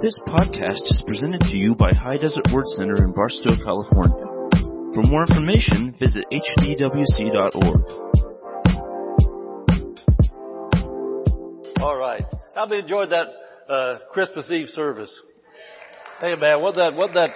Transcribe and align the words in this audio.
This 0.00 0.16
podcast 0.28 0.84
is 0.84 1.02
presented 1.08 1.40
to 1.40 1.56
you 1.56 1.74
by 1.74 1.92
High 1.92 2.18
Desert 2.18 2.46
Word 2.52 2.68
Center 2.68 3.02
in 3.02 3.10
Barstow, 3.10 3.56
California. 3.64 4.26
For 4.94 5.02
more 5.02 5.22
information, 5.22 5.92
visit 5.98 6.24
hdwc.org. 6.32 7.82
All 11.80 11.96
right. 11.96 12.24
How 12.54 12.66
many 12.66 12.82
enjoyed 12.82 13.10
that 13.10 13.26
uh, 13.68 13.98
Christmas 14.12 14.48
Eve 14.52 14.68
service? 14.68 15.12
Hey 16.20 16.36
man, 16.36 16.62
what 16.62 16.76
that 16.76 16.94
what 16.94 17.14
that 17.14 17.30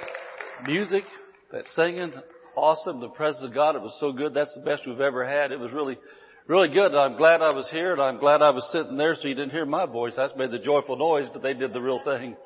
music, 0.64 1.02
that 1.50 1.66
singing, 1.74 2.12
awesome. 2.54 3.00
The 3.00 3.08
presence 3.08 3.44
of 3.44 3.52
God, 3.52 3.74
it 3.74 3.82
was 3.82 3.96
so 3.98 4.12
good. 4.12 4.34
That's 4.34 4.54
the 4.54 4.62
best 4.62 4.86
we've 4.86 5.00
ever 5.00 5.26
had. 5.26 5.50
It 5.50 5.58
was 5.58 5.72
really, 5.72 5.98
really 6.46 6.68
good. 6.68 6.94
I'm 6.94 7.16
glad 7.16 7.42
I 7.42 7.50
was 7.50 7.68
here, 7.72 7.92
and 7.92 8.00
I'm 8.00 8.18
glad 8.18 8.40
I 8.40 8.50
was 8.50 8.68
sitting 8.70 8.96
there, 8.96 9.16
so 9.16 9.26
you 9.26 9.34
didn't 9.34 9.50
hear 9.50 9.66
my 9.66 9.84
voice. 9.84 10.12
I 10.16 10.28
made 10.36 10.52
the 10.52 10.60
joyful 10.60 10.96
noise, 10.96 11.28
but 11.32 11.42
they 11.42 11.54
did 11.54 11.72
the 11.72 11.80
real 11.80 12.00
thing. 12.04 12.36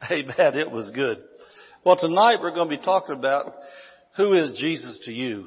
Amen. 0.10 0.58
It 0.58 0.70
was 0.70 0.90
good. 0.94 1.18
Well, 1.84 1.96
tonight 1.96 2.38
we're 2.40 2.54
going 2.54 2.70
to 2.70 2.76
be 2.76 2.82
talking 2.82 3.16
about 3.16 3.54
who 4.16 4.34
is 4.34 4.58
Jesus 4.58 5.00
to 5.04 5.12
you. 5.12 5.46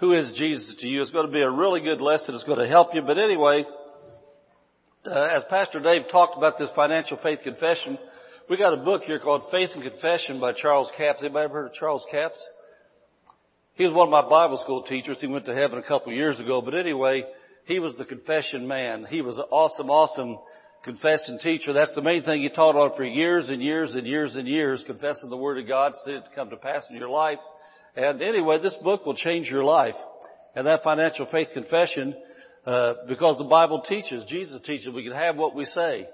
Who 0.00 0.12
is 0.12 0.34
Jesus 0.36 0.76
to 0.80 0.88
you? 0.88 1.00
It's 1.00 1.10
going 1.10 1.26
to 1.26 1.32
be 1.32 1.40
a 1.40 1.50
really 1.50 1.80
good 1.80 2.00
lesson. 2.00 2.34
It's 2.34 2.44
going 2.44 2.58
to 2.58 2.66
help 2.66 2.94
you. 2.94 3.02
But 3.02 3.18
anyway, 3.18 3.64
uh, 5.06 5.28
as 5.36 5.42
Pastor 5.48 5.80
Dave 5.80 6.02
talked 6.10 6.36
about 6.36 6.58
this 6.58 6.70
financial 6.74 7.18
faith 7.22 7.40
confession, 7.44 7.98
we 8.50 8.56
got 8.56 8.74
a 8.74 8.84
book 8.84 9.02
here 9.02 9.20
called 9.20 9.44
Faith 9.50 9.70
and 9.74 9.82
Confession 9.82 10.40
by 10.40 10.52
Charles 10.52 10.90
Capps. 10.96 11.20
Anybody 11.22 11.44
ever 11.44 11.54
heard 11.54 11.66
of 11.66 11.74
Charles 11.74 12.04
Capps? 12.10 12.44
He 13.74 13.84
was 13.84 13.92
one 13.92 14.08
of 14.08 14.12
my 14.12 14.28
Bible 14.28 14.58
school 14.62 14.82
teachers. 14.82 15.18
He 15.20 15.26
went 15.26 15.46
to 15.46 15.54
heaven 15.54 15.78
a 15.78 15.86
couple 15.86 16.12
years 16.12 16.40
ago. 16.40 16.60
But 16.60 16.74
anyway, 16.74 17.24
he 17.64 17.78
was 17.78 17.94
the 17.96 18.04
confession 18.04 18.66
man. 18.66 19.06
He 19.08 19.22
was 19.22 19.38
an 19.38 19.44
awesome, 19.50 19.88
awesome 19.88 20.38
confession 20.84 21.38
teacher. 21.42 21.72
That's 21.72 21.94
the 21.94 22.02
main 22.02 22.22
thing 22.22 22.42
he 22.42 22.50
taught 22.50 22.76
on 22.76 22.94
for 22.96 23.04
years 23.04 23.48
and 23.48 23.62
years 23.62 23.94
and 23.94 24.06
years 24.06 24.36
and 24.36 24.46
years, 24.46 24.84
confessing 24.86 25.30
the 25.30 25.36
Word 25.36 25.58
of 25.58 25.66
God, 25.66 25.92
seeing 26.04 26.18
it 26.18 26.24
to 26.24 26.34
come 26.34 26.50
to 26.50 26.56
pass 26.56 26.84
in 26.90 26.96
your 26.96 27.08
life. 27.08 27.38
And 27.96 28.20
anyway, 28.20 28.58
this 28.62 28.76
book 28.82 29.06
will 29.06 29.16
change 29.16 29.48
your 29.48 29.64
life. 29.64 29.94
And 30.54 30.66
that 30.66 30.84
financial 30.84 31.26
faith 31.26 31.48
confession 31.54 32.14
uh, 32.66 32.94
because 33.08 33.38
the 33.38 33.44
Bible 33.44 33.82
teaches, 33.88 34.24
Jesus 34.28 34.62
teaches, 34.62 34.94
we 34.94 35.02
can 35.02 35.12
have 35.12 35.36
what 35.36 35.54
we 35.54 35.64
say. 35.64 36.06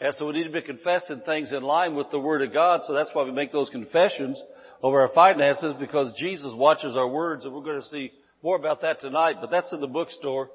And 0.00 0.14
so 0.14 0.26
we 0.26 0.32
need 0.32 0.44
to 0.44 0.52
be 0.52 0.62
confessing 0.62 1.22
things 1.24 1.52
in 1.52 1.62
line 1.62 1.94
with 1.94 2.10
the 2.10 2.18
Word 2.18 2.42
of 2.42 2.52
God. 2.52 2.80
So 2.86 2.94
that's 2.94 3.10
why 3.12 3.22
we 3.22 3.32
make 3.32 3.52
those 3.52 3.70
confessions 3.70 4.40
over 4.82 5.00
our 5.00 5.12
finances 5.14 5.74
because 5.80 6.12
Jesus 6.18 6.52
watches 6.54 6.96
our 6.96 7.08
words 7.08 7.44
and 7.44 7.54
we're 7.54 7.62
going 7.62 7.80
to 7.80 7.86
see 7.86 8.12
more 8.42 8.56
about 8.56 8.80
that 8.82 9.00
tonight. 9.00 9.36
But 9.40 9.50
that's 9.50 9.72
in 9.72 9.80
the 9.80 9.88
bookstore 9.88 10.50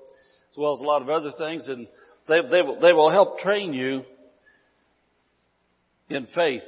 as 0.52 0.58
well 0.58 0.74
as 0.74 0.82
a 0.82 0.86
lot 0.86 1.02
of 1.02 1.10
other 1.10 1.32
things 1.38 1.68
and 1.68 1.88
they, 2.28 2.42
they, 2.42 2.62
they 2.82 2.94
will 2.94 3.10
help 3.10 3.40
train 3.40 3.74
you 3.74 4.04
in 6.10 6.28
faith. 6.34 6.64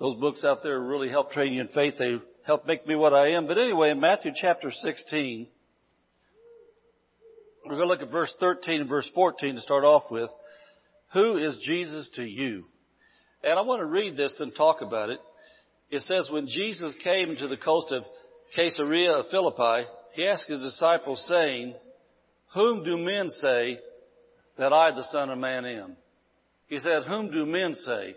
Those 0.00 0.18
books 0.18 0.44
out 0.44 0.62
there 0.62 0.80
really 0.80 1.08
help 1.08 1.30
train 1.30 1.52
you 1.52 1.60
in 1.60 1.68
faith. 1.68 1.94
They 1.98 2.18
help 2.46 2.66
make 2.66 2.86
me 2.86 2.96
what 2.96 3.14
I 3.14 3.32
am. 3.32 3.46
But 3.46 3.58
anyway, 3.58 3.90
in 3.90 4.00
Matthew 4.00 4.32
chapter 4.34 4.70
16, 4.70 5.46
we're 7.64 7.76
going 7.76 7.82
to 7.82 7.86
look 7.86 8.02
at 8.02 8.10
verse 8.10 8.34
13 8.40 8.80
and 8.80 8.88
verse 8.88 9.08
14 9.14 9.54
to 9.54 9.60
start 9.60 9.84
off 9.84 10.04
with. 10.10 10.30
Who 11.12 11.36
is 11.36 11.60
Jesus 11.64 12.08
to 12.16 12.24
you? 12.24 12.64
And 13.44 13.58
I 13.58 13.62
want 13.62 13.80
to 13.80 13.86
read 13.86 14.16
this 14.16 14.34
and 14.40 14.54
talk 14.54 14.80
about 14.80 15.10
it. 15.10 15.20
It 15.90 16.00
says, 16.00 16.28
when 16.32 16.48
Jesus 16.48 16.94
came 17.04 17.36
to 17.36 17.48
the 17.48 17.56
coast 17.56 17.92
of 17.92 18.02
Caesarea 18.56 19.12
of 19.12 19.26
Philippi, 19.30 19.86
he 20.14 20.26
asked 20.26 20.48
his 20.48 20.62
disciples 20.62 21.24
saying, 21.28 21.74
whom 22.54 22.84
do 22.84 22.98
men 22.98 23.28
say 23.28 23.78
that 24.58 24.72
I, 24.72 24.90
the 24.90 25.04
son 25.10 25.30
of 25.30 25.38
man, 25.38 25.64
am? 25.64 25.96
He 26.68 26.78
said, 26.78 27.02
whom 27.06 27.30
do 27.30 27.44
men 27.46 27.74
say? 27.74 28.16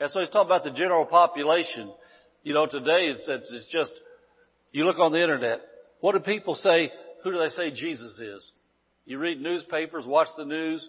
And 0.00 0.10
so 0.10 0.20
he's 0.20 0.28
talking 0.28 0.48
about 0.48 0.64
the 0.64 0.70
general 0.70 1.06
population. 1.06 1.92
You 2.42 2.54
know, 2.54 2.66
today 2.66 3.06
it's, 3.06 3.24
it's 3.28 3.68
just, 3.72 3.92
you 4.72 4.84
look 4.84 4.98
on 4.98 5.12
the 5.12 5.22
internet. 5.22 5.60
What 6.00 6.12
do 6.12 6.20
people 6.20 6.54
say 6.54 6.90
who 7.24 7.32
do 7.32 7.38
they 7.38 7.48
say 7.48 7.70
Jesus 7.70 8.18
is? 8.18 8.52
You 9.06 9.18
read 9.18 9.40
newspapers, 9.40 10.04
watch 10.06 10.28
the 10.36 10.44
news, 10.44 10.86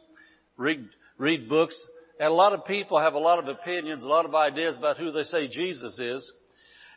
read, 0.57 0.85
read 1.17 1.47
books, 1.47 1.75
and 2.19 2.29
a 2.29 2.33
lot 2.33 2.53
of 2.53 2.65
people 2.65 2.99
have 2.99 3.13
a 3.13 3.19
lot 3.19 3.39
of 3.39 3.47
opinions, 3.47 4.03
a 4.03 4.07
lot 4.07 4.25
of 4.25 4.35
ideas 4.35 4.75
about 4.77 4.97
who 4.97 5.11
they 5.11 5.23
say 5.23 5.47
Jesus 5.47 5.97
is. 5.97 6.31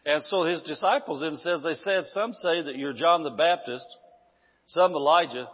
And 0.04 0.22
so 0.24 0.42
his 0.42 0.62
disciples 0.62 1.20
then 1.20 1.36
says, 1.36 1.62
they 1.64 1.74
said, 1.74 2.04
some 2.10 2.32
say 2.34 2.62
that 2.62 2.76
you're 2.76 2.92
John 2.92 3.22
the 3.22 3.30
Baptist, 3.30 3.86
some 4.66 4.92
Elijah, 4.92 5.48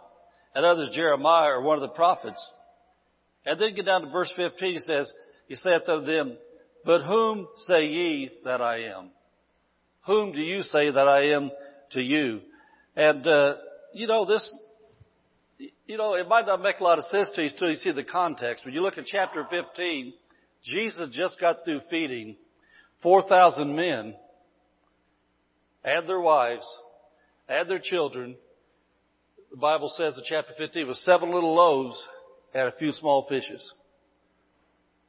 and 0.55 0.65
others 0.65 0.89
Jeremiah 0.93 1.51
or 1.51 1.61
one 1.61 1.75
of 1.75 1.81
the 1.81 1.89
prophets. 1.89 2.43
And 3.45 3.59
then 3.59 3.75
get 3.75 3.85
down 3.85 4.01
to 4.01 4.09
verse 4.09 4.31
15, 4.35 4.73
he 4.73 4.79
says, 4.79 5.11
he 5.47 5.55
saith 5.55 5.83
of 5.87 6.05
them, 6.05 6.37
but 6.83 7.01
whom 7.01 7.47
say 7.57 7.87
ye 7.87 8.31
that 8.45 8.61
I 8.61 8.85
am? 8.85 9.09
Whom 10.07 10.31
do 10.31 10.41
you 10.41 10.61
say 10.61 10.89
that 10.89 11.07
I 11.07 11.33
am 11.33 11.51
to 11.91 12.01
you? 12.01 12.41
And, 12.95 13.25
uh, 13.27 13.55
you 13.93 14.07
know, 14.07 14.25
this, 14.25 14.55
you 15.85 15.97
know, 15.97 16.13
it 16.13 16.27
might 16.27 16.45
not 16.45 16.61
make 16.61 16.79
a 16.79 16.83
lot 16.83 16.99
of 16.99 17.05
sense 17.05 17.29
to 17.35 17.43
you 17.43 17.49
until 17.49 17.69
you 17.69 17.75
see 17.75 17.91
the 17.91 18.03
context. 18.03 18.65
When 18.65 18.73
you 18.73 18.81
look 18.81 18.97
at 18.97 19.05
chapter 19.05 19.45
15, 19.49 20.13
Jesus 20.63 21.09
just 21.15 21.39
got 21.39 21.63
through 21.63 21.81
feeding 21.89 22.37
4,000 23.03 23.75
men 23.75 24.15
and 25.83 26.09
their 26.09 26.19
wives 26.19 26.65
and 27.47 27.69
their 27.69 27.79
children. 27.79 28.35
The 29.51 29.57
Bible 29.57 29.91
says 29.95 30.15
in 30.17 30.23
chapter 30.27 30.53
15 30.57 30.87
was 30.87 31.03
seven 31.05 31.31
little 31.33 31.55
loaves 31.55 32.01
and 32.53 32.67
a 32.67 32.73
few 32.77 32.91
small 32.91 33.25
fishes. 33.27 33.73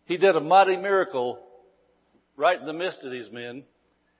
He 0.06 0.16
did 0.16 0.36
a 0.36 0.40
mighty 0.40 0.76
miracle 0.76 1.38
right 2.36 2.58
in 2.58 2.66
the 2.66 2.72
midst 2.72 3.04
of 3.04 3.10
these 3.10 3.30
men. 3.32 3.64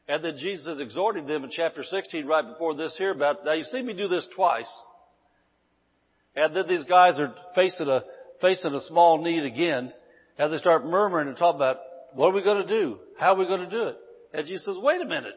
And 0.08 0.24
then 0.24 0.36
Jesus 0.38 0.80
exhorted 0.80 1.26
them 1.26 1.44
in 1.44 1.50
chapter 1.50 1.82
16 1.82 2.26
right 2.26 2.46
before 2.46 2.74
this 2.74 2.94
here 2.96 3.10
about, 3.10 3.44
now 3.44 3.52
you 3.52 3.64
see 3.64 3.82
me 3.82 3.92
do 3.92 4.08
this 4.08 4.28
twice. 4.34 4.70
And 6.34 6.54
then 6.54 6.68
these 6.68 6.84
guys 6.84 7.18
are 7.18 7.34
facing 7.54 7.88
a, 7.88 8.02
facing 8.40 8.74
a 8.74 8.80
small 8.82 9.22
need 9.22 9.44
again. 9.44 9.92
And 10.38 10.52
they 10.52 10.58
start 10.58 10.84
murmuring 10.84 11.28
and 11.28 11.36
talking 11.36 11.56
about, 11.56 11.78
what 12.14 12.28
are 12.28 12.34
we 12.34 12.42
going 12.42 12.66
to 12.66 12.68
do? 12.68 12.98
How 13.18 13.34
are 13.34 13.38
we 13.38 13.46
going 13.46 13.68
to 13.68 13.70
do 13.70 13.88
it? 13.88 13.96
And 14.32 14.46
Jesus 14.46 14.64
says, 14.64 14.76
wait 14.78 15.00
a 15.00 15.06
minute. 15.06 15.34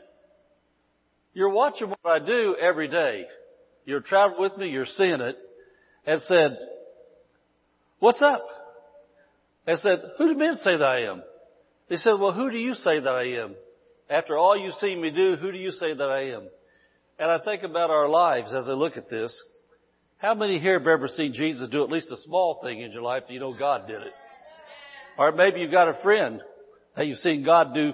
You're 1.33 1.49
watching 1.49 1.89
what 1.89 1.99
I 2.05 2.19
do 2.23 2.55
every 2.59 2.87
day. 2.87 3.25
You're 3.89 4.01
traveling 4.01 4.39
with 4.39 4.55
me, 4.55 4.69
you're 4.69 4.85
seeing 4.85 5.19
it. 5.19 5.35
And 6.05 6.21
said, 6.21 6.59
what's 7.97 8.21
up? 8.21 8.43
And 9.65 9.79
said, 9.79 9.97
who 10.19 10.27
do 10.27 10.37
men 10.37 10.57
say 10.57 10.77
that 10.77 10.83
I 10.83 11.05
am? 11.05 11.23
They 11.89 11.95
said, 11.95 12.13
well, 12.19 12.31
who 12.31 12.51
do 12.51 12.57
you 12.59 12.75
say 12.75 12.99
that 12.99 13.09
I 13.09 13.41
am? 13.43 13.55
After 14.07 14.37
all 14.37 14.55
you've 14.55 14.75
seen 14.75 15.01
me 15.01 15.09
do, 15.09 15.37
who 15.37 15.51
do 15.51 15.57
you 15.57 15.71
say 15.71 15.95
that 15.95 16.07
I 16.07 16.33
am? 16.35 16.47
And 17.17 17.31
I 17.31 17.39
think 17.43 17.63
about 17.63 17.89
our 17.89 18.07
lives 18.07 18.53
as 18.53 18.69
I 18.69 18.73
look 18.73 18.95
at 18.95 19.09
this. 19.09 19.35
How 20.19 20.35
many 20.35 20.59
here 20.59 20.77
have 20.77 20.87
ever 20.87 21.07
seen 21.07 21.33
Jesus 21.33 21.67
do 21.69 21.83
at 21.83 21.89
least 21.89 22.11
a 22.11 22.17
small 22.17 22.59
thing 22.61 22.81
in 22.81 22.91
your 22.91 23.01
life 23.01 23.23
that 23.27 23.33
you 23.33 23.39
know 23.39 23.57
God 23.57 23.87
did 23.87 24.01
it? 24.03 24.13
Or 25.17 25.31
maybe 25.31 25.61
you've 25.61 25.71
got 25.71 25.89
a 25.89 25.99
friend 26.03 26.41
that 26.95 27.07
you've 27.07 27.17
seen 27.17 27.43
God 27.43 27.73
do, 27.73 27.93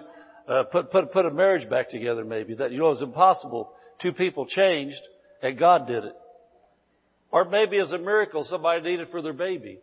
uh, 0.49 0.63
put, 0.63 0.91
put, 0.91 1.13
put 1.13 1.25
a 1.25 1.31
marriage 1.31 1.69
back 1.69 1.89
together 1.89 2.25
maybe 2.25 2.55
that 2.55 2.73
you 2.73 2.79
know 2.79 2.91
is 2.91 3.01
impossible. 3.01 3.71
Two 4.01 4.11
people 4.11 4.45
changed 4.45 4.99
and 5.41 5.57
God 5.57 5.87
did 5.87 6.03
it. 6.03 6.15
Or 7.31 7.45
maybe 7.45 7.77
as 7.79 7.91
a 7.91 7.97
miracle 7.97 8.45
somebody 8.45 8.81
needed 8.81 9.09
for 9.11 9.21
their 9.21 9.33
baby. 9.33 9.79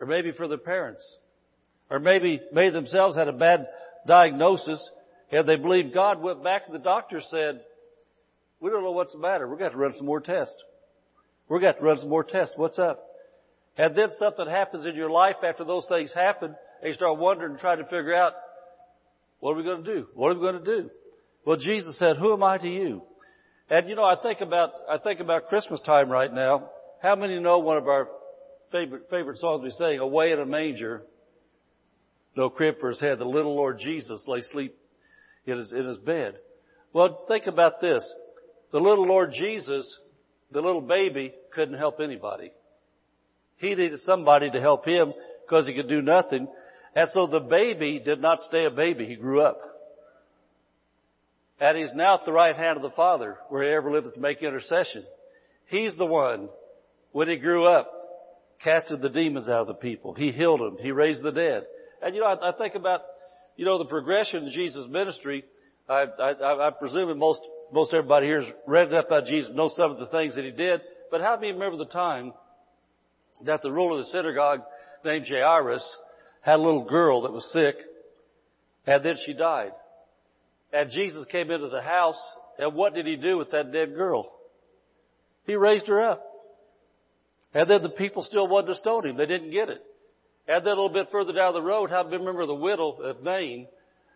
Or 0.00 0.06
maybe 0.06 0.32
for 0.32 0.48
their 0.48 0.58
parents. 0.58 1.04
Or 1.90 1.98
maybe, 1.98 2.40
they 2.54 2.70
themselves 2.70 3.16
had 3.16 3.28
a 3.28 3.32
bad 3.32 3.66
diagnosis 4.06 4.90
and 5.30 5.48
they 5.48 5.56
believed 5.56 5.94
God 5.94 6.22
went 6.22 6.42
back 6.42 6.62
and 6.66 6.74
the 6.74 6.82
doctor 6.82 7.20
said, 7.20 7.60
we 8.60 8.70
don't 8.70 8.82
know 8.82 8.92
what's 8.92 9.12
the 9.12 9.18
matter. 9.18 9.48
We're 9.48 9.58
going 9.58 9.72
to 9.72 9.76
run 9.76 9.92
some 9.94 10.06
more 10.06 10.20
tests. 10.20 10.56
We're 11.48 11.60
going 11.60 11.74
to 11.74 11.80
run 11.82 11.98
some 11.98 12.08
more 12.08 12.24
tests. 12.24 12.54
What's 12.56 12.78
up? 12.78 13.04
And 13.76 13.94
then 13.96 14.08
something 14.18 14.46
happens 14.46 14.86
in 14.86 14.94
your 14.94 15.10
life 15.10 15.36
after 15.44 15.64
those 15.64 15.86
things 15.88 16.12
happen 16.14 16.54
and 16.80 16.88
you 16.88 16.94
start 16.94 17.18
wondering 17.18 17.52
and 17.52 17.60
trying 17.60 17.78
to 17.78 17.84
figure 17.84 18.14
out, 18.14 18.32
what 19.40 19.52
are 19.52 19.56
we 19.56 19.64
going 19.64 19.84
to 19.84 19.94
do? 19.94 20.06
What 20.14 20.28
are 20.28 20.34
we 20.34 20.40
going 20.40 20.64
to 20.64 20.82
do? 20.82 20.90
Well, 21.44 21.56
Jesus 21.56 21.98
said, 21.98 22.16
who 22.16 22.32
am 22.32 22.42
I 22.42 22.58
to 22.58 22.68
you? 22.68 23.02
And 23.70 23.88
you 23.88 23.96
know, 23.96 24.04
I 24.04 24.16
think 24.20 24.40
about, 24.40 24.70
I 24.88 24.98
think 24.98 25.20
about 25.20 25.48
Christmas 25.48 25.80
time 25.80 26.10
right 26.10 26.32
now. 26.32 26.70
How 27.02 27.16
many 27.16 27.38
know 27.40 27.58
one 27.58 27.78
of 27.78 27.88
our 27.88 28.08
favorite, 28.70 29.04
favorite 29.10 29.38
songs 29.38 29.60
we 29.62 29.70
sing, 29.70 29.98
Away 29.98 30.32
in 30.32 30.40
a 30.40 30.46
Manger, 30.46 31.02
no 32.36 32.48
crib 32.48 32.76
for 32.80 32.90
his 32.90 33.00
head, 33.00 33.18
the 33.18 33.24
little 33.24 33.54
Lord 33.54 33.78
Jesus 33.78 34.24
lay 34.26 34.40
sleep 34.52 34.74
in 35.46 35.58
his, 35.58 35.72
in 35.72 35.86
his 35.86 35.98
bed. 35.98 36.36
Well, 36.92 37.24
think 37.28 37.46
about 37.46 37.80
this. 37.80 38.10
The 38.72 38.78
little 38.78 39.06
Lord 39.06 39.32
Jesus, 39.32 39.98
the 40.50 40.60
little 40.60 40.80
baby, 40.80 41.32
couldn't 41.54 41.78
help 41.78 42.00
anybody. 42.00 42.52
He 43.58 43.68
needed 43.68 44.00
somebody 44.00 44.50
to 44.50 44.60
help 44.60 44.86
him 44.86 45.12
because 45.46 45.66
he 45.66 45.74
could 45.74 45.88
do 45.88 46.02
nothing. 46.02 46.48
And 46.94 47.08
so 47.12 47.26
the 47.26 47.40
baby 47.40 48.00
did 48.04 48.20
not 48.20 48.38
stay 48.40 48.64
a 48.64 48.70
baby. 48.70 49.06
He 49.06 49.16
grew 49.16 49.42
up. 49.42 49.60
And 51.62 51.78
he's 51.78 51.94
now 51.94 52.14
at 52.14 52.24
the 52.24 52.32
right 52.32 52.56
hand 52.56 52.76
of 52.76 52.82
the 52.82 52.90
Father 52.90 53.38
where 53.48 53.62
he 53.62 53.70
ever 53.70 53.92
lived 53.92 54.12
to 54.12 54.20
make 54.20 54.42
intercession. 54.42 55.04
He's 55.66 55.94
the 55.94 56.04
one, 56.04 56.48
when 57.12 57.28
he 57.28 57.36
grew 57.36 57.66
up, 57.66 57.88
casted 58.64 59.00
the 59.00 59.08
demons 59.08 59.48
out 59.48 59.60
of 59.60 59.66
the 59.68 59.74
people. 59.74 60.12
He 60.12 60.32
healed 60.32 60.58
them. 60.58 60.76
He 60.80 60.90
raised 60.90 61.22
the 61.22 61.30
dead. 61.30 61.62
And 62.02 62.16
you 62.16 62.20
know, 62.20 62.26
I, 62.26 62.48
I 62.48 62.52
think 62.58 62.74
about, 62.74 63.02
you 63.54 63.64
know, 63.64 63.78
the 63.78 63.84
progression 63.84 64.44
of 64.44 64.52
Jesus' 64.52 64.88
ministry. 64.90 65.44
I, 65.88 66.06
I, 66.20 66.66
I 66.66 66.70
presume 66.70 67.08
that 67.08 67.14
most, 67.14 67.40
most 67.72 67.94
everybody 67.94 68.26
here 68.26 68.42
has 68.42 68.52
read 68.66 68.92
about 68.92 69.26
Jesus, 69.26 69.52
knows 69.54 69.76
some 69.76 69.92
of 69.92 69.98
the 69.98 70.06
things 70.06 70.34
that 70.34 70.44
he 70.44 70.50
did. 70.50 70.80
But 71.12 71.20
how 71.20 71.36
many 71.36 71.52
remember 71.52 71.76
the 71.76 71.84
time 71.84 72.32
that 73.44 73.62
the 73.62 73.70
ruler 73.70 74.00
of 74.00 74.04
the 74.04 74.10
synagogue 74.10 74.62
named 75.04 75.26
Jairus 75.28 75.84
had 76.40 76.56
a 76.56 76.62
little 76.62 76.84
girl 76.84 77.22
that 77.22 77.32
was 77.32 77.48
sick 77.52 77.76
and 78.84 79.04
then 79.04 79.14
she 79.24 79.32
died. 79.32 79.70
And 80.72 80.90
Jesus 80.90 81.26
came 81.30 81.50
into 81.50 81.68
the 81.68 81.82
house 81.82 82.20
and 82.58 82.74
what 82.74 82.94
did 82.94 83.06
he 83.06 83.16
do 83.16 83.38
with 83.38 83.50
that 83.50 83.72
dead 83.72 83.94
girl? 83.94 84.32
He 85.46 85.54
raised 85.54 85.86
her 85.88 86.02
up. 86.02 86.24
And 87.54 87.68
then 87.68 87.82
the 87.82 87.88
people 87.90 88.22
still 88.22 88.46
wanted 88.46 88.68
to 88.68 88.74
stone 88.76 89.06
him. 89.06 89.16
They 89.16 89.26
didn't 89.26 89.50
get 89.50 89.68
it. 89.68 89.82
And 90.48 90.64
then 90.64 90.72
a 90.72 90.76
little 90.76 90.88
bit 90.88 91.08
further 91.10 91.32
down 91.32 91.54
the 91.54 91.62
road, 91.62 91.90
how 91.90 92.04
remember 92.04 92.46
the 92.46 92.54
widow 92.54 92.92
of 93.02 93.22
Nain? 93.22 93.68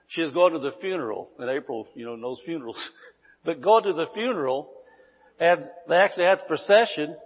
She 0.08 0.22
was 0.22 0.32
going 0.32 0.52
to 0.52 0.58
the 0.58 0.72
funeral. 0.80 1.30
in 1.38 1.48
April, 1.48 1.86
you 1.94 2.04
know, 2.04 2.18
those 2.20 2.40
funerals. 2.44 2.78
but 3.44 3.60
going 3.60 3.84
to 3.84 3.92
the 3.92 4.06
funeral, 4.14 4.70
and 5.38 5.64
they 5.88 5.96
actually 5.96 6.24
had 6.24 6.40
the 6.40 6.44
procession, 6.44 7.16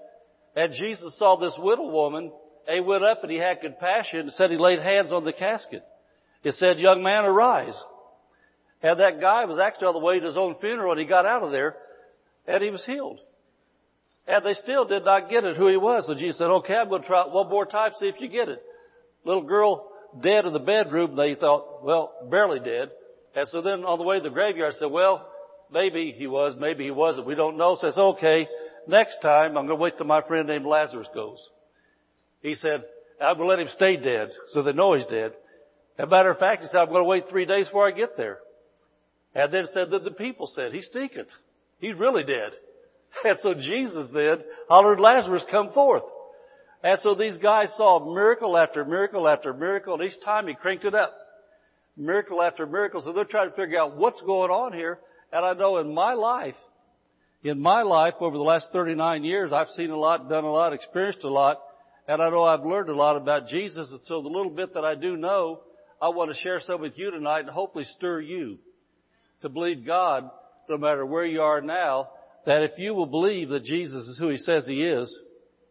and 0.56 0.72
Jesus 0.72 1.16
saw 1.18 1.36
this 1.36 1.56
widow 1.58 1.90
woman, 1.90 2.32
and 2.66 2.74
he 2.74 2.80
went 2.80 3.04
up 3.04 3.22
and 3.22 3.30
he 3.30 3.38
had 3.38 3.60
compassion 3.60 4.20
and 4.20 4.32
said 4.32 4.50
he 4.50 4.56
laid 4.56 4.80
hands 4.80 5.12
on 5.12 5.24
the 5.24 5.32
casket. 5.32 5.82
He 6.42 6.50
said, 6.52 6.78
young 6.78 7.02
man, 7.02 7.24
arise. 7.24 7.78
And 8.82 8.98
that 8.98 9.20
guy 9.20 9.44
was 9.44 9.58
actually 9.58 9.88
on 9.88 9.94
the 9.94 10.00
way 10.00 10.18
to 10.18 10.26
his 10.26 10.38
own 10.38 10.56
funeral 10.60 10.92
and 10.92 11.00
he 11.00 11.06
got 11.06 11.26
out 11.26 11.42
of 11.42 11.52
there 11.52 11.76
and 12.46 12.62
he 12.62 12.70
was 12.70 12.84
healed. 12.84 13.20
And 14.26 14.44
they 14.44 14.54
still 14.54 14.84
did 14.84 15.04
not 15.04 15.28
get 15.28 15.44
it 15.44 15.56
who 15.56 15.68
he 15.68 15.76
was. 15.76 16.06
So 16.06 16.14
Jesus 16.14 16.38
said, 16.38 16.46
okay, 16.46 16.74
I'm 16.74 16.88
going 16.88 17.02
to 17.02 17.08
try 17.08 17.22
it 17.22 17.32
one 17.32 17.48
more 17.48 17.66
time, 17.66 17.90
see 17.98 18.06
if 18.06 18.20
you 18.20 18.28
get 18.28 18.48
it. 18.48 18.62
Little 19.24 19.42
girl 19.42 19.90
dead 20.22 20.46
in 20.46 20.52
the 20.52 20.58
bedroom. 20.58 21.16
They 21.16 21.34
thought, 21.34 21.84
well, 21.84 22.12
barely 22.30 22.60
dead. 22.60 22.90
And 23.34 23.48
so 23.48 23.60
then 23.60 23.84
on 23.84 23.98
the 23.98 24.04
way 24.04 24.18
to 24.18 24.22
the 24.22 24.30
graveyard, 24.30 24.74
I 24.74 24.78
said, 24.78 24.90
well, 24.90 25.28
maybe 25.72 26.12
he 26.16 26.26
was, 26.26 26.54
maybe 26.58 26.84
he 26.84 26.90
wasn't. 26.90 27.26
We 27.26 27.34
don't 27.34 27.56
know. 27.56 27.76
So 27.80 28.02
okay, 28.14 28.48
next 28.86 29.18
time 29.20 29.56
I'm 29.56 29.66
going 29.66 29.68
to 29.78 29.82
wait 29.82 29.96
till 29.96 30.06
my 30.06 30.22
friend 30.22 30.48
named 30.48 30.66
Lazarus 30.66 31.08
goes. 31.14 31.46
He 32.40 32.54
said, 32.54 32.84
I'm 33.20 33.36
going 33.36 33.48
to 33.48 33.54
let 33.54 33.58
him 33.60 33.68
stay 33.74 33.96
dead 33.96 34.30
so 34.52 34.62
they 34.62 34.72
know 34.72 34.94
he's 34.94 35.06
dead. 35.06 35.32
As 35.98 36.04
a 36.04 36.06
matter 36.06 36.30
of 36.30 36.38
fact, 36.38 36.62
he 36.62 36.68
said, 36.68 36.78
I'm 36.78 36.88
going 36.88 37.00
to 37.00 37.04
wait 37.04 37.24
three 37.28 37.44
days 37.44 37.66
before 37.66 37.86
I 37.86 37.90
get 37.90 38.16
there. 38.16 38.38
And 39.34 39.52
then 39.52 39.66
said 39.72 39.90
that 39.90 40.04
the 40.04 40.10
people 40.10 40.46
said, 40.48 40.72
he 40.72 40.82
stinketh. 40.82 41.28
He's 41.78 41.98
really 41.98 42.24
dead. 42.24 42.52
And 43.24 43.36
so 43.42 43.54
Jesus 43.54 44.08
then 44.14 44.38
hollered, 44.68 45.00
Lazarus, 45.00 45.44
come 45.50 45.72
forth. 45.72 46.04
And 46.84 46.96
so 47.02 47.16
these 47.16 47.36
guys 47.38 47.72
saw 47.76 48.14
miracle 48.14 48.56
after 48.56 48.84
miracle 48.84 49.26
after 49.26 49.52
miracle, 49.52 49.94
and 49.94 50.04
each 50.04 50.24
time 50.24 50.46
he 50.46 50.54
cranked 50.54 50.84
it 50.84 50.94
up. 50.94 51.12
Miracle 51.96 52.40
after 52.40 52.66
miracle. 52.66 53.02
So 53.02 53.12
they're 53.12 53.24
trying 53.24 53.50
to 53.50 53.56
figure 53.56 53.80
out 53.80 53.96
what's 53.96 54.22
going 54.22 54.52
on 54.52 54.72
here. 54.72 55.00
And 55.32 55.44
I 55.44 55.54
know 55.54 55.78
in 55.78 55.92
my 55.92 56.14
life, 56.14 56.54
in 57.42 57.60
my 57.60 57.82
life 57.82 58.14
over 58.20 58.36
the 58.36 58.44
last 58.44 58.68
39 58.72 59.24
years, 59.24 59.52
I've 59.52 59.68
seen 59.70 59.90
a 59.90 59.96
lot, 59.96 60.28
done 60.28 60.44
a 60.44 60.52
lot, 60.52 60.72
experienced 60.72 61.24
a 61.24 61.28
lot, 61.28 61.58
and 62.06 62.22
I 62.22 62.30
know 62.30 62.44
I've 62.44 62.64
learned 62.64 62.90
a 62.90 62.94
lot 62.94 63.16
about 63.16 63.48
Jesus. 63.48 63.90
And 63.90 64.00
so 64.04 64.22
the 64.22 64.28
little 64.28 64.50
bit 64.50 64.74
that 64.74 64.84
I 64.84 64.94
do 64.94 65.16
know, 65.16 65.62
I 66.00 66.08
want 66.10 66.30
to 66.30 66.36
share 66.36 66.60
some 66.60 66.80
with 66.80 66.96
you 66.96 67.10
tonight 67.10 67.40
and 67.40 67.50
hopefully 67.50 67.84
stir 67.84 68.20
you 68.20 68.58
to 69.42 69.48
believe 69.48 69.86
God 69.86 70.30
no 70.68 70.78
matter 70.78 71.04
where 71.04 71.26
you 71.26 71.40
are 71.42 71.60
now 71.60 72.10
that 72.46 72.62
if 72.62 72.72
you 72.78 72.94
will 72.94 73.06
believe 73.06 73.50
that 73.50 73.64
Jesus 73.64 74.06
is 74.08 74.18
who 74.18 74.28
He 74.28 74.36
says 74.38 74.66
He 74.66 74.82
is, 74.82 75.14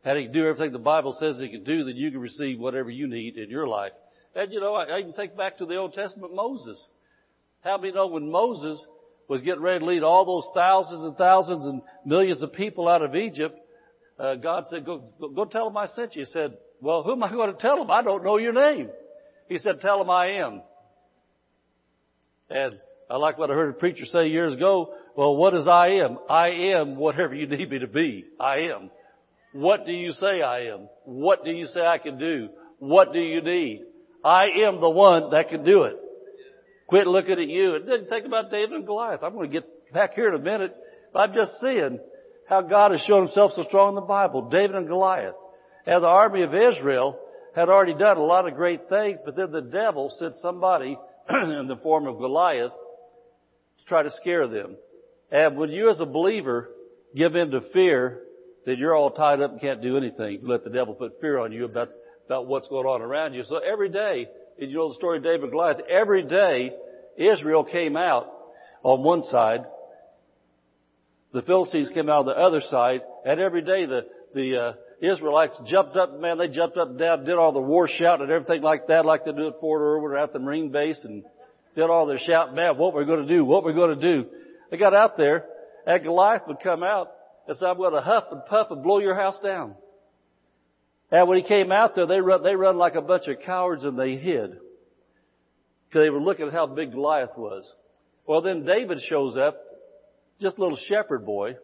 and 0.04 0.18
He 0.18 0.25
can 0.25 0.33
do 0.33 0.48
everything 0.48 0.71
the 0.71 0.80
Bible 0.80 1.16
says 1.19 1.39
He 1.39 1.50
can 1.50 1.63
do, 1.63 1.83
then 1.83 1.95
you 1.95 2.12
can 2.12 2.19
receive 2.19 2.60
whatever 2.60 2.89
you 2.89 3.07
need 3.07 3.38
in 3.38 3.50
your 3.50 3.68
life. 3.68 3.92
And 4.36 4.51
you 4.51 4.60
know, 4.60 4.75
I, 4.75 4.98
I 4.98 5.01
can 5.01 5.13
think 5.13 5.36
back 5.36 5.57
to 5.57 5.66
the 5.66 5.77
Old 5.77 5.94
Testament 5.94 6.33
Moses. 6.33 6.81
How 7.62 7.77
many 7.77 7.94
know 7.94 8.07
when 8.07 8.31
Moses 8.31 8.86
was 9.27 9.42
getting 9.42 9.62
ready 9.62 9.80
to 9.80 9.86
lead 9.86 10.04
all 10.04 10.25
those 10.25 10.50
thousands 10.54 11.04
and 11.04 11.18
thousands 11.18 11.66
and 11.66 11.81
millions 12.06 12.42
of 12.42 12.54
people 12.54 12.88
out 12.88 13.01
of 13.01 13.16
Egypt, 13.16 13.60
uh, 14.18 14.36
God 14.36 14.66
said, 14.69 14.86
go, 14.86 15.04
go, 15.19 15.30
go 15.30 15.45
tell 15.45 15.66
them 15.66 15.77
I 15.77 15.86
sent 15.88 16.16
you. 16.16 16.24
He 16.24 16.31
said, 16.31 16.57
well, 16.81 17.04
who 17.04 17.13
am 17.13 17.24
I 17.24 17.31
going 17.31 17.54
to 17.54 17.60
tell 17.60 17.77
them? 17.77 17.92
I 17.92 18.01
don't 18.01 18.24
know 18.24 18.38
your 18.38 18.54
name. 18.54 18.89
He 19.48 19.57
said, 19.57 19.81
tell 19.81 20.00
them 20.00 20.10
I 20.10 20.27
am. 20.42 20.62
And 22.50 22.75
I 23.09 23.17
like 23.17 23.39
what 23.39 23.50
I 23.50 23.56
heard 23.56 23.71
a 23.71 23.79
preacher 23.79 24.06
say 24.06 24.27
years 24.27 24.53
ago. 24.53 24.94
Well, 25.15 25.35
what 25.35 25.56
is 25.56 25.67
I 25.67 25.88
am? 26.03 26.19
I 26.29 26.50
am 26.50 26.95
whatever 26.95 27.33
you 27.33 27.47
need 27.47 27.71
me 27.71 27.79
to 27.79 27.88
be. 27.88 28.25
I 28.39 28.69
am. 28.73 28.91
What 29.53 29.88
do 29.88 29.91
you 29.91 30.11
say 30.11 30.44
I 30.44 30.65
am? 30.67 30.89
What 31.06 31.44
do 31.44 31.50
you 31.50 31.65
say 31.65 31.81
I 31.81 31.97
can 31.97 32.19
do? 32.19 32.50
What 32.77 33.11
do 33.11 33.19
you 33.19 33.41
need? 33.41 33.83
I 34.23 34.45
am 34.67 34.79
the 34.79 34.89
one 34.89 35.31
that 35.31 35.50
can 35.50 35.63
do 35.63 35.83
it. 35.83 35.95
Quit 36.88 37.07
looking 37.07 37.39
at 37.39 37.47
you 37.47 37.75
and 37.75 37.88
then 37.88 38.06
think 38.07 38.27
about 38.27 38.51
David 38.51 38.73
and 38.73 38.85
Goliath. 38.85 39.23
I'm 39.23 39.33
going 39.33 39.50
to 39.50 39.59
get 39.59 39.91
back 39.91 40.13
here 40.13 40.29
in 40.29 40.39
a 40.39 40.44
minute. 40.44 40.75
I'm 41.15 41.33
just 41.33 41.51
seeing 41.61 42.00
how 42.47 42.61
God 42.61 42.91
has 42.91 43.01
shown 43.01 43.25
himself 43.25 43.53
so 43.56 43.63
strong 43.63 43.89
in 43.89 43.95
the 43.95 44.01
Bible. 44.01 44.50
David 44.50 44.75
and 44.75 44.88
Goliath. 44.88 45.35
And 45.88 46.03
the 46.03 46.07
army 46.07 46.44
of 46.44 46.53
Israel 46.53 47.19
had 47.56 47.69
already 47.69 47.95
done 47.95 48.17
a 48.17 48.23
lot 48.23 48.47
of 48.47 48.53
great 48.53 48.88
things, 48.88 49.17
but 49.25 49.35
then 49.35 49.51
the 49.51 49.61
devil 49.61 50.13
sent 50.19 50.35
somebody 50.35 50.95
in 51.29 51.67
the 51.67 51.79
form 51.81 52.06
of 52.06 52.19
Goliath 52.19 52.71
try 53.89 54.03
to 54.03 54.12
scare 54.12 54.47
them. 54.47 54.77
And 55.31 55.57
when 55.57 55.69
you 55.69 55.89
as 55.89 56.00
a 56.00 56.06
believer 56.06 56.69
give 57.15 57.36
in 57.36 57.51
to 57.51 57.62
fear, 57.74 58.21
that 58.65 58.77
you're 58.77 58.95
all 58.95 59.12
tied 59.12 59.41
up 59.41 59.51
and 59.51 59.59
can't 59.59 59.81
do 59.81 59.97
anything. 59.97 60.41
Let 60.44 60.63
the 60.63 60.69
devil 60.69 60.94
put 60.94 61.19
fear 61.19 61.39
on 61.39 61.51
you 61.51 61.65
about, 61.65 61.89
about 62.25 62.47
what's 62.47 62.68
going 62.68 62.86
on 62.86 63.01
around 63.01 63.33
you. 63.33 63.44
So 63.44 63.57
every 63.57 63.89
day, 63.89 64.27
you 64.57 64.75
know 64.75 64.89
the 64.89 64.95
story 64.95 65.18
of 65.18 65.24
David 65.24 65.44
and 65.44 65.51
Goliath, 65.51 65.80
every 65.89 66.24
day 66.24 66.71
Israel 67.18 67.63
came 67.63 67.97
out 67.97 68.31
on 68.83 69.03
one 69.03 69.24
side, 69.24 69.65
the 71.33 71.42
Philistines 71.42 71.89
came 71.94 72.09
out 72.09 72.19
on 72.19 72.25
the 72.25 72.31
other 72.31 72.62
side, 72.62 73.01
and 73.25 73.39
every 73.39 73.62
day 73.62 73.85
the, 73.85 74.01
the, 74.33 74.57
uh, 74.57 74.74
Israelites 75.01 75.57
jumped 75.65 75.95
up, 75.95 76.19
man, 76.19 76.38
they 76.38 76.50
jumped 76.50 76.77
up 76.77 76.89
and 76.89 77.00
down, 77.00 77.24
did 77.24 77.35
all 77.35 77.53
the 77.53 77.59
war 77.59 77.88
shout 77.88 78.21
and 78.21 78.30
everything 78.30 78.62
like 78.62 78.88
that, 78.88 79.06
like 79.06 79.25
they 79.25 79.31
do 79.31 79.47
at 79.47 79.59
Fort 79.59 79.81
Irwin 79.81 80.12
or 80.12 80.18
at 80.18 80.33
the 80.33 80.39
Marine 80.39 80.71
base 80.71 81.00
and 81.03 81.24
did 81.75 81.89
all 81.89 82.06
their 82.06 82.19
shouting, 82.19 82.56
man, 82.56 82.77
what 82.77 82.94
we're 82.94 83.06
going 83.06 83.25
to 83.25 83.33
do, 83.33 83.45
what 83.45 83.63
we're 83.63 83.74
going 83.74 84.00
to 84.00 84.01
do. 84.01 84.30
They 84.71 84.77
got 84.77 84.94
out 84.94 85.18
there, 85.18 85.45
and 85.86 86.04
Goliath 86.04 86.44
would 86.48 86.60
come 86.62 86.83
out 86.83 87.12
and 87.48 87.57
say, 87.57 87.66
I'm 87.66 87.77
going 87.77 87.94
to 87.94 88.01
huff 88.01 88.25
and 88.31 88.45
puff 88.45 88.68
and 88.69 88.83
blow 88.83 89.00
your 89.00 89.16
house 89.16 89.39
down. 89.42 89.75
And 91.12 91.27
when 91.27 91.39
he 91.39 91.48
came 91.48 91.71
out 91.71 91.95
there, 91.95 92.06
they 92.06 92.21
run, 92.21 92.44
they 92.44 92.56
run 92.56 92.77
like 92.77 92.95
a 92.95 93.01
bunch 93.01 93.27
of 93.27 93.42
cowards 93.45 93.83
and 93.83 93.98
they 93.98 94.16
hid. 94.16 94.51
Because 95.88 96.06
they 96.06 96.09
were 96.09 96.21
looking 96.21 96.47
at 96.47 96.54
how 96.54 96.68
big 96.68 96.92
Goliath 96.92 97.35
was. 97.35 97.71
Well, 98.28 98.42
then 98.42 98.64
David 98.64 98.99
shows 99.02 99.38
up, 99.38 99.57
just 100.40 100.57
a 100.57 100.61
little 100.61 100.78
shepherd 100.88 101.26
boy. 101.26 101.56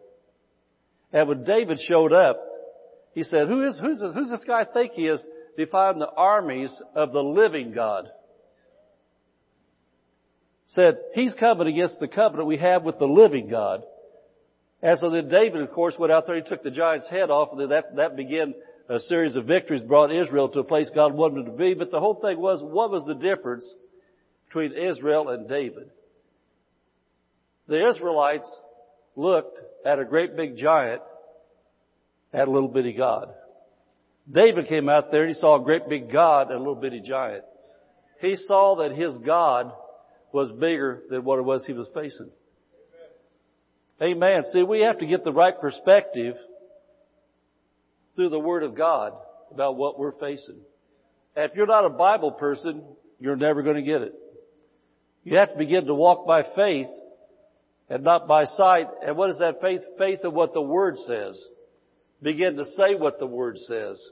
And 1.12 1.28
when 1.28 1.44
David 1.44 1.78
showed 1.86 2.12
up, 2.12 2.40
he 3.14 3.22
said, 3.22 3.46
who 3.46 3.64
is, 3.66 3.78
who's, 3.80 4.02
who's 4.14 4.28
this 4.28 4.44
guy 4.44 4.64
think 4.64 4.92
he 4.92 5.06
is 5.06 5.24
defying 5.56 6.00
the 6.00 6.10
armies 6.10 6.74
of 6.96 7.12
the 7.12 7.22
living 7.22 7.72
God? 7.72 8.08
Said, 10.66 10.98
he's 11.14 11.34
coming 11.34 11.68
against 11.68 12.00
the 12.00 12.08
covenant 12.08 12.48
we 12.48 12.58
have 12.58 12.82
with 12.82 12.98
the 12.98 13.06
living 13.06 13.48
God. 13.48 13.82
And 14.82 14.98
so 14.98 15.10
then 15.10 15.28
David, 15.28 15.62
of 15.62 15.72
course, 15.72 15.94
went 15.98 16.12
out 16.12 16.26
there, 16.26 16.36
he 16.36 16.42
took 16.42 16.62
the 16.62 16.70
giant's 16.70 17.08
head 17.08 17.30
off, 17.30 17.48
and 17.52 17.60
then 17.60 17.68
that, 17.70 17.96
that 17.96 18.16
began 18.16 18.54
a 18.88 18.98
series 19.00 19.36
of 19.36 19.46
victories, 19.46 19.82
brought 19.82 20.14
Israel 20.14 20.48
to 20.48 20.60
a 20.60 20.64
place 20.64 20.90
God 20.94 21.14
wanted 21.14 21.46
them 21.46 21.52
to 21.52 21.58
be. 21.58 21.74
But 21.74 21.90
the 21.90 22.00
whole 22.00 22.14
thing 22.14 22.38
was, 22.38 22.62
what 22.62 22.90
was 22.90 23.04
the 23.06 23.14
difference 23.14 23.66
between 24.46 24.72
Israel 24.72 25.28
and 25.28 25.48
David? 25.48 25.90
The 27.68 27.88
Israelites 27.88 28.48
looked 29.16 29.58
at 29.84 29.98
a 29.98 30.04
great 30.04 30.36
big 30.36 30.56
giant 30.56 31.02
at 32.32 32.46
a 32.46 32.50
little 32.50 32.68
bitty 32.68 32.92
God. 32.92 33.30
David 34.30 34.68
came 34.68 34.88
out 34.88 35.10
there 35.10 35.22
and 35.22 35.34
he 35.34 35.40
saw 35.40 35.60
a 35.60 35.64
great 35.64 35.88
big 35.88 36.12
God 36.12 36.48
and 36.48 36.56
a 36.56 36.58
little 36.58 36.74
bitty 36.74 37.00
giant. 37.00 37.44
He 38.20 38.36
saw 38.36 38.76
that 38.76 38.96
his 38.96 39.16
God 39.18 39.72
was 40.36 40.52
bigger 40.52 41.02
than 41.08 41.24
what 41.24 41.38
it 41.38 41.46
was 41.46 41.64
he 41.64 41.72
was 41.72 41.88
facing. 41.94 42.30
Amen. 44.02 44.44
See, 44.52 44.62
we 44.62 44.82
have 44.82 44.98
to 44.98 45.06
get 45.06 45.24
the 45.24 45.32
right 45.32 45.58
perspective 45.58 46.36
through 48.14 48.28
the 48.28 48.38
Word 48.38 48.62
of 48.62 48.76
God 48.76 49.14
about 49.50 49.78
what 49.78 49.98
we're 49.98 50.12
facing. 50.12 50.60
If 51.34 51.52
you're 51.54 51.66
not 51.66 51.86
a 51.86 51.90
Bible 51.90 52.32
person, 52.32 52.84
you're 53.18 53.36
never 53.36 53.62
going 53.62 53.76
to 53.76 53.82
get 53.82 54.02
it. 54.02 54.12
You 55.24 55.38
have 55.38 55.52
to 55.52 55.56
begin 55.56 55.86
to 55.86 55.94
walk 55.94 56.26
by 56.26 56.42
faith 56.54 56.88
and 57.88 58.04
not 58.04 58.28
by 58.28 58.44
sight. 58.44 58.88
And 59.06 59.16
what 59.16 59.30
is 59.30 59.38
that 59.38 59.62
faith? 59.62 59.80
Faith 59.96 60.20
of 60.24 60.34
what 60.34 60.52
the 60.52 60.60
Word 60.60 60.98
says 61.06 61.42
begin 62.22 62.56
to 62.56 62.66
say 62.76 62.94
what 62.94 63.18
the 63.18 63.26
Word 63.26 63.56
says. 63.56 64.02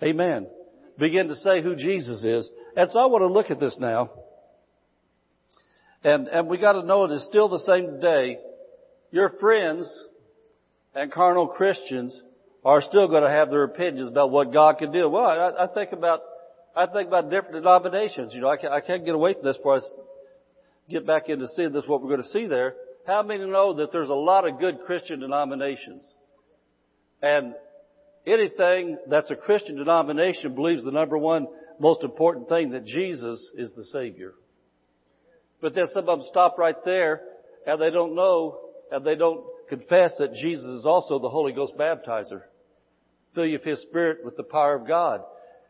Amen. 0.00 0.46
Begin 0.96 1.26
to 1.26 1.34
say 1.34 1.60
who 1.60 1.74
Jesus 1.74 2.22
is. 2.22 2.48
And 2.76 2.88
so 2.90 3.00
I 3.00 3.06
want 3.06 3.22
to 3.22 3.32
look 3.32 3.50
at 3.50 3.58
this 3.58 3.76
now. 3.80 4.10
And, 6.04 6.28
and 6.28 6.48
we 6.48 6.58
gotta 6.58 6.84
know 6.84 7.04
it 7.04 7.12
is 7.12 7.24
still 7.24 7.48
the 7.48 7.60
same 7.60 7.86
today. 7.86 8.38
Your 9.10 9.30
friends 9.40 9.90
and 10.94 11.10
carnal 11.10 11.48
Christians 11.48 12.20
are 12.64 12.82
still 12.82 13.08
to 13.08 13.30
have 13.30 13.50
their 13.50 13.64
opinions 13.64 14.08
about 14.08 14.30
what 14.30 14.52
God 14.52 14.78
can 14.78 14.92
do. 14.92 15.08
Well, 15.08 15.24
I, 15.24 15.64
I 15.64 15.66
think 15.66 15.92
about 15.92 16.20
I 16.76 16.86
think 16.86 17.08
about 17.08 17.30
different 17.30 17.54
denominations. 17.54 18.34
You 18.34 18.40
know, 18.40 18.48
I 18.48 18.56
can't, 18.56 18.72
I 18.72 18.80
can't 18.80 19.04
get 19.04 19.14
away 19.14 19.34
from 19.34 19.44
this 19.44 19.56
before 19.56 19.76
I 19.76 19.80
get 20.90 21.06
back 21.06 21.28
into 21.28 21.46
seeing 21.48 21.72
this, 21.72 21.84
what 21.86 22.02
we're 22.02 22.16
to 22.16 22.28
see 22.30 22.46
there. 22.46 22.74
How 23.06 23.22
many 23.22 23.46
know 23.46 23.74
that 23.74 23.92
there's 23.92 24.08
a 24.08 24.14
lot 24.14 24.46
of 24.46 24.58
good 24.58 24.80
Christian 24.84 25.20
denominations? 25.20 26.04
And 27.22 27.54
anything 28.26 28.98
that's 29.08 29.30
a 29.30 29.36
Christian 29.36 29.76
denomination 29.76 30.54
believes 30.54 30.84
the 30.84 30.90
number 30.90 31.16
one 31.16 31.46
most 31.78 32.02
important 32.02 32.48
thing 32.48 32.70
that 32.70 32.84
Jesus 32.84 33.48
is 33.56 33.72
the 33.76 33.84
Savior. 33.84 34.32
But 35.64 35.74
then 35.74 35.86
some 35.94 36.06
of 36.10 36.18
them 36.18 36.28
stop 36.28 36.58
right 36.58 36.76
there 36.84 37.22
and 37.66 37.80
they 37.80 37.88
don't 37.88 38.14
know 38.14 38.58
and 38.92 39.02
they 39.02 39.14
don't 39.14 39.42
confess 39.70 40.12
that 40.18 40.34
Jesus 40.34 40.66
is 40.66 40.84
also 40.84 41.18
the 41.18 41.30
Holy 41.30 41.54
Ghost 41.54 41.72
baptizer. 41.78 42.42
Fill 43.34 43.46
you 43.46 43.54
with 43.54 43.64
His 43.64 43.80
Spirit 43.80 44.26
with 44.26 44.36
the 44.36 44.42
power 44.42 44.74
of 44.74 44.86
God. 44.86 45.22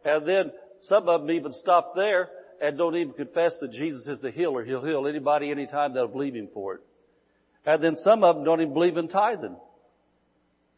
And 0.05 0.27
then 0.27 0.51
some 0.83 1.09
of 1.09 1.21
them 1.21 1.31
even 1.31 1.53
stop 1.53 1.95
there 1.95 2.29
and 2.61 2.77
don't 2.77 2.97
even 2.97 3.13
confess 3.13 3.55
that 3.61 3.71
Jesus 3.71 4.05
is 4.09 4.21
the 4.21 4.33
healer. 4.33 4.65
He'll 4.65 4.85
heal 4.85 5.07
anybody 5.07 5.53
anytime 5.53 5.95
that'll 5.95 6.09
believe 6.09 6.35
Him 6.35 6.49
for 6.53 6.75
it. 6.75 6.81
And 7.65 7.81
then 7.81 7.95
some 8.03 8.25
of 8.25 8.35
them 8.35 8.45
don't 8.45 8.63
even 8.63 8.75
believe 8.75 8.97
in 8.97 9.07
tithing. 9.07 9.57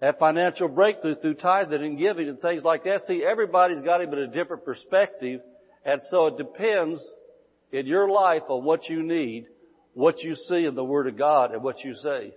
Have 0.02 0.18
financial 0.18 0.68
breakthrough 0.68 1.14
through 1.14 1.36
tithing 1.36 1.82
and 1.82 1.96
giving 1.96 2.28
and 2.28 2.38
things 2.42 2.64
like 2.64 2.84
that. 2.84 3.00
See, 3.08 3.24
everybody's 3.24 3.80
got 3.80 4.02
him 4.02 4.12
in 4.12 4.18
a 4.18 4.26
different 4.26 4.66
perspective. 4.66 5.40
And 5.86 6.02
so 6.10 6.26
it 6.26 6.36
depends 6.36 7.02
in 7.72 7.86
your 7.86 8.10
life 8.10 8.42
on 8.48 8.64
what 8.64 8.88
you 8.88 9.02
need, 9.02 9.46
what 9.94 10.22
you 10.22 10.34
see 10.34 10.64
in 10.64 10.74
the 10.74 10.84
Word 10.84 11.06
of 11.06 11.18
God 11.18 11.52
and 11.52 11.62
what 11.62 11.84
you 11.84 11.94
say 11.94 12.32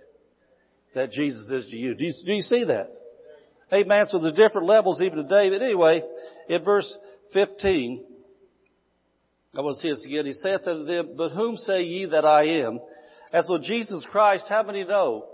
that 0.94 1.12
Jesus 1.12 1.48
is 1.50 1.70
to 1.70 1.76
you. 1.76 1.94
Do 1.94 2.04
you, 2.04 2.12
do 2.24 2.32
you 2.32 2.42
see 2.42 2.64
that? 2.64 2.90
Amen. 3.72 4.06
So 4.08 4.18
there's 4.18 4.34
different 4.34 4.66
levels 4.66 5.00
even 5.00 5.18
today. 5.18 5.50
But 5.50 5.62
anyway, 5.62 6.02
in 6.48 6.64
verse 6.64 6.92
15, 7.32 8.04
I 9.56 9.60
want 9.60 9.76
to 9.76 9.80
see 9.80 9.90
this 9.90 10.04
again. 10.04 10.26
He 10.26 10.32
saith 10.32 10.66
unto 10.66 10.84
them, 10.84 11.10
But 11.16 11.30
whom 11.30 11.56
say 11.56 11.82
ye 11.82 12.06
that 12.06 12.24
I 12.24 12.64
am? 12.64 12.80
And 13.32 13.44
so 13.44 13.58
Jesus 13.58 14.04
Christ, 14.10 14.46
how 14.48 14.62
many 14.64 14.84
know? 14.84 15.26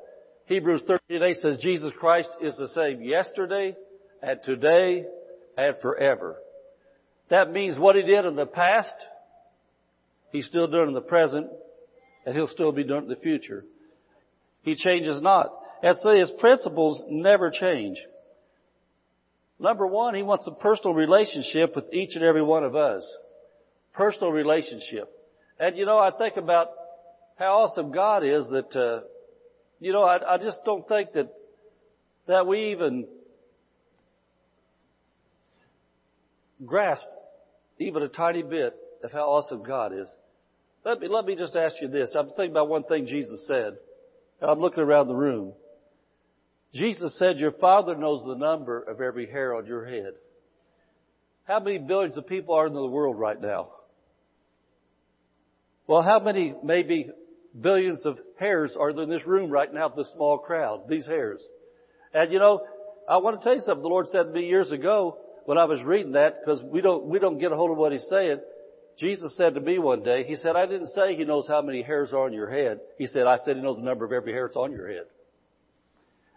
Hebrews 0.46 0.82
13 0.86 1.22
8 1.22 1.36
says 1.36 1.56
Jesus 1.60 1.92
Christ 1.98 2.30
is 2.40 2.56
the 2.56 2.68
same 2.68 3.02
yesterday 3.02 3.74
and 4.22 4.40
today 4.44 5.04
and 5.56 5.76
forever. 5.82 6.36
That 7.30 7.50
means 7.50 7.78
what 7.78 7.96
He 7.96 8.02
did 8.02 8.24
in 8.24 8.36
the 8.36 8.46
past, 8.46 8.94
He's 10.33 10.47
still 10.47 10.66
doing 10.66 10.88
in 10.88 10.95
the 10.95 11.00
present, 11.00 11.49
and 12.25 12.35
He'll 12.35 12.49
still 12.49 12.73
be 12.73 12.85
doing 12.85 13.04
in 13.04 13.09
the 13.09 13.16
future. 13.16 13.64
He 14.62 14.75
changes 14.75 15.23
not. 15.23 15.52
And 15.83 15.97
so 16.02 16.11
His 16.11 16.30
principles 16.38 17.02
never 17.09 17.50
change. 17.50 17.99
Number 19.59 19.87
one, 19.87 20.14
He 20.14 20.23
wants 20.23 20.47
a 20.47 20.52
personal 20.52 20.95
relationship 20.95 21.75
with 21.75 21.87
each 21.92 22.14
and 22.14 22.25
every 22.25 22.42
one 22.42 22.64
of 22.64 22.75
us. 22.76 23.06
Personal 23.95 24.30
relationship. 24.30 25.11
And 25.59 25.76
you 25.76 25.87
know, 25.87 25.99
I 25.99 26.11
think 26.11 26.37
about 26.37 26.68
how 27.38 27.59
awesome 27.59 27.92
God 27.92 28.25
is 28.25 28.49
that, 28.50 28.76
uh, 28.76 29.00
you 29.80 29.92
know, 29.92 30.02
I, 30.02 30.35
I 30.35 30.38
just 30.38 30.61
don't 30.64 30.87
think 30.88 31.12
that, 31.12 31.28
that 32.26 32.47
we 32.47 32.73
even 32.73 33.06
grasp 36.64 37.04
even 37.78 38.02
a 38.02 38.09
tiny 38.09 38.42
bit 38.42 38.75
of 39.02 39.12
how 39.12 39.30
awesome 39.30 39.62
God 39.62 39.92
is. 39.92 40.08
Let 40.84 41.00
me, 41.00 41.08
let 41.08 41.24
me 41.24 41.34
just 41.36 41.56
ask 41.56 41.76
you 41.80 41.88
this. 41.88 42.14
I'm 42.16 42.28
thinking 42.28 42.52
about 42.52 42.68
one 42.68 42.84
thing 42.84 43.06
Jesus 43.06 43.44
said. 43.46 43.76
I'm 44.40 44.60
looking 44.60 44.82
around 44.82 45.08
the 45.08 45.14
room. 45.14 45.52
Jesus 46.74 47.16
said, 47.18 47.38
your 47.38 47.52
Father 47.52 47.96
knows 47.96 48.22
the 48.24 48.34
number 48.34 48.82
of 48.82 49.00
every 49.00 49.30
hair 49.30 49.54
on 49.54 49.66
your 49.66 49.86
head. 49.86 50.12
How 51.44 51.60
many 51.60 51.78
billions 51.78 52.16
of 52.16 52.26
people 52.26 52.54
are 52.54 52.66
in 52.66 52.74
the 52.74 52.86
world 52.86 53.18
right 53.18 53.40
now? 53.40 53.68
Well, 55.86 56.02
how 56.02 56.18
many 56.18 56.54
maybe 56.62 57.10
billions 57.58 58.04
of 58.04 58.18
hairs 58.38 58.72
are 58.78 58.92
there 58.92 59.04
in 59.04 59.10
this 59.10 59.26
room 59.26 59.50
right 59.50 59.72
now, 59.72 59.88
this 59.88 60.10
small 60.14 60.38
crowd, 60.38 60.88
these 60.88 61.06
hairs? 61.06 61.42
And 62.12 62.32
you 62.32 62.38
know, 62.38 62.60
I 63.08 63.18
want 63.18 63.40
to 63.40 63.44
tell 63.44 63.54
you 63.54 63.60
something 63.60 63.82
the 63.82 63.88
Lord 63.88 64.08
said 64.08 64.24
to 64.24 64.30
me 64.30 64.46
years 64.46 64.72
ago 64.72 65.18
when 65.44 65.58
I 65.58 65.64
was 65.64 65.80
reading 65.82 66.12
that, 66.12 66.34
because 66.44 66.60
we 66.62 66.80
don't, 66.80 67.06
we 67.06 67.20
don't 67.20 67.38
get 67.38 67.52
a 67.52 67.56
hold 67.56 67.70
of 67.70 67.76
what 67.76 67.92
He's 67.92 68.06
saying. 68.10 68.40
Jesus 68.98 69.36
said 69.36 69.54
to 69.54 69.60
me 69.60 69.78
one 69.78 70.02
day, 70.02 70.24
He 70.24 70.36
said, 70.36 70.56
I 70.56 70.66
didn't 70.66 70.88
say 70.88 71.16
He 71.16 71.24
knows 71.24 71.46
how 71.46 71.62
many 71.62 71.82
hairs 71.82 72.12
are 72.12 72.24
on 72.24 72.32
your 72.32 72.50
head. 72.50 72.80
He 72.98 73.06
said, 73.06 73.26
I 73.26 73.36
said 73.44 73.56
He 73.56 73.62
knows 73.62 73.76
the 73.76 73.82
number 73.82 74.04
of 74.04 74.12
every 74.12 74.32
hair 74.32 74.46
that's 74.46 74.56
on 74.56 74.72
your 74.72 74.88
head. 74.88 75.04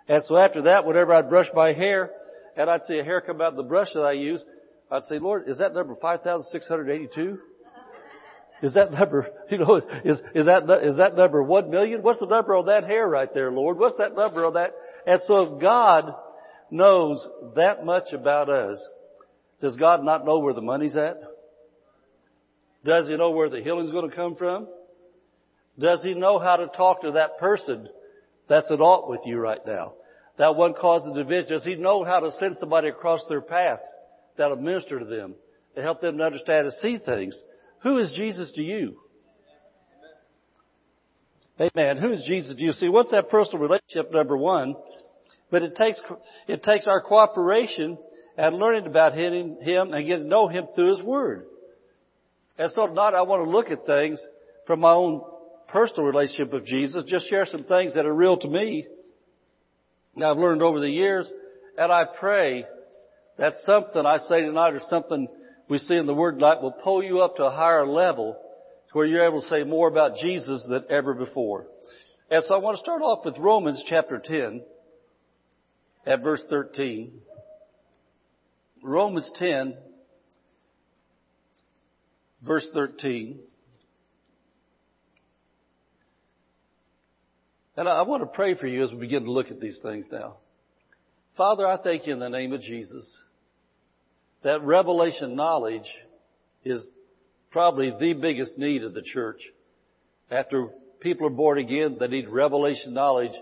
And 0.08 0.24
so 0.26 0.38
after 0.38 0.64
that, 0.64 0.86
whenever 0.86 1.14
I'd 1.14 1.30
brush 1.30 1.48
my 1.54 1.72
hair, 1.72 2.12
and 2.58 2.70
I'd 2.70 2.82
see 2.82 3.00
a 3.00 3.04
hair 3.04 3.22
come 3.22 3.42
out 3.42 3.50
of 3.50 3.56
the 3.56 3.64
brush 3.64 3.90
that 3.94 4.02
I 4.02 4.14
use, 4.14 4.44
I'd 4.92 5.04
say, 5.04 5.20
Lord, 5.20 5.48
is 5.48 5.60
that 5.60 5.74
number 5.74 5.96
5,682? 5.96 7.40
Is 8.62 8.74
that 8.74 8.92
number, 8.92 9.28
you 9.52 9.60
know, 9.60 9.78
is, 9.78 10.20
is 10.36 10.46
that, 10.46 10.64
is 10.84 10.98
that 10.98 11.16
number 11.16 11.42
one 11.42 11.70
million? 11.70 12.02
What's 12.02 12.20
the 12.20 12.26
number 12.26 12.56
on 12.56 12.66
that 12.66 12.84
hair 12.84 13.08
right 13.08 13.34
there, 13.34 13.52
Lord? 13.52 13.78
What's 13.78 13.98
that 13.98 14.16
number 14.16 14.46
on 14.46 14.56
that? 14.56 14.74
And 15.08 15.22
so 15.26 15.56
if 15.56 15.62
God 15.62 16.14
knows 16.72 17.26
that 17.56 17.86
much 17.86 18.12
about 18.12 18.50
us, 18.50 18.84
does 19.62 19.76
God 19.78 20.04
not 20.04 20.26
know 20.26 20.40
where 20.40 20.54
the 20.54 20.62
money's 20.62 20.98
at? 20.98 21.22
Does 22.84 23.08
He 23.08 23.16
know 23.16 23.32
where 23.32 23.50
the 23.50 23.62
healing's 23.62 23.92
going 23.92 24.10
to 24.10 24.16
come 24.16 24.36
from? 24.36 24.68
Does 25.78 26.02
He 26.04 26.14
know 26.14 26.40
how 26.40 26.58
to 26.58 26.68
talk 26.68 27.02
to 27.02 27.12
that 27.12 27.38
person 27.38 27.88
that's 28.48 28.70
at 28.72 28.82
alt 28.82 29.10
with 29.10 29.22
you 29.26 29.38
right 29.38 29.66
now? 29.66 29.94
That 30.38 30.56
one 30.56 30.74
caused 30.74 31.06
the 31.06 31.14
division. 31.14 31.50
Does 31.50 31.66
He 31.66 31.76
know 31.76 32.04
how 32.04 32.20
to 32.20 32.32
send 32.40 32.58
somebody 32.58 32.88
across 32.88 33.26
their 33.28 33.42
path 33.42 33.80
that'll 34.38 34.58
minister 34.58 35.00
to 35.00 35.06
them 35.06 35.36
to 35.76 35.82
help 35.82 36.02
them 36.02 36.18
to 36.18 36.24
understand 36.24 36.66
and 36.66 36.74
see 36.82 36.98
things? 36.98 37.40
Who 37.84 37.98
is 37.98 38.12
Jesus 38.16 38.52
to 38.54 38.62
you? 38.62 38.98
Amen. 41.60 41.98
Who 41.98 42.12
is 42.12 42.24
Jesus 42.26 42.56
to 42.56 42.62
you? 42.62 42.72
See, 42.72 42.88
what's 42.88 43.12
that 43.12 43.30
personal 43.30 43.60
relationship 43.60 44.14
number 44.14 44.38
one? 44.38 44.76
But 45.52 45.64
it 45.64 45.76
takes, 45.76 46.02
it 46.48 46.64
takes 46.64 46.88
our 46.88 47.02
cooperation 47.02 47.98
and 48.38 48.56
learning 48.56 48.86
about 48.86 49.14
him, 49.14 49.58
him 49.62 49.94
and 49.94 50.08
getting 50.08 50.24
to 50.24 50.30
know 50.30 50.48
him 50.48 50.68
through 50.74 50.96
his 50.96 51.04
word. 51.04 51.46
And 52.60 52.70
so 52.74 52.88
tonight 52.88 53.14
I 53.14 53.22
want 53.22 53.46
to 53.46 53.50
look 53.50 53.72
at 53.72 53.86
things 53.86 54.22
from 54.68 54.82
my 54.82 54.92
own 54.92 55.22
personal 55.70 56.04
relationship 56.04 56.54
with 56.54 56.66
Jesus, 56.66 57.06
just 57.08 57.30
share 57.30 57.46
some 57.46 57.64
things 57.64 57.94
that 57.94 58.06
are 58.06 58.14
real 58.14 58.38
to 58.38 58.48
me 58.50 58.86
that 60.18 60.26
I've 60.26 60.38
learned 60.38 60.62
over 60.62 60.82
the 60.82 60.90
years. 60.90 61.26
And 61.78 61.90
I 61.90 62.04
pray 62.20 62.66
that 63.38 63.54
something 63.64 64.06
I 64.06 64.18
say 64.18 64.42
tonight 64.42 64.74
or 64.74 64.82
something 64.90 65.30
we 65.70 65.78
see 65.78 65.96
in 65.96 66.06
the 66.06 66.14
Word 66.14 66.34
tonight 66.34 66.62
will 66.62 66.74
pull 66.74 67.02
you 67.02 67.22
up 67.22 67.38
to 67.38 67.46
a 67.46 67.50
higher 67.50 67.88
level 67.88 68.34
to 68.34 68.98
where 68.98 69.06
you're 69.06 69.26
able 69.26 69.42
to 69.42 69.48
say 69.48 69.64
more 69.64 69.88
about 69.88 70.18
Jesus 70.22 70.68
than 70.70 70.84
ever 70.90 71.14
before. 71.14 71.66
And 72.30 72.44
so 72.44 72.56
I 72.56 72.58
want 72.58 72.76
to 72.76 72.84
start 72.84 73.02
off 73.02 73.24
with 73.24 73.38
Romans 73.38 73.82
chapter 73.88 74.22
10 74.22 74.64
at 76.06 76.22
verse 76.22 76.44
13. 76.50 77.22
Romans 78.84 79.32
10 79.36 79.78
verse 82.42 82.68
13. 82.74 83.40
And 87.78 87.88
I 87.88 88.02
want 88.02 88.24
to 88.24 88.28
pray 88.28 88.56
for 88.56 88.68
you 88.68 88.84
as 88.84 88.92
we 88.92 88.98
begin 88.98 89.24
to 89.24 89.32
look 89.32 89.52
at 89.52 89.62
these 89.62 89.80
things 89.82 90.06
now. 90.12 90.38
Father, 91.38 91.66
I 91.66 91.78
thank 91.78 92.08
you 92.08 92.14
in 92.14 92.20
the 92.20 92.30
name 92.30 92.52
of 92.52 92.62
Jesus 92.62 93.06
that 94.44 94.64
revelation 94.64 95.36
knowledge 95.36 95.88
is 96.64 96.84
probably 97.52 97.92
the 98.00 98.14
biggest 98.14 98.58
need 98.58 98.84
of 98.84 98.94
the 98.94 99.02
church. 99.02 99.42
After 100.32 100.68
people 101.00 101.28
are 101.28 101.32
born 101.32 101.58
again, 101.58 101.98
they 102.00 102.08
need 102.08 102.30
revelation 102.30 102.94
knowledge 102.94 103.34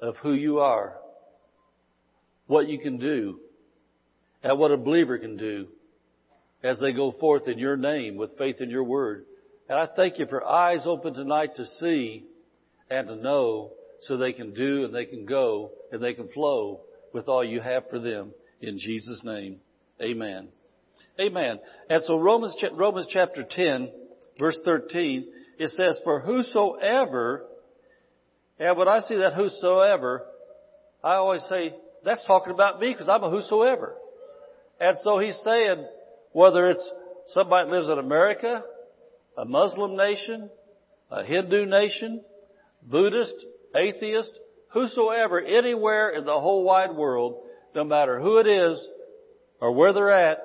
of 0.00 0.16
who 0.16 0.34
you 0.34 0.58
are, 0.58 0.94
what 2.46 2.68
you 2.68 2.78
can 2.78 2.98
do, 2.98 3.40
and 4.42 4.58
what 4.58 4.72
a 4.72 4.76
believer 4.76 5.18
can 5.18 5.36
do 5.36 5.68
as 6.62 6.78
they 6.78 6.92
go 6.92 7.12
forth 7.12 7.48
in 7.48 7.58
your 7.58 7.76
name 7.76 8.16
with 8.16 8.36
faith 8.38 8.60
in 8.60 8.70
your 8.70 8.84
word. 8.84 9.24
And 9.68 9.78
I 9.78 9.88
thank 9.94 10.18
you 10.18 10.26
for 10.26 10.46
eyes 10.46 10.82
open 10.86 11.14
tonight 11.14 11.56
to 11.56 11.66
see 11.80 12.24
and 12.90 13.08
to 13.08 13.16
know 13.16 13.72
so 14.02 14.16
they 14.16 14.32
can 14.32 14.52
do 14.52 14.84
and 14.84 14.94
they 14.94 15.04
can 15.04 15.24
go 15.24 15.70
and 15.90 16.02
they 16.02 16.14
can 16.14 16.28
flow 16.28 16.80
with 17.12 17.28
all 17.28 17.44
you 17.44 17.60
have 17.60 17.84
for 17.88 17.98
them 17.98 18.32
in 18.60 18.78
Jesus' 18.78 19.22
name. 19.24 19.56
Amen. 20.00 20.48
Amen. 21.20 21.60
And 21.90 22.02
so 22.04 22.18
Romans, 22.18 22.56
Romans 22.72 23.06
chapter 23.10 23.44
10, 23.48 23.90
verse 24.38 24.58
13, 24.64 25.26
it 25.58 25.68
says, 25.70 25.98
For 26.04 26.20
whosoever, 26.20 27.44
and 28.58 28.76
when 28.76 28.88
I 28.88 29.00
see 29.00 29.16
that 29.16 29.34
whosoever, 29.34 30.24
I 31.04 31.14
always 31.14 31.42
say, 31.48 31.74
that's 32.04 32.24
talking 32.26 32.52
about 32.52 32.80
me 32.80 32.92
because 32.92 33.08
I'm 33.08 33.22
a 33.22 33.30
whosoever. 33.30 33.94
And 34.80 34.96
so 35.02 35.18
he's 35.18 35.38
saying, 35.44 35.86
whether 36.32 36.68
it's 36.70 36.90
somebody 37.28 37.68
that 37.68 37.76
lives 37.76 37.88
in 37.88 37.98
America, 37.98 38.62
a 39.38 39.44
Muslim 39.44 39.96
nation, 39.96 40.50
a 41.10 41.24
Hindu 41.24 41.66
nation, 41.66 42.22
Buddhist, 42.82 43.36
atheist, 43.76 44.32
whosoever, 44.72 45.40
anywhere 45.40 46.10
in 46.10 46.24
the 46.24 46.40
whole 46.40 46.64
wide 46.64 46.94
world, 46.96 47.42
no 47.74 47.84
matter 47.84 48.20
who 48.20 48.38
it 48.38 48.46
is, 48.46 48.86
or 49.60 49.72
where 49.72 49.92
they're 49.92 50.10
at, 50.10 50.38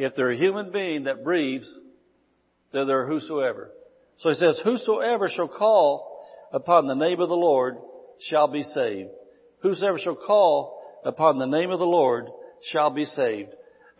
If 0.00 0.16
they're 0.16 0.30
a 0.30 0.36
human 0.36 0.72
being 0.72 1.04
that 1.04 1.22
breathes, 1.22 1.70
then 2.72 2.86
they're 2.86 3.06
whosoever. 3.06 3.70
So 4.20 4.30
he 4.30 4.34
says, 4.34 4.58
whosoever 4.64 5.28
shall 5.28 5.48
call 5.48 6.26
upon 6.52 6.86
the 6.86 6.94
name 6.94 7.20
of 7.20 7.28
the 7.28 7.34
Lord 7.34 7.76
shall 8.18 8.48
be 8.48 8.62
saved. 8.62 9.10
Whosoever 9.60 9.98
shall 9.98 10.16
call 10.16 10.80
upon 11.04 11.38
the 11.38 11.46
name 11.46 11.70
of 11.70 11.78
the 11.78 11.84
Lord 11.84 12.28
shall 12.72 12.88
be 12.88 13.04
saved. 13.04 13.50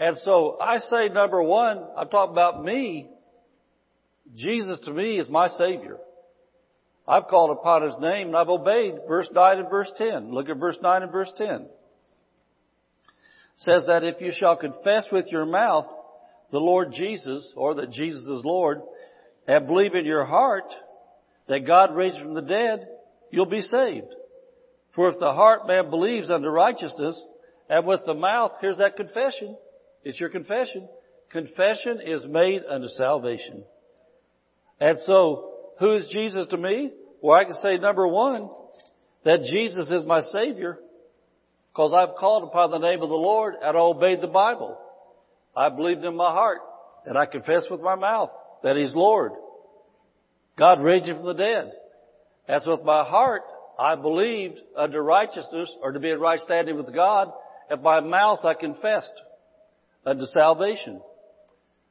And 0.01 0.17
so 0.25 0.57
I 0.59 0.79
say 0.79 1.09
number 1.11 1.43
one, 1.43 1.79
I'm 1.97 2.09
talking 2.09 2.33
about 2.33 2.65
me. 2.65 3.11
Jesus 4.35 4.81
to 4.87 4.93
me 4.93 5.19
is 5.19 5.29
my 5.29 5.49
Savior. 5.49 5.99
I've 7.07 7.29
called 7.29 7.51
upon 7.51 7.83
His 7.83 7.97
name 8.01 8.29
and 8.29 8.37
I've 8.37 8.49
obeyed. 8.49 8.95
Verse 9.07 9.29
9 9.31 9.59
and 9.59 9.69
verse 9.69 9.93
10. 9.99 10.33
Look 10.33 10.49
at 10.49 10.57
verse 10.57 10.79
9 10.81 11.03
and 11.03 11.13
verse 11.13 11.31
10. 11.37 11.49
It 11.49 11.69
says 13.57 13.85
that 13.89 14.05
if 14.05 14.23
you 14.23 14.33
shall 14.35 14.57
confess 14.57 15.07
with 15.13 15.27
your 15.31 15.45
mouth 15.45 15.87
the 16.51 16.59
Lord 16.59 16.93
Jesus, 16.93 17.53
or 17.55 17.75
that 17.75 17.93
Jesus 17.93 18.23
is 18.23 18.45
Lord, 18.45 18.81
and 19.47 19.67
believe 19.67 19.95
in 19.95 20.07
your 20.07 20.25
heart 20.25 20.73
that 21.47 21.67
God 21.67 21.95
raised 21.95 22.19
from 22.19 22.35
the 22.35 22.41
dead, 22.41 22.89
you'll 23.31 23.47
be 23.47 23.61
saved. 23.61 24.13
For 24.95 25.09
if 25.09 25.19
the 25.21 25.33
heart 25.33 25.69
man 25.69 25.91
believes 25.91 26.31
unto 26.31 26.49
righteousness, 26.49 27.23
and 27.69 27.87
with 27.87 28.01
the 28.07 28.15
mouth, 28.15 28.53
here's 28.61 28.79
that 28.79 28.97
confession. 28.97 29.57
It's 30.05 30.19
your 30.19 30.29
confession. 30.29 30.89
Confession 31.31 32.01
is 32.05 32.25
made 32.27 32.63
unto 32.69 32.89
salvation. 32.89 33.65
And 34.81 34.99
so, 35.07 35.51
who 35.79 35.93
is 35.93 36.09
Jesus 36.11 36.47
to 36.49 36.57
me? 36.57 36.93
Well, 37.21 37.39
I 37.39 37.45
can 37.45 37.55
say 37.55 37.77
number 37.77 38.07
one, 38.07 38.51
that 39.25 39.43
Jesus 39.43 39.91
is 39.91 40.05
my 40.05 40.21
Savior, 40.21 40.79
because 41.73 41.93
I've 41.95 42.17
called 42.17 42.45
upon 42.45 42.71
the 42.71 42.79
name 42.79 43.03
of 43.03 43.09
the 43.09 43.15
Lord 43.15 43.55
and 43.63 43.77
I 43.77 43.81
obeyed 43.81 44.21
the 44.21 44.27
Bible. 44.27 44.79
I 45.55 45.69
believed 45.69 46.05
in 46.05 46.17
my 46.17 46.33
heart 46.33 46.59
and 47.07 47.17
I 47.17 47.27
confessed 47.27 47.71
with 47.71 47.81
my 47.81 47.95
mouth 47.95 48.31
that 48.63 48.77
He's 48.77 48.95
Lord. 48.95 49.33
God 50.59 50.83
raised 50.83 51.07
Him 51.07 51.19
from 51.19 51.27
the 51.27 51.35
dead. 51.35 51.73
As 52.49 52.67
with 52.67 52.83
my 52.83 53.05
heart, 53.05 53.43
I 53.79 53.95
believed 53.95 54.59
unto 54.77 54.99
righteousness 54.99 55.75
or 55.83 55.93
to 55.93 56.01
be 56.01 56.11
in 56.11 56.21
right 56.21 56.41
standing 56.41 56.77
with 56.77 56.93
God, 56.93 57.31
and 57.69 57.83
by 57.83 58.01
mouth 58.01 58.45
I 58.45 58.55
confessed 58.55 59.23
Uh, 60.05 60.11
unto 60.11 60.25
salvation. 60.27 61.01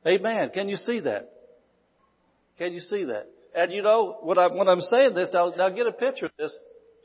Amen. 0.05 0.49
Can 0.53 0.69
you 0.69 0.77
see 0.77 1.01
that? 1.01 1.29
Can 2.57 2.73
you 2.73 2.79
see 2.79 3.05
that? 3.05 3.27
And 3.55 3.71
you 3.71 3.81
know, 3.81 4.17
when, 4.21 4.37
I, 4.37 4.47
when 4.47 4.67
I'm 4.67 4.81
saying 4.81 5.13
this, 5.15 5.29
now, 5.33 5.53
now 5.57 5.69
get 5.69 5.87
a 5.87 5.91
picture 5.91 6.25
of 6.25 6.31
this. 6.37 6.53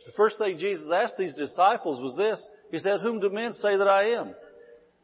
The 0.06 0.12
first 0.16 0.38
thing 0.38 0.58
Jesus 0.58 0.86
asked 0.94 1.14
these 1.18 1.34
disciples 1.34 2.00
was 2.00 2.16
this. 2.16 2.44
He 2.70 2.78
said, 2.78 3.00
whom 3.02 3.20
do 3.20 3.30
men 3.30 3.52
say 3.54 3.76
that 3.76 3.88
I 3.88 4.10
am? 4.20 4.34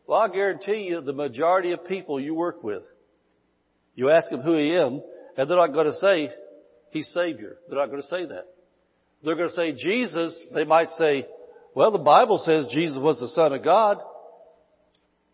Well, 0.07 0.21
I 0.21 0.29
guarantee 0.29 0.87
you 0.89 1.01
the 1.01 1.13
majority 1.13 1.73
of 1.73 1.87
people 1.87 2.21
you 2.21 2.35
work 2.35 2.63
with, 2.63 2.83
you 3.95 4.11
ask 4.11 4.29
them 4.29 4.43
who 4.43 4.57
he 4.57 4.71
is, 4.71 5.01
and 5.37 5.49
they're 5.49 5.57
not 5.57 5.73
going 5.73 5.87
to 5.87 5.99
say, 5.99 6.31
he's 6.91 7.09
Savior. 7.15 7.57
They're 7.69 7.79
not 7.79 7.91
going 7.91 8.03
to 8.03 8.09
say 8.09 8.27
that. 8.27 8.47
They're 9.23 9.37
going 9.37 9.51
to 9.51 9.55
say 9.55 9.73
Jesus. 9.73 10.37
They 10.53 10.65
might 10.65 10.89
say, 10.99 11.27
well, 11.75 11.91
the 11.93 11.99
Bible 11.99 12.43
says 12.45 12.67
Jesus 12.73 12.99
was 12.99 13.21
the 13.21 13.29
Son 13.29 13.53
of 13.53 13.63
God. 13.63 13.99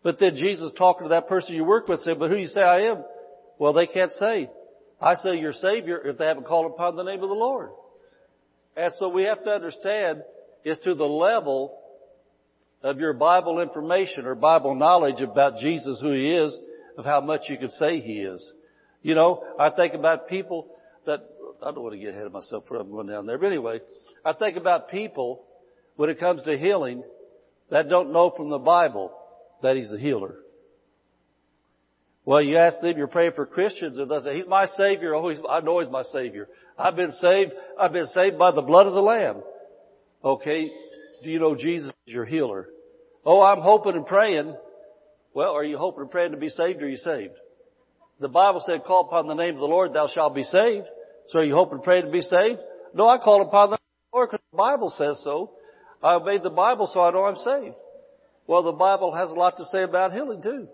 But 0.03 0.19
then 0.19 0.35
Jesus 0.35 0.71
talking 0.77 1.05
to 1.05 1.09
that 1.09 1.27
person 1.27 1.55
you 1.55 1.63
work 1.63 1.87
with 1.87 2.01
said, 2.01 2.19
but 2.19 2.29
who 2.29 2.35
do 2.35 2.41
you 2.41 2.47
say 2.47 2.61
I 2.61 2.91
am? 2.91 3.03
Well, 3.59 3.73
they 3.73 3.87
can't 3.87 4.11
say. 4.13 4.49
I 5.01 5.15
say 5.15 5.37
you're 5.37 5.53
Savior 5.53 5.99
if 6.05 6.17
they 6.17 6.25
haven't 6.25 6.47
called 6.47 6.71
upon 6.71 6.95
the 6.95 7.03
name 7.03 7.21
of 7.23 7.29
the 7.29 7.35
Lord. 7.35 7.69
And 8.75 8.91
so 8.97 9.09
we 9.09 9.23
have 9.23 9.43
to 9.43 9.49
understand 9.49 10.23
is 10.63 10.77
to 10.79 10.93
the 10.93 11.05
level 11.05 11.77
of 12.83 12.99
your 12.99 13.13
Bible 13.13 13.59
information 13.59 14.25
or 14.25 14.35
Bible 14.35 14.75
knowledge 14.75 15.21
about 15.21 15.59
Jesus, 15.59 15.99
who 16.01 16.11
He 16.11 16.29
is, 16.29 16.55
of 16.97 17.05
how 17.05 17.21
much 17.21 17.41
you 17.47 17.57
can 17.57 17.69
say 17.69 17.99
He 17.99 18.19
is. 18.19 18.51
You 19.01 19.15
know, 19.15 19.43
I 19.59 19.69
think 19.69 19.93
about 19.93 20.27
people 20.27 20.67
that, 21.05 21.27
I 21.61 21.71
don't 21.71 21.81
want 21.81 21.93
to 21.93 21.99
get 21.99 22.09
ahead 22.09 22.25
of 22.25 22.33
myself 22.33 22.65
where 22.67 22.79
I'm 22.79 22.91
going 22.91 23.07
down 23.07 23.25
there, 23.25 23.37
but 23.37 23.47
anyway, 23.47 23.79
I 24.23 24.33
think 24.33 24.57
about 24.57 24.89
people 24.89 25.43
when 25.95 26.09
it 26.09 26.19
comes 26.19 26.43
to 26.43 26.57
healing 26.57 27.03
that 27.71 27.89
don't 27.89 28.13
know 28.13 28.31
from 28.35 28.49
the 28.49 28.59
Bible 28.59 29.11
that 29.61 29.75
He's 29.75 29.89
the 29.89 29.99
healer. 29.99 30.35
Well, 32.25 32.41
you 32.41 32.57
ask 32.57 32.81
them, 32.81 32.97
you're 32.97 33.07
praying 33.07 33.31
for 33.35 33.45
Christians, 33.45 33.97
and 33.97 34.11
they 34.11 34.19
say, 34.19 34.35
He's 34.35 34.47
my 34.47 34.65
Savior. 34.65 35.15
Oh, 35.15 35.29
he's, 35.29 35.41
I 35.49 35.61
know 35.61 35.79
He's 35.79 35.89
my 35.89 36.03
Savior. 36.03 36.47
I've 36.77 36.95
been 36.95 37.11
saved, 37.21 37.53
I've 37.79 37.93
been 37.93 38.07
saved 38.07 38.37
by 38.37 38.51
the 38.51 38.61
blood 38.61 38.85
of 38.85 38.93
the 38.93 39.01
Lamb. 39.01 39.41
Okay, 40.23 40.69
do 41.23 41.29
you 41.29 41.39
know 41.39 41.55
Jesus 41.55 41.89
is 42.05 42.13
your 42.13 42.25
healer? 42.25 42.67
Oh, 43.25 43.41
I'm 43.41 43.61
hoping 43.61 43.95
and 43.95 44.05
praying. 44.05 44.55
Well, 45.33 45.53
are 45.53 45.63
you 45.63 45.77
hoping 45.77 46.01
and 46.01 46.11
praying 46.11 46.31
to 46.31 46.37
be 46.37 46.49
saved 46.49 46.81
or 46.81 46.85
are 46.85 46.89
you 46.89 46.97
saved? 46.97 47.33
The 48.19 48.27
Bible 48.27 48.63
said, 48.65 48.83
call 48.83 49.05
upon 49.05 49.27
the 49.27 49.35
name 49.35 49.55
of 49.55 49.59
the 49.59 49.67
Lord, 49.67 49.93
thou 49.93 50.07
shalt 50.07 50.33
be 50.33 50.43
saved. 50.43 50.87
So 51.29 51.39
are 51.39 51.43
you 51.43 51.53
hoping 51.53 51.75
and 51.75 51.83
praying 51.83 52.05
to 52.05 52.11
be 52.11 52.21
saved? 52.21 52.59
No, 52.93 53.07
I 53.07 53.17
call 53.19 53.41
upon 53.41 53.71
the 53.71 53.77
Lord 54.13 54.29
because 54.31 54.43
the 54.51 54.57
Bible 54.57 54.93
says 54.97 55.21
so. 55.23 55.51
I 56.01 56.15
obeyed 56.15 56.43
the 56.43 56.49
Bible 56.49 56.89
so 56.91 57.01
I 57.01 57.11
know 57.11 57.25
I'm 57.25 57.35
saved. 57.35 57.75
Well, 58.47 58.63
the 58.63 58.71
Bible 58.71 59.13
has 59.13 59.29
a 59.29 59.33
lot 59.33 59.57
to 59.57 59.65
say 59.65 59.83
about 59.83 60.13
healing 60.13 60.41
too. 60.41 60.67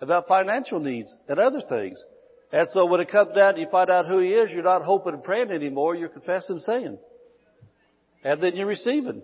About 0.00 0.28
financial 0.28 0.80
needs 0.80 1.14
and 1.28 1.38
other 1.38 1.62
things. 1.68 2.02
And 2.52 2.68
so 2.72 2.84
when 2.86 3.00
it 3.00 3.10
comes 3.10 3.34
down, 3.34 3.56
you 3.56 3.66
find 3.70 3.88
out 3.88 4.06
who 4.06 4.18
He 4.18 4.30
is, 4.30 4.50
you're 4.50 4.62
not 4.62 4.82
hoping 4.82 5.14
and 5.14 5.24
praying 5.24 5.50
anymore, 5.50 5.94
you're 5.94 6.08
confessing 6.08 6.56
and 6.56 6.62
saying 6.62 6.98
and 8.26 8.42
then 8.42 8.56
you're 8.56 8.66
receiving. 8.66 9.22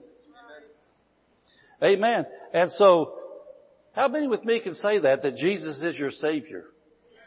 Amen. 1.83 2.25
And 2.55 2.71
so, 2.79 3.15
how 3.95 4.07
many 4.07 4.29
with 4.29 4.45
me 4.45 4.61
can 4.61 4.75
say 4.75 5.01
that, 5.01 5.23
that 5.25 5.37
Jesus 5.37 5.83
is 5.83 5.97
your 5.97 6.13
Savior? 6.13 6.67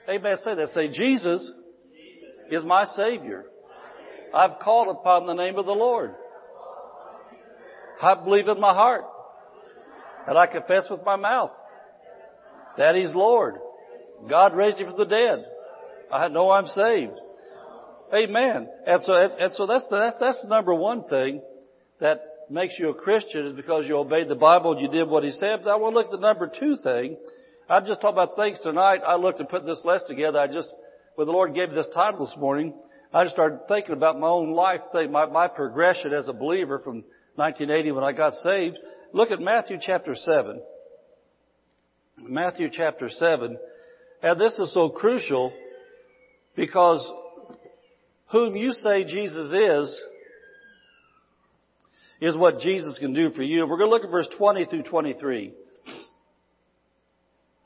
Amen. 0.09 0.37
Say 0.41 0.55
that. 0.55 0.69
Say, 0.69 0.87
Jesus 0.87 1.51
is 2.49 2.63
my 2.63 2.85
Savior. 2.95 3.43
I've 4.33 4.59
called 4.63 4.87
upon 4.87 5.27
the 5.27 5.33
name 5.33 5.57
of 5.57 5.65
the 5.65 5.73
Lord. 5.73 6.15
I 8.01 8.13
believe 8.23 8.47
in 8.47 8.59
my 8.59 8.73
heart. 8.73 9.03
And 10.27 10.37
I 10.37 10.47
confess 10.47 10.85
with 10.89 11.03
my 11.05 11.15
mouth 11.15 11.51
that 12.77 12.95
He's 12.95 13.13
Lord. 13.13 13.55
God 14.29 14.55
raised 14.55 14.79
Him 14.79 14.87
from 14.89 14.97
the 14.97 15.05
dead. 15.05 15.45
I 16.11 16.27
know 16.27 16.49
I'm 16.51 16.67
saved. 16.67 17.19
Amen. 18.13 18.67
And 18.85 19.01
so, 19.03 19.13
and 19.13 19.51
so 19.53 19.65
that's 19.65 19.85
the, 19.89 19.97
that's, 19.97 20.19
that's 20.19 20.41
the 20.41 20.47
number 20.47 20.73
one 20.73 21.03
thing 21.07 21.41
that 21.99 22.21
makes 22.49 22.75
you 22.77 22.89
a 22.89 22.93
Christian 22.93 23.45
is 23.45 23.53
because 23.53 23.85
you 23.87 23.97
obeyed 23.97 24.27
the 24.27 24.35
Bible 24.35 24.73
and 24.73 24.81
you 24.81 24.87
did 24.87 25.09
what 25.09 25.23
He 25.23 25.31
said. 25.31 25.61
But 25.63 25.71
I 25.71 25.75
want 25.75 25.93
to 25.93 25.99
look 25.99 26.05
at 26.07 26.11
the 26.11 26.25
number 26.25 26.51
two 26.59 26.77
thing. 26.83 27.17
I 27.69 27.79
just 27.79 28.01
talked 28.01 28.13
about 28.13 28.35
things 28.35 28.59
tonight. 28.61 29.01
I 29.05 29.15
looked 29.15 29.41
at 29.41 29.49
put 29.49 29.65
this 29.65 29.81
lesson 29.83 30.09
together. 30.09 30.39
I 30.39 30.47
just, 30.47 30.69
when 31.15 31.27
the 31.27 31.33
Lord 31.33 31.55
gave 31.55 31.69
me 31.69 31.75
this 31.75 31.87
title 31.93 32.25
this 32.25 32.35
morning, 32.37 32.73
I 33.13 33.23
just 33.23 33.35
started 33.35 33.61
thinking 33.67 33.93
about 33.93 34.19
my 34.19 34.27
own 34.27 34.51
life 34.51 34.81
thing, 34.91 35.11
my, 35.11 35.25
my 35.25 35.47
progression 35.47 36.13
as 36.13 36.27
a 36.27 36.33
believer 36.33 36.79
from 36.79 37.03
1980 37.35 37.91
when 37.91 38.03
I 38.03 38.11
got 38.11 38.33
saved. 38.33 38.77
Look 39.15 39.31
at 39.31 39.39
Matthew 39.39 39.77
chapter 39.79 40.13
7. 40.13 40.61
Matthew 42.23 42.67
chapter 42.69 43.07
7. 43.07 43.57
And 44.21 44.41
this 44.41 44.59
is 44.59 44.73
so 44.73 44.89
crucial 44.89 45.53
because 46.53 47.09
whom 48.33 48.57
you 48.57 48.73
say 48.73 49.05
Jesus 49.05 49.53
is 49.53 50.01
is 52.19 52.35
what 52.35 52.59
Jesus 52.59 52.97
can 52.97 53.13
do 53.13 53.29
for 53.29 53.41
you. 53.41 53.65
We're 53.65 53.77
going 53.77 53.89
to 53.89 53.95
look 53.95 54.03
at 54.03 54.11
verse 54.11 54.27
20 54.37 54.65
through 54.65 54.83
23. 54.83 55.53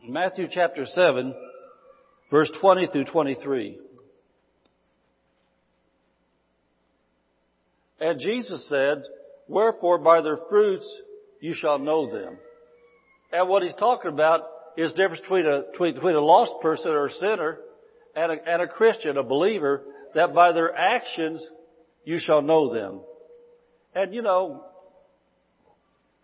Matthew 0.07 0.45
chapter 0.51 0.85
7, 0.85 1.33
verse 2.29 2.51
20 2.61 2.89
through 2.93 3.05
23. 3.05 3.79
And 7.99 8.19
Jesus 8.19 8.69
said, 8.69 9.01
Wherefore 9.47 9.97
by 9.97 10.21
their 10.21 10.37
fruits 10.47 10.87
you 11.39 11.53
shall 11.53 11.79
know 11.79 12.11
them. 12.11 12.37
And 13.31 13.47
what 13.47 13.63
he's 13.63 13.75
talking 13.75 14.11
about 14.11 14.41
is 14.77 14.91
the 14.91 14.97
difference 14.97 15.21
between 15.21 15.45
a, 15.45 15.63
between, 15.71 15.93
between 15.95 16.15
a 16.15 16.21
lost 16.21 16.53
person 16.61 16.91
or 16.91 17.07
a 17.07 17.13
sinner 17.13 17.59
and 18.15 18.31
a, 18.31 18.35
and 18.47 18.61
a 18.61 18.67
Christian, 18.67 19.17
a 19.17 19.23
believer, 19.23 19.83
that 20.15 20.33
by 20.33 20.51
their 20.51 20.75
actions 20.75 21.45
you 22.03 22.17
shall 22.19 22.41
know 22.41 22.73
them. 22.73 23.01
And 23.93 24.13
you 24.13 24.21
know, 24.21 24.63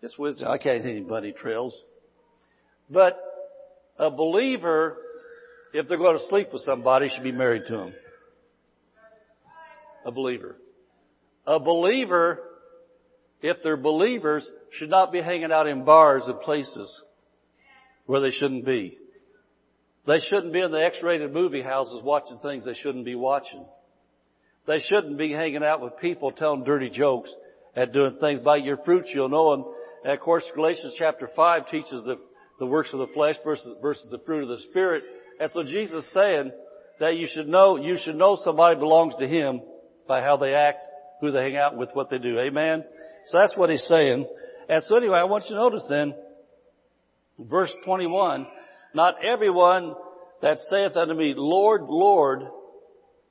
this 0.00 0.14
wisdom, 0.18 0.48
I 0.48 0.58
can't 0.58 0.84
hit 0.84 0.90
any 0.90 1.00
bunny 1.00 1.32
trails. 1.32 1.74
But 2.90 3.18
a 3.98 4.10
believer, 4.10 4.98
if 5.72 5.88
they're 5.88 5.98
going 5.98 6.18
to 6.18 6.26
sleep 6.28 6.52
with 6.52 6.62
somebody, 6.62 7.08
should 7.08 7.24
be 7.24 7.32
married 7.32 7.62
to 7.68 7.76
them. 7.76 7.94
A 10.04 10.12
believer. 10.12 10.56
A 11.46 11.58
believer, 11.58 12.40
if 13.42 13.58
they're 13.62 13.76
believers, 13.76 14.48
should 14.72 14.90
not 14.90 15.12
be 15.12 15.20
hanging 15.20 15.52
out 15.52 15.66
in 15.66 15.84
bars 15.84 16.22
and 16.26 16.40
places 16.40 17.02
where 18.06 18.20
they 18.20 18.30
shouldn't 18.30 18.64
be. 18.64 18.98
They 20.06 20.20
shouldn't 20.20 20.52
be 20.52 20.60
in 20.60 20.70
the 20.70 20.84
X-rated 20.84 21.32
movie 21.32 21.62
houses 21.62 22.00
watching 22.02 22.38
things 22.38 22.64
they 22.64 22.74
shouldn't 22.74 23.04
be 23.04 23.16
watching. 23.16 23.64
They 24.66 24.78
shouldn't 24.78 25.18
be 25.18 25.32
hanging 25.32 25.64
out 25.64 25.80
with 25.80 25.98
people 26.00 26.32
telling 26.32 26.64
dirty 26.64 26.90
jokes 26.90 27.30
and 27.74 27.92
doing 27.92 28.16
things. 28.20 28.40
By 28.40 28.56
your 28.56 28.78
fruits 28.78 29.10
you'll 29.12 29.28
know 29.28 29.50
them. 29.50 29.64
And 30.04 30.12
of 30.12 30.20
course, 30.20 30.44
Galatians 30.54 30.94
chapter 30.98 31.28
5 31.34 31.68
teaches 31.68 32.04
that 32.04 32.18
the 32.58 32.66
works 32.66 32.92
of 32.92 33.00
the 33.00 33.08
flesh 33.08 33.36
versus, 33.44 33.76
versus 33.82 34.06
the 34.10 34.20
fruit 34.20 34.42
of 34.42 34.48
the 34.48 34.58
Spirit. 34.70 35.04
And 35.40 35.50
so 35.52 35.62
Jesus 35.62 36.04
is 36.04 36.12
saying 36.12 36.52
that 37.00 37.16
you 37.16 37.28
should 37.32 37.48
know, 37.48 37.76
you 37.76 37.98
should 38.02 38.16
know 38.16 38.38
somebody 38.42 38.78
belongs 38.78 39.14
to 39.18 39.26
Him 39.26 39.60
by 40.08 40.22
how 40.22 40.36
they 40.36 40.54
act, 40.54 40.78
who 41.20 41.30
they 41.30 41.42
hang 41.42 41.56
out 41.56 41.76
with, 41.76 41.90
what 41.92 42.10
they 42.10 42.18
do. 42.18 42.38
Amen? 42.38 42.84
So 43.26 43.38
that's 43.38 43.56
what 43.56 43.70
He's 43.70 43.86
saying. 43.86 44.26
And 44.68 44.82
so 44.84 44.96
anyway, 44.96 45.18
I 45.18 45.24
want 45.24 45.44
you 45.44 45.56
to 45.56 45.62
notice 45.62 45.86
then, 45.88 46.14
verse 47.38 47.72
21, 47.84 48.46
not 48.94 49.24
everyone 49.24 49.94
that 50.42 50.58
saith 50.70 50.96
unto 50.96 51.14
me, 51.14 51.34
Lord, 51.36 51.82
Lord, 51.82 52.42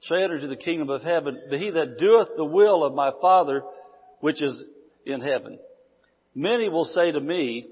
shall 0.02 0.18
enter 0.18 0.36
into 0.36 0.48
the 0.48 0.56
kingdom 0.56 0.90
of 0.90 1.02
heaven, 1.02 1.42
but 1.50 1.60
he 1.60 1.72
that 1.72 1.98
doeth 1.98 2.30
the 2.36 2.46
will 2.46 2.84
of 2.84 2.94
my 2.94 3.12
Father 3.22 3.64
which 4.20 4.42
is 4.42 4.64
in 5.06 5.22
heaven. 5.22 5.60
Many 6.34 6.70
will 6.70 6.86
say 6.86 7.12
to 7.12 7.20
me 7.20 7.68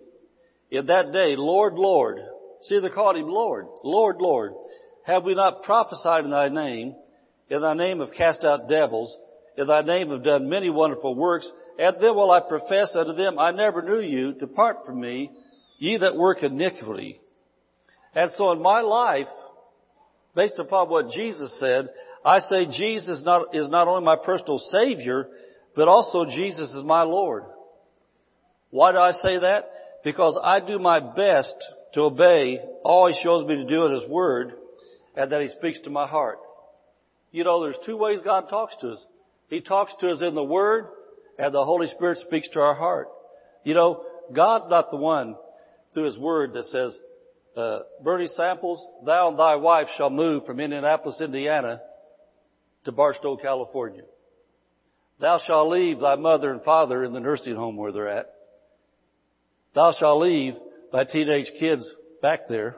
in 0.71 0.87
that 0.87 1.11
day, 1.11 1.35
Lord, 1.37 1.75
Lord. 1.75 2.19
See, 2.61 2.79
they 2.79 2.89
called 2.89 3.17
him 3.17 3.27
Lord. 3.27 3.67
Lord, 3.83 4.17
Lord. 4.19 4.53
Have 5.05 5.23
we 5.23 5.35
not 5.35 5.63
prophesied 5.63 6.23
in 6.23 6.31
thy 6.31 6.49
name? 6.49 6.95
In 7.49 7.61
thy 7.61 7.73
name 7.73 7.99
have 7.99 8.13
cast 8.17 8.43
out 8.43 8.69
devils. 8.69 9.15
In 9.57 9.67
thy 9.67 9.81
name 9.81 10.09
have 10.09 10.23
done 10.23 10.49
many 10.49 10.69
wonderful 10.69 11.13
works. 11.13 11.49
And 11.79 11.95
then 11.99 12.15
will 12.15 12.31
I 12.31 12.39
profess 12.39 12.95
unto 12.95 13.13
them, 13.13 13.39
I 13.39 13.51
never 13.51 13.81
knew 13.81 13.99
you. 13.99 14.33
Depart 14.33 14.85
from 14.85 14.99
me, 15.01 15.31
ye 15.79 15.97
that 15.97 16.15
work 16.15 16.43
iniquity. 16.43 17.19
And 18.15 18.29
so 18.37 18.51
in 18.51 18.61
my 18.61 18.81
life, 18.81 19.27
based 20.35 20.59
upon 20.59 20.89
what 20.89 21.09
Jesus 21.09 21.59
said, 21.59 21.89
I 22.23 22.39
say 22.39 22.65
Jesus 22.65 23.23
not, 23.25 23.55
is 23.55 23.69
not 23.69 23.87
only 23.87 24.05
my 24.05 24.15
personal 24.15 24.59
Savior, 24.59 25.27
but 25.75 25.87
also 25.87 26.25
Jesus 26.25 26.71
is 26.73 26.83
my 26.83 27.01
Lord. 27.03 27.43
Why 28.69 28.91
do 28.91 28.99
I 28.99 29.11
say 29.11 29.39
that? 29.39 29.65
Because 30.03 30.39
I 30.41 30.59
do 30.59 30.79
my 30.79 30.99
best 30.99 31.55
to 31.93 32.01
obey 32.01 32.59
all 32.83 33.07
He 33.07 33.19
shows 33.23 33.47
me 33.47 33.55
to 33.55 33.65
do 33.65 33.85
in 33.85 33.93
His 33.99 34.09
Word 34.09 34.53
and 35.15 35.31
that 35.31 35.41
He 35.41 35.47
speaks 35.47 35.81
to 35.81 35.89
my 35.89 36.07
heart. 36.07 36.39
You 37.31 37.43
know, 37.43 37.63
there's 37.63 37.77
two 37.85 37.97
ways 37.97 38.19
God 38.23 38.49
talks 38.49 38.75
to 38.81 38.91
us. 38.91 39.05
He 39.49 39.61
talks 39.61 39.93
to 39.99 40.09
us 40.09 40.21
in 40.21 40.35
the 40.35 40.43
Word 40.43 40.85
and 41.37 41.53
the 41.53 41.65
Holy 41.65 41.87
Spirit 41.87 42.19
speaks 42.19 42.49
to 42.49 42.59
our 42.59 42.75
heart. 42.75 43.07
You 43.63 43.73
know, 43.73 44.03
God's 44.33 44.65
not 44.69 44.91
the 44.91 44.97
one 44.97 45.35
through 45.93 46.05
His 46.05 46.17
Word 46.17 46.53
that 46.53 46.65
says, 46.65 46.97
uh, 47.55 47.79
Bernie 48.03 48.27
Samples, 48.35 48.85
thou 49.05 49.29
and 49.29 49.37
thy 49.37 49.55
wife 49.55 49.87
shall 49.97 50.09
move 50.09 50.45
from 50.45 50.59
Indianapolis, 50.59 51.21
Indiana 51.21 51.81
to 52.85 52.91
Barstow, 52.91 53.37
California. 53.37 54.03
Thou 55.19 55.39
shalt 55.45 55.69
leave 55.69 55.99
thy 55.99 56.15
mother 56.15 56.51
and 56.51 56.63
father 56.63 57.03
in 57.03 57.13
the 57.13 57.19
nursing 57.19 57.55
home 57.55 57.77
where 57.77 57.91
they're 57.91 58.09
at. 58.09 58.33
Thou 59.75 59.93
shalt 59.97 60.21
leave 60.21 60.55
thy 60.91 61.03
teenage 61.03 61.51
kids 61.59 61.87
back 62.21 62.47
there. 62.49 62.77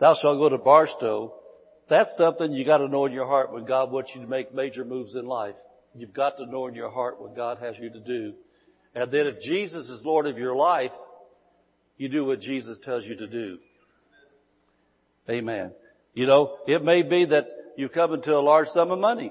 Thou 0.00 0.14
shalt 0.20 0.38
go 0.38 0.48
to 0.48 0.58
Barstow. 0.58 1.34
That's 1.90 2.10
something 2.16 2.52
you 2.52 2.64
gotta 2.64 2.88
know 2.88 3.06
in 3.06 3.12
your 3.12 3.26
heart 3.26 3.52
when 3.52 3.64
God 3.64 3.90
wants 3.90 4.10
you 4.14 4.22
to 4.22 4.26
make 4.26 4.54
major 4.54 4.84
moves 4.84 5.14
in 5.14 5.26
life. 5.26 5.54
You've 5.98 6.14
got 6.14 6.36
to 6.38 6.46
know 6.46 6.66
in 6.66 6.74
your 6.74 6.90
heart 6.90 7.20
what 7.20 7.34
God 7.36 7.58
has 7.58 7.76
you 7.78 7.90
to 7.90 8.00
do. 8.00 8.34
And 8.94 9.10
then 9.10 9.26
if 9.26 9.40
Jesus 9.40 9.88
is 9.88 10.04
Lord 10.04 10.26
of 10.26 10.38
your 10.38 10.54
life, 10.54 10.92
you 11.96 12.08
do 12.08 12.24
what 12.24 12.40
Jesus 12.40 12.78
tells 12.84 13.04
you 13.04 13.16
to 13.16 13.26
do. 13.26 13.58
Amen. 15.28 15.72
You 16.14 16.26
know, 16.26 16.56
it 16.66 16.82
may 16.82 17.02
be 17.02 17.26
that 17.26 17.46
you 17.76 17.88
come 17.88 18.14
into 18.14 18.34
a 18.34 18.40
large 18.40 18.68
sum 18.68 18.90
of 18.90 18.98
money 18.98 19.30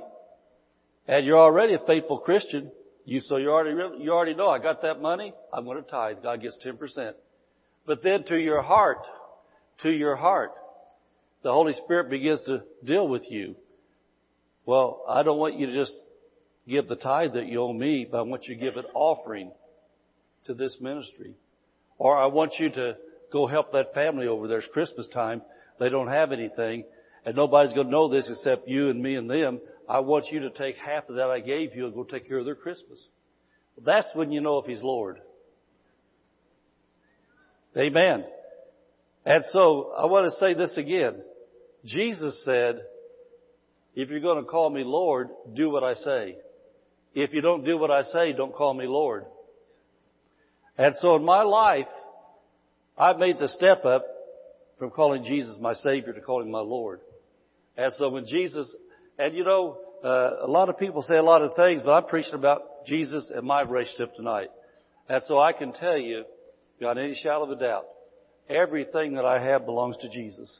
and 1.07 1.25
you're 1.25 1.39
already 1.39 1.73
a 1.73 1.79
faithful 1.79 2.19
Christian. 2.19 2.71
You, 3.05 3.21
so 3.21 3.37
you 3.37 3.49
already, 3.49 4.03
you 4.03 4.11
already 4.11 4.35
know 4.35 4.49
I 4.49 4.59
got 4.59 4.81
that 4.83 5.01
money. 5.01 5.33
I'm 5.51 5.65
going 5.65 5.81
to 5.81 5.89
tithe. 5.89 6.17
God 6.21 6.41
gets 6.41 6.57
10%. 6.63 7.13
But 7.85 8.03
then 8.03 8.25
to 8.25 8.37
your 8.37 8.61
heart, 8.61 9.07
to 9.83 9.89
your 9.89 10.15
heart, 10.15 10.51
the 11.43 11.51
Holy 11.51 11.73
Spirit 11.73 12.09
begins 12.09 12.41
to 12.47 12.63
deal 12.83 13.07
with 13.07 13.23
you. 13.29 13.55
Well, 14.65 15.03
I 15.07 15.23
don't 15.23 15.39
want 15.39 15.57
you 15.57 15.67
to 15.67 15.73
just 15.73 15.93
give 16.67 16.87
the 16.87 16.95
tithe 16.95 17.33
that 17.33 17.47
you 17.47 17.61
owe 17.61 17.73
me, 17.73 18.07
but 18.09 18.19
I 18.19 18.21
want 18.21 18.45
you 18.45 18.55
to 18.55 18.61
give 18.61 18.77
an 18.77 18.85
offering 18.93 19.51
to 20.45 20.53
this 20.53 20.77
ministry. 20.79 21.35
Or 21.97 22.17
I 22.17 22.27
want 22.27 22.53
you 22.59 22.69
to 22.69 22.97
go 23.31 23.47
help 23.47 23.71
that 23.71 23.93
family 23.93 24.27
over 24.27 24.47
there. 24.47 24.59
It's 24.59 24.67
Christmas 24.71 25.07
time. 25.07 25.41
They 25.79 25.89
don't 25.89 26.07
have 26.07 26.31
anything 26.31 26.85
and 27.27 27.35
nobody's 27.35 27.73
going 27.73 27.87
to 27.87 27.91
know 27.91 28.07
this 28.07 28.25
except 28.29 28.69
you 28.69 28.89
and 28.89 29.03
me 29.03 29.15
and 29.15 29.29
them. 29.29 29.59
I 29.89 29.99
want 29.99 30.27
you 30.31 30.39
to 30.39 30.49
take 30.49 30.77
half 30.77 31.09
of 31.09 31.15
that 31.15 31.29
I 31.29 31.41
gave 31.41 31.75
you 31.75 31.85
and 31.85 31.93
go 31.93 32.05
take 32.05 32.25
care 32.25 32.37
of 32.37 32.45
their 32.45 32.55
Christmas. 32.55 33.05
That's 33.83 34.07
when 34.13 34.31
you 34.31 34.39
know 34.39 34.59
if 34.59 34.65
He's 34.65 34.81
Lord. 34.81 35.19
Amen. 37.75 38.23
And 39.25 39.43
so 39.51 39.91
I 39.97 40.05
want 40.05 40.31
to 40.31 40.39
say 40.39 40.53
this 40.53 40.77
again. 40.77 41.21
Jesus 41.83 42.41
said, 42.45 42.79
if 43.93 44.09
you're 44.09 44.21
going 44.21 44.41
to 44.41 44.49
call 44.49 44.69
me 44.69 44.85
Lord, 44.85 45.27
do 45.53 45.69
what 45.69 45.83
I 45.83 45.95
say. 45.95 46.37
If 47.19 47.33
you 47.33 47.41
don't 47.41 47.65
do 47.65 47.79
what 47.79 47.89
I 47.89 48.03
say, 48.03 48.31
don't 48.31 48.53
call 48.53 48.75
me 48.75 48.85
Lord. 48.85 49.25
And 50.77 50.93
so 50.97 51.15
in 51.15 51.25
my 51.25 51.41
life, 51.41 51.87
I've 52.95 53.17
made 53.17 53.39
the 53.39 53.47
step 53.47 53.85
up 53.85 54.05
from 54.77 54.91
calling 54.91 55.23
Jesus 55.23 55.57
my 55.59 55.73
Savior 55.73 56.13
to 56.13 56.21
calling 56.21 56.51
my 56.51 56.59
Lord. 56.59 56.99
And 57.75 57.91
so 57.97 58.09
when 58.09 58.27
Jesus, 58.27 58.71
and 59.17 59.35
you 59.35 59.43
know, 59.43 59.79
uh, 60.03 60.45
a 60.45 60.47
lot 60.47 60.69
of 60.69 60.77
people 60.77 61.01
say 61.01 61.17
a 61.17 61.23
lot 61.23 61.41
of 61.41 61.55
things, 61.55 61.81
but 61.83 61.91
I'm 61.91 62.05
preaching 62.05 62.35
about 62.35 62.85
Jesus 62.85 63.31
and 63.33 63.47
my 63.47 63.63
relationship 63.63 64.13
tonight. 64.13 64.49
And 65.09 65.23
so 65.27 65.39
I 65.39 65.53
can 65.53 65.73
tell 65.73 65.97
you, 65.97 66.23
without 66.79 66.99
any 66.99 67.15
shadow 67.15 67.45
of 67.45 67.49
a 67.49 67.55
doubt, 67.55 67.85
everything 68.47 69.15
that 69.15 69.25
I 69.25 69.43
have 69.43 69.65
belongs 69.65 69.97
to 70.01 70.09
Jesus. 70.09 70.55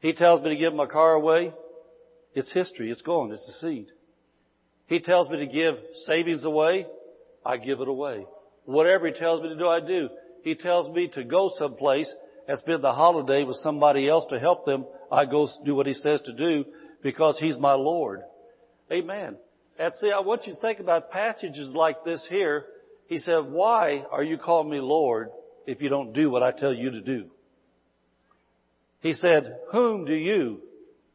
He 0.00 0.14
tells 0.14 0.42
me 0.42 0.48
to 0.48 0.56
give 0.56 0.72
my 0.72 0.86
car 0.86 1.12
away. 1.12 1.52
It's 2.34 2.50
history. 2.50 2.90
It's 2.90 3.02
gone. 3.02 3.30
It's 3.30 3.46
a 3.46 3.58
seed. 3.60 3.88
He 4.92 5.00
tells 5.00 5.30
me 5.30 5.38
to 5.38 5.46
give 5.46 5.76
savings 6.04 6.44
away. 6.44 6.86
I 7.46 7.56
give 7.56 7.80
it 7.80 7.88
away. 7.88 8.26
Whatever 8.66 9.06
he 9.06 9.14
tells 9.14 9.40
me 9.40 9.48
to 9.48 9.56
do, 9.56 9.66
I 9.66 9.80
do. 9.80 10.10
He 10.44 10.54
tells 10.54 10.86
me 10.94 11.08
to 11.14 11.24
go 11.24 11.50
someplace 11.56 12.12
and 12.46 12.58
spend 12.58 12.84
the 12.84 12.92
holiday 12.92 13.42
with 13.42 13.56
somebody 13.62 14.06
else 14.06 14.26
to 14.28 14.38
help 14.38 14.66
them. 14.66 14.84
I 15.10 15.24
go 15.24 15.48
do 15.64 15.74
what 15.74 15.86
he 15.86 15.94
says 15.94 16.20
to 16.26 16.34
do 16.34 16.66
because 17.02 17.38
he's 17.38 17.56
my 17.56 17.72
Lord. 17.72 18.20
Amen. 18.92 19.36
And 19.78 19.94
see, 19.98 20.10
I 20.14 20.20
want 20.20 20.46
you 20.46 20.56
to 20.56 20.60
think 20.60 20.78
about 20.78 21.10
passages 21.10 21.70
like 21.72 22.04
this 22.04 22.26
here. 22.28 22.66
He 23.06 23.16
said, 23.16 23.46
why 23.46 24.04
are 24.12 24.22
you 24.22 24.36
calling 24.36 24.68
me 24.68 24.80
Lord 24.80 25.30
if 25.66 25.80
you 25.80 25.88
don't 25.88 26.12
do 26.12 26.28
what 26.28 26.42
I 26.42 26.50
tell 26.50 26.74
you 26.74 26.90
to 26.90 27.00
do? 27.00 27.30
He 29.00 29.14
said, 29.14 29.56
whom 29.72 30.04
do 30.04 30.14
you 30.14 30.60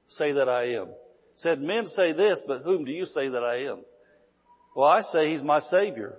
say 0.07 0.31
that 0.31 0.49
I 0.49 0.77
am? 0.77 0.87
Said, 1.37 1.61
men 1.61 1.87
say 1.87 2.13
this, 2.13 2.39
but 2.47 2.63
whom 2.63 2.85
do 2.85 2.91
you 2.91 3.05
say 3.05 3.29
that 3.29 3.43
I 3.43 3.71
am? 3.71 3.81
Well, 4.75 4.87
I 4.87 5.01
say 5.01 5.31
he's 5.31 5.41
my 5.41 5.59
Savior. 5.59 6.15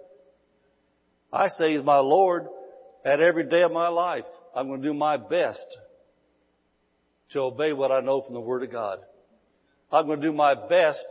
I 1.33 1.49
say 1.49 1.77
he's 1.77 1.85
my 1.85 1.99
Lord 1.99 2.47
at 3.05 3.21
every 3.21 3.49
day 3.49 3.63
of 3.63 3.73
my 3.73 3.89
life. 3.89 4.25
I'm 4.55 4.69
going 4.69 4.83
to 4.83 4.89
do 4.89 4.95
my 4.95 5.17
best 5.17 5.65
to 7.33 7.41
obey 7.41 7.73
what 7.73 7.93
I 7.93 8.01
know 8.01 8.23
from 8.23 8.35
the 8.35 8.41
Word 8.41 8.63
of 8.63 8.73
God. 8.73 8.99
I'm 9.93 10.07
going 10.07 10.21
to 10.21 10.27
do 10.27 10.33
my 10.33 10.55
best 10.55 11.05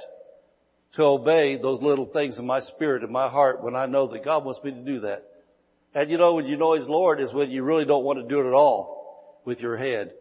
to 0.95 1.03
obey 1.03 1.57
those 1.61 1.81
little 1.81 2.05
things 2.05 2.37
in 2.37 2.45
my 2.45 2.61
spirit 2.61 3.03
and 3.03 3.11
my 3.11 3.29
heart 3.29 3.63
when 3.63 3.75
I 3.75 3.85
know 3.85 4.07
that 4.07 4.23
God 4.23 4.45
wants 4.45 4.63
me 4.63 4.71
to 4.71 4.81
do 4.81 5.01
that. 5.01 5.23
And 5.93 6.09
you 6.09 6.17
know, 6.17 6.35
when 6.35 6.45
you 6.45 6.57
know 6.57 6.73
His 6.73 6.87
Lord 6.87 7.19
is 7.19 7.33
when 7.33 7.51
you 7.51 7.63
really 7.63 7.85
don't 7.85 8.03
want 8.03 8.19
to 8.19 8.27
do 8.27 8.39
it 8.39 8.47
at 8.47 8.53
all 8.53 9.41
with 9.45 9.59
your 9.59 9.77
head. 9.77 10.11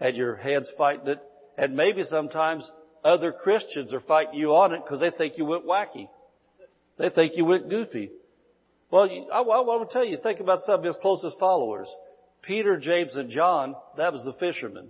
And 0.00 0.16
your 0.16 0.36
head's 0.36 0.70
fighting 0.76 1.08
it. 1.08 1.18
And 1.56 1.76
maybe 1.76 2.02
sometimes 2.02 2.68
other 3.04 3.32
Christians 3.32 3.92
are 3.92 4.00
fighting 4.00 4.38
you 4.38 4.54
on 4.54 4.72
it 4.72 4.80
because 4.84 5.00
they 5.00 5.10
think 5.10 5.34
you 5.36 5.44
went 5.44 5.66
wacky. 5.66 6.08
They 6.98 7.10
think 7.10 7.32
you 7.36 7.44
went 7.44 7.68
goofy. 7.68 8.10
Well, 8.90 9.08
I, 9.32 9.38
I 9.38 9.40
want 9.40 9.88
to 9.88 9.92
tell 9.92 10.04
you, 10.04 10.18
think 10.22 10.40
about 10.40 10.60
some 10.64 10.80
of 10.80 10.84
His 10.84 10.96
closest 11.02 11.38
followers. 11.38 11.88
Peter, 12.42 12.78
James, 12.78 13.16
and 13.16 13.30
John, 13.30 13.74
that 13.96 14.12
was 14.12 14.22
the 14.24 14.34
fishermen. 14.34 14.88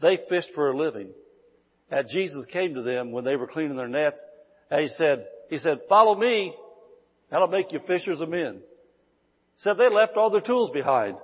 They 0.00 0.18
fished 0.28 0.48
for 0.54 0.70
a 0.70 0.76
living. 0.76 1.10
And 1.90 2.08
Jesus 2.08 2.46
came 2.46 2.74
to 2.74 2.82
them 2.82 3.12
when 3.12 3.24
they 3.24 3.36
were 3.36 3.46
cleaning 3.46 3.76
their 3.76 3.88
nets, 3.88 4.18
and 4.70 4.80
he 4.82 4.88
said, 4.96 5.26
he 5.50 5.58
said, 5.58 5.80
follow 5.88 6.14
me, 6.14 6.54
and 7.30 7.40
I'll 7.40 7.48
make 7.48 7.72
you 7.72 7.80
fishers 7.86 8.20
of 8.20 8.28
men. 8.28 8.60
Said 9.58 9.76
they 9.78 9.88
left 9.88 10.16
all 10.16 10.30
their 10.30 10.40
tools 10.40 10.70
behind. 10.72 11.16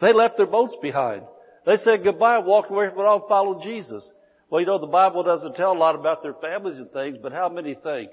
They 0.00 0.12
left 0.12 0.36
their 0.36 0.46
boats 0.46 0.76
behind. 0.80 1.22
They 1.66 1.76
said 1.76 2.04
goodbye, 2.04 2.38
walked 2.38 2.70
away 2.70 2.88
from 2.90 3.00
it 3.00 3.06
all, 3.06 3.26
followed 3.28 3.62
Jesus. 3.62 4.08
Well, 4.52 4.60
you 4.60 4.66
know, 4.66 4.78
the 4.78 4.86
Bible 4.86 5.22
doesn't 5.22 5.56
tell 5.56 5.72
a 5.72 5.78
lot 5.78 5.94
about 5.94 6.22
their 6.22 6.34
families 6.34 6.76
and 6.76 6.90
things, 6.90 7.16
but 7.22 7.32
how 7.32 7.48
many 7.48 7.74
think 7.74 8.10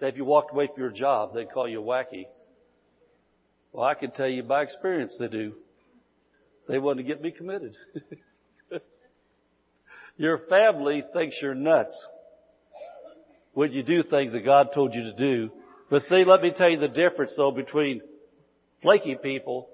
that 0.00 0.06
if 0.06 0.16
you 0.16 0.24
walked 0.24 0.52
away 0.54 0.68
from 0.68 0.80
your 0.80 0.90
job, 0.90 1.34
they'd 1.34 1.52
call 1.52 1.68
you 1.68 1.82
wacky? 1.82 2.24
Well, 3.70 3.84
I 3.84 3.92
can 3.92 4.10
tell 4.10 4.26
you 4.26 4.42
by 4.42 4.62
experience 4.62 5.14
they 5.18 5.28
do. 5.28 5.52
They 6.66 6.78
want 6.78 6.96
to 6.96 7.02
get 7.02 7.20
me 7.20 7.30
committed. 7.30 7.76
Your 10.16 10.38
family 10.48 11.04
thinks 11.12 11.36
you're 11.42 11.54
nuts 11.54 11.92
when 13.52 13.72
you 13.72 13.82
do 13.82 14.02
things 14.02 14.32
that 14.32 14.46
God 14.46 14.68
told 14.74 14.94
you 14.94 15.02
to 15.02 15.12
do. 15.12 15.50
But 15.90 16.00
see, 16.04 16.24
let 16.24 16.40
me 16.40 16.54
tell 16.56 16.70
you 16.70 16.78
the 16.78 16.88
difference 16.88 17.34
though 17.36 17.50
between 17.50 18.00
flaky 18.80 19.14
people 19.22 19.68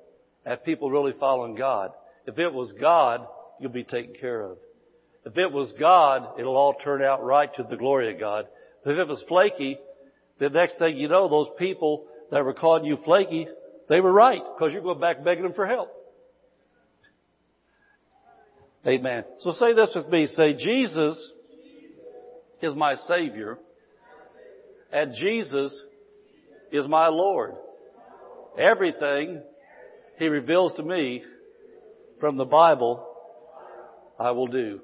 and 0.44 0.60
people 0.64 0.90
really 0.90 1.14
following 1.20 1.54
God. 1.54 1.92
If 2.26 2.40
it 2.40 2.52
was 2.52 2.72
God, 2.72 3.24
you'll 3.60 3.70
be 3.70 3.84
taken 3.84 4.14
care 4.14 4.42
of. 4.42 4.58
If 5.26 5.36
it 5.36 5.50
was 5.50 5.74
God, 5.78 6.38
it'll 6.38 6.56
all 6.56 6.74
turn 6.74 7.02
out 7.02 7.24
right 7.24 7.52
to 7.56 7.64
the 7.64 7.76
glory 7.76 8.14
of 8.14 8.20
God. 8.20 8.46
But 8.84 8.92
if 8.92 9.00
it 9.00 9.08
was 9.08 9.22
flaky, 9.26 9.76
the 10.38 10.48
next 10.48 10.78
thing 10.78 10.96
you 10.96 11.08
know, 11.08 11.28
those 11.28 11.48
people 11.58 12.06
that 12.30 12.44
were 12.44 12.54
calling 12.54 12.84
you 12.84 12.96
flaky, 13.04 13.48
they 13.88 14.00
were 14.00 14.12
right 14.12 14.40
because 14.56 14.72
you're 14.72 14.82
going 14.82 15.00
back 15.00 15.24
begging 15.24 15.42
them 15.42 15.52
for 15.52 15.66
help. 15.66 15.90
Amen. 18.86 19.24
So 19.40 19.50
say 19.50 19.74
this 19.74 19.90
with 19.96 20.08
me. 20.08 20.26
Say, 20.26 20.54
Jesus 20.54 21.32
is 22.62 22.72
my 22.76 22.94
Savior 22.94 23.58
and 24.92 25.12
Jesus 25.12 25.76
is 26.70 26.86
my 26.86 27.08
Lord. 27.08 27.56
Everything 28.56 29.42
He 30.20 30.28
reveals 30.28 30.74
to 30.74 30.84
me 30.84 31.24
from 32.20 32.36
the 32.36 32.44
Bible, 32.44 33.04
I 34.20 34.30
will 34.30 34.46
do. 34.46 34.82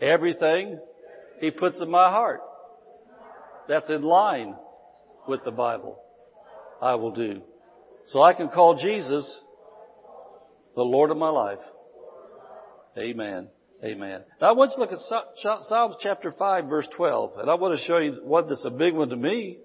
Everything 0.00 0.78
He 1.40 1.50
puts 1.50 1.78
in 1.78 1.90
my 1.90 2.10
heart 2.10 2.40
that's 3.68 3.88
in 3.88 4.02
line 4.02 4.54
with 5.28 5.44
the 5.44 5.50
Bible, 5.50 6.00
I 6.80 6.94
will 6.94 7.12
do. 7.12 7.42
So 8.08 8.22
I 8.22 8.34
can 8.34 8.48
call 8.48 8.76
Jesus 8.80 9.40
the 10.74 10.82
Lord 10.82 11.10
of 11.10 11.16
my 11.16 11.28
life. 11.28 11.58
Amen. 12.98 13.48
Amen. 13.84 14.22
Now 14.40 14.48
I 14.48 14.52
want 14.52 14.72
you 14.72 14.84
to 14.84 14.90
look 14.90 14.92
at 14.92 15.62
Psalms 15.68 15.96
chapter 16.00 16.32
5 16.32 16.64
verse 16.66 16.88
12, 16.96 17.38
and 17.38 17.50
I 17.50 17.54
want 17.54 17.78
to 17.78 17.84
show 17.86 17.98
you 17.98 18.20
one 18.24 18.48
that's 18.48 18.64
a 18.64 18.70
big 18.70 18.94
one 18.94 19.08
to 19.08 19.16
me. 19.16 19.58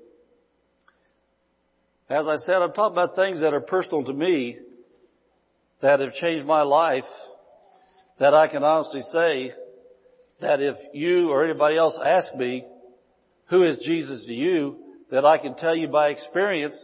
As 2.10 2.28
I 2.28 2.36
said, 2.38 2.62
I'm 2.62 2.71
talking 2.71 2.93
about 2.93 3.15
things 3.15 3.41
that 3.41 3.54
are 3.54 3.62
personal 3.62 4.04
to 4.06 4.13
me, 4.13 4.58
that 5.82 6.00
have 6.00 6.13
changed 6.13 6.45
my 6.45 6.62
life, 6.62 7.04
that 8.19 8.34
I 8.34 8.48
can 8.48 8.63
honestly 8.63 9.02
say 9.12 9.52
that 10.41 10.62
if 10.62 10.76
you 10.93 11.30
or 11.30 11.43
anybody 11.43 11.78
else 11.78 11.98
ask 12.04 12.34
me, 12.36 12.65
who 13.50 13.63
is 13.63 13.78
Jesus 13.86 14.26
to 14.26 14.34
you, 14.34 14.78
that 15.12 15.26
I 15.26 15.38
can 15.38 15.56
tell 15.56 15.76
you 15.76 15.88
by 15.88 16.10
experience 16.10 16.78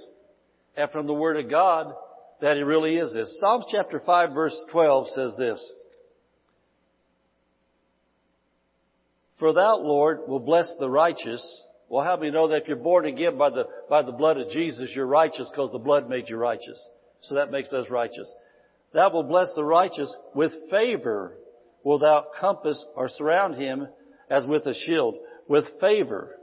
and 0.78 0.90
from 0.92 1.08
the 1.08 1.14
Word 1.14 1.38
of 1.38 1.50
God 1.50 1.94
that 2.42 2.56
He 2.56 2.64
really 2.64 2.98
is 2.98 3.14
this. 3.14 3.38
Psalms 3.40 3.66
chapter 3.72 4.02
5 4.06 4.34
verse 4.34 4.56
12 4.72 5.08
says 5.10 5.36
this, 5.38 5.72
For 9.40 9.54
thou, 9.54 9.78
Lord, 9.78 10.20
will 10.28 10.40
bless 10.40 10.72
the 10.80 10.90
righteous. 10.90 11.42
Well, 11.90 12.06
how 12.06 12.16
many 12.16 12.30
know 12.30 12.48
that 12.50 12.62
if 12.62 12.68
you're 12.68 12.78
born 12.78 13.06
again 13.08 13.40
by 13.40 13.50
the, 13.50 13.64
by 13.90 14.04
the 14.04 14.12
blood 14.12 14.38
of 14.38 14.50
Jesus, 14.52 14.92
you're 14.94 15.08
righteous 15.08 15.50
because 15.50 15.72
the 15.72 15.80
blood 15.80 16.08
made 16.08 16.30
you 16.30 16.38
righteous. 16.38 16.80
So 17.22 17.36
that 17.36 17.52
makes 17.52 17.74
us 17.74 17.90
righteous. 17.90 18.32
Thou 18.94 19.10
will 19.10 19.24
bless 19.24 19.52
the 19.56 19.64
righteous 19.64 20.14
with 20.36 20.52
favor 20.70 21.38
will 21.84 22.00
thou 22.00 22.26
compass 22.40 22.84
or 22.96 23.10
surround 23.10 23.56
him 23.56 23.88
as 24.30 24.46
with 24.46 24.66
a 24.66 24.74
shield. 24.74 25.16
With 25.48 25.66
favor. 25.80 26.36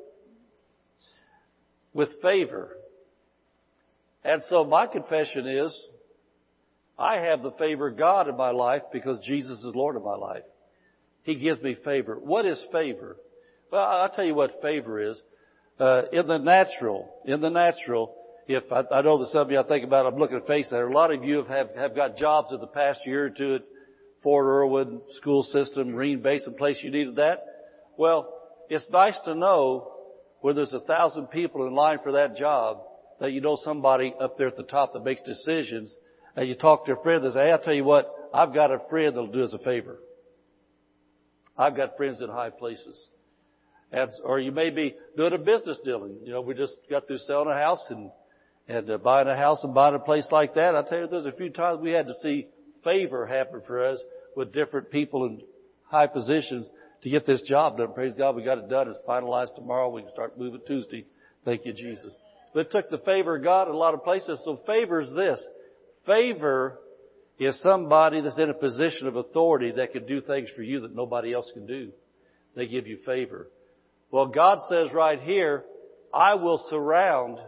With 1.94 2.08
favor. 2.20 2.76
And 4.24 4.42
so 4.48 4.64
my 4.64 4.86
confession 4.86 5.46
is, 5.46 5.86
I 6.98 7.18
have 7.18 7.42
the 7.42 7.52
favor 7.52 7.88
of 7.88 7.96
God 7.96 8.28
in 8.28 8.36
my 8.36 8.50
life 8.50 8.82
because 8.92 9.24
Jesus 9.24 9.58
is 9.60 9.74
Lord 9.74 9.96
of 9.96 10.02
my 10.02 10.16
life. 10.16 10.42
He 11.22 11.36
gives 11.36 11.60
me 11.62 11.76
favor. 11.84 12.18
What 12.18 12.44
is 12.44 12.60
favor? 12.72 13.16
Well, 13.70 13.82
I'll 13.82 14.10
tell 14.10 14.24
you 14.24 14.34
what 14.34 14.60
favor 14.60 15.00
is. 15.00 15.20
Uh, 15.78 16.02
in 16.12 16.26
the 16.26 16.38
natural, 16.38 17.08
in 17.24 17.40
the 17.40 17.50
natural, 17.50 18.14
if 18.48 18.64
I, 18.72 18.82
I 18.92 19.02
know 19.02 19.18
that 19.18 19.28
some 19.28 19.42
of 19.42 19.50
you 19.50 19.60
I 19.60 19.62
think 19.62 19.84
about, 19.84 20.06
I'm 20.06 20.18
looking 20.18 20.38
at 20.38 20.46
face 20.46 20.68
there. 20.70 20.88
A 20.88 20.92
lot 20.92 21.12
of 21.12 21.22
you 21.22 21.36
have, 21.36 21.48
have, 21.48 21.76
have 21.76 21.94
got 21.94 22.16
jobs 22.16 22.52
in 22.52 22.58
the 22.58 22.66
past 22.66 23.00
year 23.06 23.26
or 23.26 23.30
two 23.30 23.60
Fort 24.22 24.46
Irwin 24.46 25.00
school 25.12 25.42
system, 25.42 25.92
Marine 25.92 26.20
Base, 26.20 26.46
and 26.46 26.56
place 26.56 26.78
you 26.82 26.90
needed 26.90 27.16
that. 27.16 27.44
Well, 27.96 28.32
it's 28.68 28.88
nice 28.90 29.18
to 29.24 29.34
know 29.34 29.92
when 30.40 30.56
there's 30.56 30.72
a 30.72 30.80
thousand 30.80 31.26
people 31.28 31.66
in 31.66 31.74
line 31.74 31.98
for 32.02 32.12
that 32.12 32.36
job 32.36 32.82
that 33.20 33.32
you 33.32 33.40
know 33.40 33.58
somebody 33.62 34.14
up 34.20 34.38
there 34.38 34.48
at 34.48 34.56
the 34.56 34.62
top 34.62 34.92
that 34.92 35.04
makes 35.04 35.20
decisions 35.22 35.94
and 36.36 36.48
you 36.48 36.54
talk 36.54 36.86
to 36.86 36.92
a 36.92 37.02
friend 37.02 37.24
and 37.24 37.34
say, 37.34 37.40
hey, 37.40 37.50
I'll 37.50 37.58
tell 37.58 37.74
you 37.74 37.82
what, 37.82 38.14
I've 38.32 38.54
got 38.54 38.70
a 38.70 38.78
friend 38.88 39.08
that'll 39.08 39.32
do 39.32 39.42
us 39.42 39.52
a 39.52 39.58
favor. 39.58 39.98
I've 41.56 41.76
got 41.76 41.96
friends 41.96 42.20
in 42.20 42.28
high 42.28 42.50
places. 42.50 43.08
And, 43.90 44.10
or 44.22 44.38
you 44.38 44.52
may 44.52 44.70
be 44.70 44.94
doing 45.16 45.32
a 45.32 45.38
business 45.38 45.80
dealing. 45.84 46.18
You 46.22 46.32
know, 46.32 46.40
we 46.40 46.54
just 46.54 46.78
got 46.88 47.08
through 47.08 47.18
selling 47.18 47.50
a 47.50 47.58
house 47.58 47.84
and, 47.88 48.12
and 48.68 48.88
uh, 48.88 48.98
buying 48.98 49.26
a 49.26 49.36
house 49.36 49.64
and 49.64 49.74
buying 49.74 49.96
a 49.96 49.98
place 49.98 50.26
like 50.30 50.54
that. 50.54 50.76
I 50.76 50.82
tell 50.82 51.00
you, 51.00 51.08
there's 51.08 51.26
a 51.26 51.32
few 51.32 51.50
times 51.50 51.80
we 51.80 51.90
had 51.90 52.06
to 52.06 52.14
see 52.22 52.46
favor 52.88 53.26
happen 53.26 53.60
for 53.66 53.84
us 53.84 54.00
with 54.34 54.52
different 54.52 54.90
people 54.90 55.26
in 55.26 55.42
high 55.84 56.06
positions 56.06 56.68
to 57.02 57.10
get 57.10 57.26
this 57.26 57.42
job 57.42 57.78
done. 57.78 57.92
Praise 57.92 58.14
God, 58.16 58.36
we 58.36 58.44
got 58.44 58.58
it 58.58 58.68
done. 58.68 58.88
It's 58.88 58.98
finalized 59.08 59.54
tomorrow. 59.54 59.88
We 59.88 60.02
can 60.02 60.12
start 60.12 60.38
moving 60.38 60.60
Tuesday. 60.66 61.04
Thank 61.44 61.64
you, 61.64 61.72
Jesus. 61.72 62.16
But 62.52 62.66
it 62.66 62.72
took 62.72 62.90
the 62.90 62.98
favor 62.98 63.36
of 63.36 63.44
God 63.44 63.68
in 63.68 63.74
a 63.74 63.78
lot 63.78 63.94
of 63.94 64.04
places. 64.04 64.40
So 64.44 64.60
favor 64.66 65.00
is 65.00 65.12
this. 65.14 65.40
Favor 66.06 66.78
is 67.38 67.60
somebody 67.62 68.20
that's 68.20 68.38
in 68.38 68.50
a 68.50 68.54
position 68.54 69.06
of 69.06 69.16
authority 69.16 69.72
that 69.76 69.92
can 69.92 70.06
do 70.06 70.20
things 70.20 70.48
for 70.56 70.62
you 70.62 70.80
that 70.80 70.94
nobody 70.94 71.32
else 71.32 71.50
can 71.52 71.66
do. 71.66 71.90
They 72.56 72.66
give 72.66 72.86
you 72.86 72.98
favor. 73.06 73.48
Well, 74.10 74.26
God 74.26 74.58
says 74.68 74.92
right 74.92 75.20
here, 75.20 75.64
I 76.12 76.34
will 76.34 76.58
surround, 76.70 77.38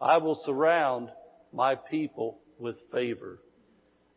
I 0.00 0.18
will 0.18 0.40
surround 0.44 1.10
my 1.52 1.74
people 1.74 2.38
with 2.58 2.76
favor. 2.90 3.38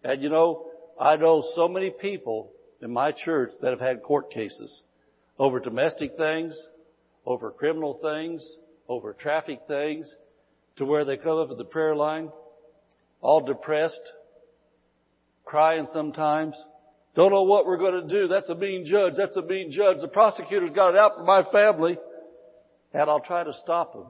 And 0.04 0.22
you 0.22 0.30
know, 0.30 0.68
I 1.00 1.16
know 1.16 1.44
so 1.56 1.68
many 1.68 1.90
people 1.90 2.52
in 2.82 2.92
my 2.92 3.12
church 3.12 3.52
that 3.62 3.72
have 3.72 3.80
had 3.80 4.02
court 4.04 4.32
cases 4.32 4.82
over 5.38 5.60
domestic 5.60 6.18
things, 6.18 6.60
over 7.26 7.52
criminal 7.52 8.00
things, 8.02 8.46
over 8.88 9.14
traffic 9.14 9.62
things, 9.68 10.14
to 10.78 10.86
where 10.86 11.06
they 11.06 11.18
come 11.18 11.38
up 11.38 11.52
at 11.52 11.58
the 11.58 11.66
prayer 11.66 11.96
line, 11.96 12.30
all 13.22 13.42
depressed, 13.42 14.00
crying 15.46 15.88
sometimes. 15.94 16.56
Don't 17.16 17.32
know 17.32 17.44
what 17.44 17.66
we're 17.66 17.78
going 17.78 18.08
to 18.08 18.08
do. 18.08 18.28
That's 18.28 18.50
a 18.50 18.56
mean 18.56 18.86
judge. 18.86 19.14
That's 19.18 19.36
a 19.36 19.42
mean 19.42 19.72
judge. 19.72 19.98
The 20.00 20.08
prosecutor's 20.08 20.72
got 20.72 20.96
it 20.96 20.98
out 20.98 21.16
for 21.18 21.24
my 21.24 21.44
family. 21.52 21.98
And 22.94 23.10
I'll 23.10 23.20
try 23.20 23.44
to 23.44 23.54
stop 23.54 23.96
him. 23.96 24.06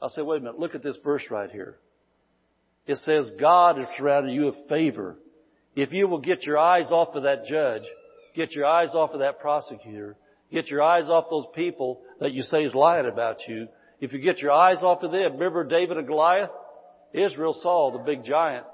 I'll 0.00 0.08
say, 0.08 0.22
wait 0.22 0.38
a 0.38 0.40
minute, 0.40 0.58
look 0.58 0.74
at 0.74 0.82
this 0.82 0.96
verse 1.02 1.24
right 1.30 1.50
here. 1.50 1.76
It 2.86 2.98
says, 2.98 3.30
God 3.38 3.78
is 3.78 3.88
surrounding 3.96 4.34
you 4.34 4.46
with 4.46 4.68
favor. 4.68 5.16
If 5.74 5.92
you 5.92 6.08
will 6.08 6.20
get 6.20 6.44
your 6.44 6.58
eyes 6.58 6.90
off 6.90 7.14
of 7.14 7.22
that 7.24 7.44
judge, 7.44 7.82
get 8.34 8.52
your 8.52 8.66
eyes 8.66 8.90
off 8.94 9.10
of 9.10 9.20
that 9.20 9.38
prosecutor, 9.38 10.16
get 10.52 10.68
your 10.68 10.82
eyes 10.82 11.08
off 11.08 11.26
those 11.30 11.46
people 11.54 12.00
that 12.20 12.32
you 12.32 12.42
say 12.42 12.64
is 12.64 12.74
lying 12.74 13.06
about 13.06 13.38
you, 13.46 13.68
if 14.00 14.12
you 14.12 14.20
get 14.20 14.38
your 14.38 14.52
eyes 14.52 14.78
off 14.82 15.02
of 15.02 15.10
them, 15.10 15.32
remember 15.34 15.64
David 15.64 15.96
and 15.96 16.06
Goliath? 16.06 16.50
Israel 17.12 17.56
saw 17.60 17.90
the 17.90 17.98
big 17.98 18.24
giant. 18.24 18.66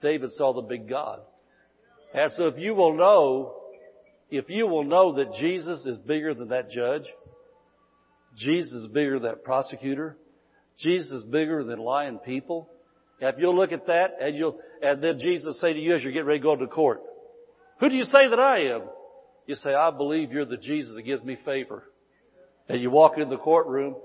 David 0.00 0.30
saw 0.32 0.52
the 0.52 0.62
big 0.62 0.88
God. 0.88 1.20
And 2.14 2.30
so 2.36 2.46
if 2.46 2.58
you 2.58 2.74
will 2.74 2.96
know, 2.96 3.56
if 4.30 4.48
you 4.48 4.66
will 4.66 4.84
know 4.84 5.16
that 5.16 5.34
Jesus 5.38 5.84
is 5.84 5.96
bigger 5.98 6.34
than 6.34 6.48
that 6.48 6.70
judge, 6.70 7.04
Jesus 8.36 8.72
is 8.72 8.86
bigger 8.86 9.18
than 9.18 9.30
that 9.30 9.42
prosecutor, 9.42 10.16
Jesus 10.78 11.10
is 11.10 11.24
bigger 11.24 11.64
than 11.64 11.80
lying 11.80 12.18
people, 12.18 12.70
if 13.20 13.34
you'll 13.38 13.56
look 13.56 13.72
at 13.72 13.86
that 13.86 14.16
and 14.20 14.36
you'll, 14.36 14.58
and 14.82 15.02
then 15.02 15.18
Jesus 15.18 15.60
say 15.60 15.72
to 15.72 15.78
you 15.78 15.94
as 15.94 16.02
you're 16.02 16.12
getting 16.12 16.26
ready 16.26 16.40
to 16.40 16.42
go 16.42 16.56
to 16.56 16.66
court, 16.66 17.00
who 17.80 17.88
do 17.88 17.96
you 17.96 18.04
say 18.04 18.28
that 18.28 18.38
I 18.38 18.74
am? 18.74 18.82
You 19.46 19.54
say, 19.54 19.74
I 19.74 19.90
believe 19.90 20.30
you're 20.30 20.44
the 20.44 20.56
Jesus 20.56 20.94
that 20.94 21.02
gives 21.02 21.22
me 21.22 21.38
favor. 21.44 21.84
And 22.68 22.80
you 22.80 22.90
walk 22.90 23.16
into 23.16 23.30
the 23.30 23.42
courtroom, 23.42 23.96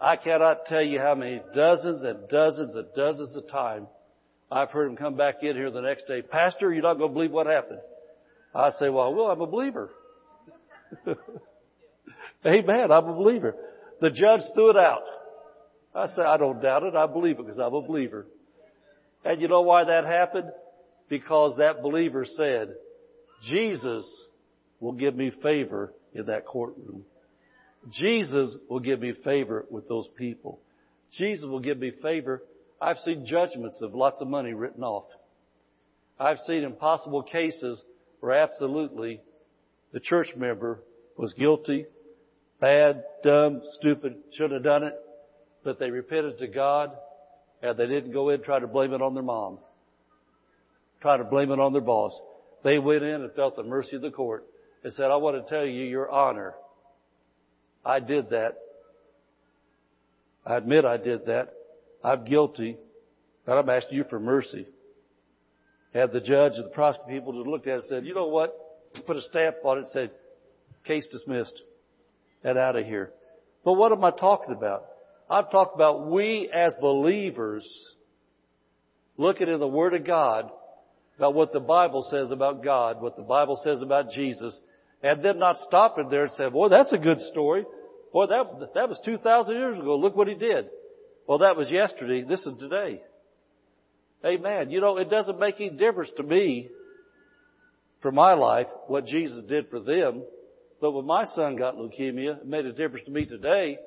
I 0.00 0.16
cannot 0.16 0.64
tell 0.66 0.82
you 0.82 0.98
how 0.98 1.14
many 1.14 1.42
dozens 1.54 2.02
and 2.02 2.28
dozens 2.28 2.74
and 2.74 2.86
dozens 2.94 3.36
of 3.36 3.50
times 3.50 3.88
I've 4.50 4.70
heard 4.70 4.90
him 4.90 4.96
come 4.96 5.16
back 5.16 5.42
in 5.42 5.56
here 5.56 5.70
the 5.70 5.80
next 5.80 6.06
day. 6.06 6.22
Pastor, 6.22 6.72
you're 6.72 6.82
not 6.82 6.98
going 6.98 7.10
to 7.10 7.14
believe 7.14 7.32
what 7.32 7.46
happened. 7.46 7.80
I 8.54 8.70
say, 8.70 8.88
well, 8.88 9.06
I 9.06 9.08
will. 9.08 9.30
I'm 9.30 9.40
a 9.40 9.46
believer. 9.46 9.90
Amen. 12.46 12.92
I'm 12.92 13.08
a 13.08 13.14
believer. 13.14 13.54
The 14.00 14.10
judge 14.10 14.40
threw 14.54 14.70
it 14.70 14.76
out. 14.76 15.02
I 15.94 16.06
say, 16.08 16.22
I 16.22 16.36
don't 16.36 16.62
doubt 16.62 16.84
it. 16.84 16.94
I 16.94 17.06
believe 17.06 17.38
it 17.38 17.44
because 17.44 17.58
I'm 17.58 17.74
a 17.74 17.82
believer. 17.82 18.26
And 19.26 19.42
you 19.42 19.48
know 19.48 19.62
why 19.62 19.84
that 19.84 20.04
happened? 20.04 20.50
Because 21.08 21.56
that 21.58 21.82
believer 21.82 22.24
said, 22.24 22.74
Jesus 23.42 24.06
will 24.80 24.92
give 24.92 25.14
me 25.14 25.32
favor 25.42 25.92
in 26.14 26.26
that 26.26 26.46
courtroom. 26.46 27.04
Jesus 27.90 28.56
will 28.68 28.80
give 28.80 29.00
me 29.00 29.12
favor 29.24 29.66
with 29.70 29.88
those 29.88 30.08
people. 30.16 30.60
Jesus 31.12 31.44
will 31.44 31.60
give 31.60 31.78
me 31.78 31.92
favor 32.02 32.42
I've 32.80 32.98
seen 32.98 33.24
judgments 33.24 33.80
of 33.80 33.94
lots 33.94 34.20
of 34.20 34.28
money 34.28 34.52
written 34.52 34.84
off. 34.84 35.06
I've 36.20 36.38
seen 36.46 36.62
impossible 36.62 37.22
cases 37.22 37.82
where 38.20 38.32
absolutely 38.32 39.20
the 39.92 40.00
church 40.00 40.28
member 40.36 40.80
was 41.16 41.32
guilty, 41.34 41.86
bad, 42.60 43.04
dumb, 43.22 43.62
stupid, 43.78 44.16
shouldn't 44.32 44.54
have 44.54 44.62
done 44.62 44.82
it, 44.84 44.94
but 45.64 45.78
they 45.78 45.90
repented 45.90 46.38
to 46.38 46.46
God 46.48 46.92
And 47.70 47.78
they 47.78 47.86
didn't 47.86 48.12
go 48.12 48.28
in 48.28 48.36
and 48.36 48.44
try 48.44 48.58
to 48.58 48.66
blame 48.66 48.92
it 48.92 49.02
on 49.02 49.14
their 49.14 49.22
mom. 49.22 49.58
Try 51.00 51.16
to 51.16 51.24
blame 51.24 51.50
it 51.50 51.60
on 51.60 51.72
their 51.72 51.82
boss. 51.82 52.18
They 52.62 52.78
went 52.78 53.02
in 53.02 53.22
and 53.22 53.32
felt 53.32 53.56
the 53.56 53.62
mercy 53.62 53.96
of 53.96 54.02
the 54.02 54.10
court 54.10 54.44
and 54.82 54.92
said, 54.92 55.10
I 55.10 55.16
want 55.16 55.36
to 55.36 55.54
tell 55.54 55.64
you, 55.64 55.84
your 55.84 56.10
honor, 56.10 56.54
I 57.84 58.00
did 58.00 58.30
that. 58.30 58.56
I 60.44 60.56
admit 60.56 60.84
I 60.84 60.96
did 60.96 61.26
that. 61.26 61.52
I'm 62.02 62.24
guilty, 62.24 62.76
but 63.44 63.58
I'm 63.58 63.68
asking 63.68 63.98
you 63.98 64.04
for 64.08 64.20
mercy. 64.20 64.66
Had 65.92 66.12
the 66.12 66.20
judge 66.20 66.52
and 66.56 66.66
the 66.66 66.70
prosecutor 66.70 67.10
people 67.10 67.32
just 67.32 67.46
looked 67.46 67.66
at 67.66 67.72
it 67.72 67.76
and 67.76 67.84
said, 67.88 68.06
you 68.06 68.14
know 68.14 68.26
what? 68.26 68.54
Put 69.06 69.16
a 69.16 69.22
stamp 69.22 69.56
on 69.64 69.78
it 69.78 69.80
and 69.82 69.90
said, 69.92 70.10
case 70.84 71.06
dismissed. 71.10 71.62
Get 72.42 72.56
out 72.56 72.76
of 72.76 72.86
here. 72.86 73.10
But 73.64 73.72
what 73.72 73.92
am 73.92 74.04
I 74.04 74.10
talking 74.10 74.54
about? 74.54 74.86
I'm 75.28 75.46
talked 75.46 75.74
about 75.74 76.06
we 76.08 76.50
as 76.52 76.72
believers 76.80 77.66
looking 79.16 79.48
in 79.48 79.58
the 79.58 79.66
Word 79.66 79.94
of 79.94 80.06
God 80.06 80.50
about 81.16 81.34
what 81.34 81.52
the 81.52 81.60
Bible 81.60 82.06
says 82.10 82.30
about 82.30 82.62
God, 82.62 83.00
what 83.00 83.16
the 83.16 83.22
Bible 83.22 83.60
says 83.64 83.80
about 83.80 84.10
Jesus, 84.10 84.58
and 85.02 85.24
then 85.24 85.38
not 85.38 85.56
stopping 85.66 86.08
there 86.08 86.24
and 86.24 86.32
say, 86.32 86.48
boy, 86.48 86.68
that's 86.68 86.92
a 86.92 86.98
good 86.98 87.20
story. 87.20 87.64
Boy, 88.12 88.26
that, 88.26 88.70
that 88.74 88.88
was 88.88 89.00
2,000 89.04 89.54
years 89.54 89.78
ago. 89.78 89.96
Look 89.96 90.16
what 90.16 90.28
he 90.28 90.34
did. 90.34 90.66
Well, 91.26 91.38
that 91.38 91.56
was 91.56 91.70
yesterday. 91.70 92.22
This 92.22 92.40
is 92.40 92.58
today. 92.58 93.02
Amen. 94.24 94.70
You 94.70 94.80
know, 94.80 94.96
it 94.98 95.10
doesn't 95.10 95.38
make 95.38 95.56
any 95.60 95.70
difference 95.70 96.10
to 96.16 96.22
me 96.22 96.68
for 98.00 98.12
my 98.12 98.34
life 98.34 98.66
what 98.86 99.06
Jesus 99.06 99.44
did 99.44 99.68
for 99.70 99.80
them. 99.80 100.22
But 100.80 100.92
when 100.92 101.06
my 101.06 101.24
son 101.34 101.56
got 101.56 101.76
leukemia, 101.76 102.40
it 102.42 102.46
made 102.46 102.66
a 102.66 102.72
difference 102.72 103.04
to 103.06 103.10
me 103.10 103.24
today. 103.24 103.78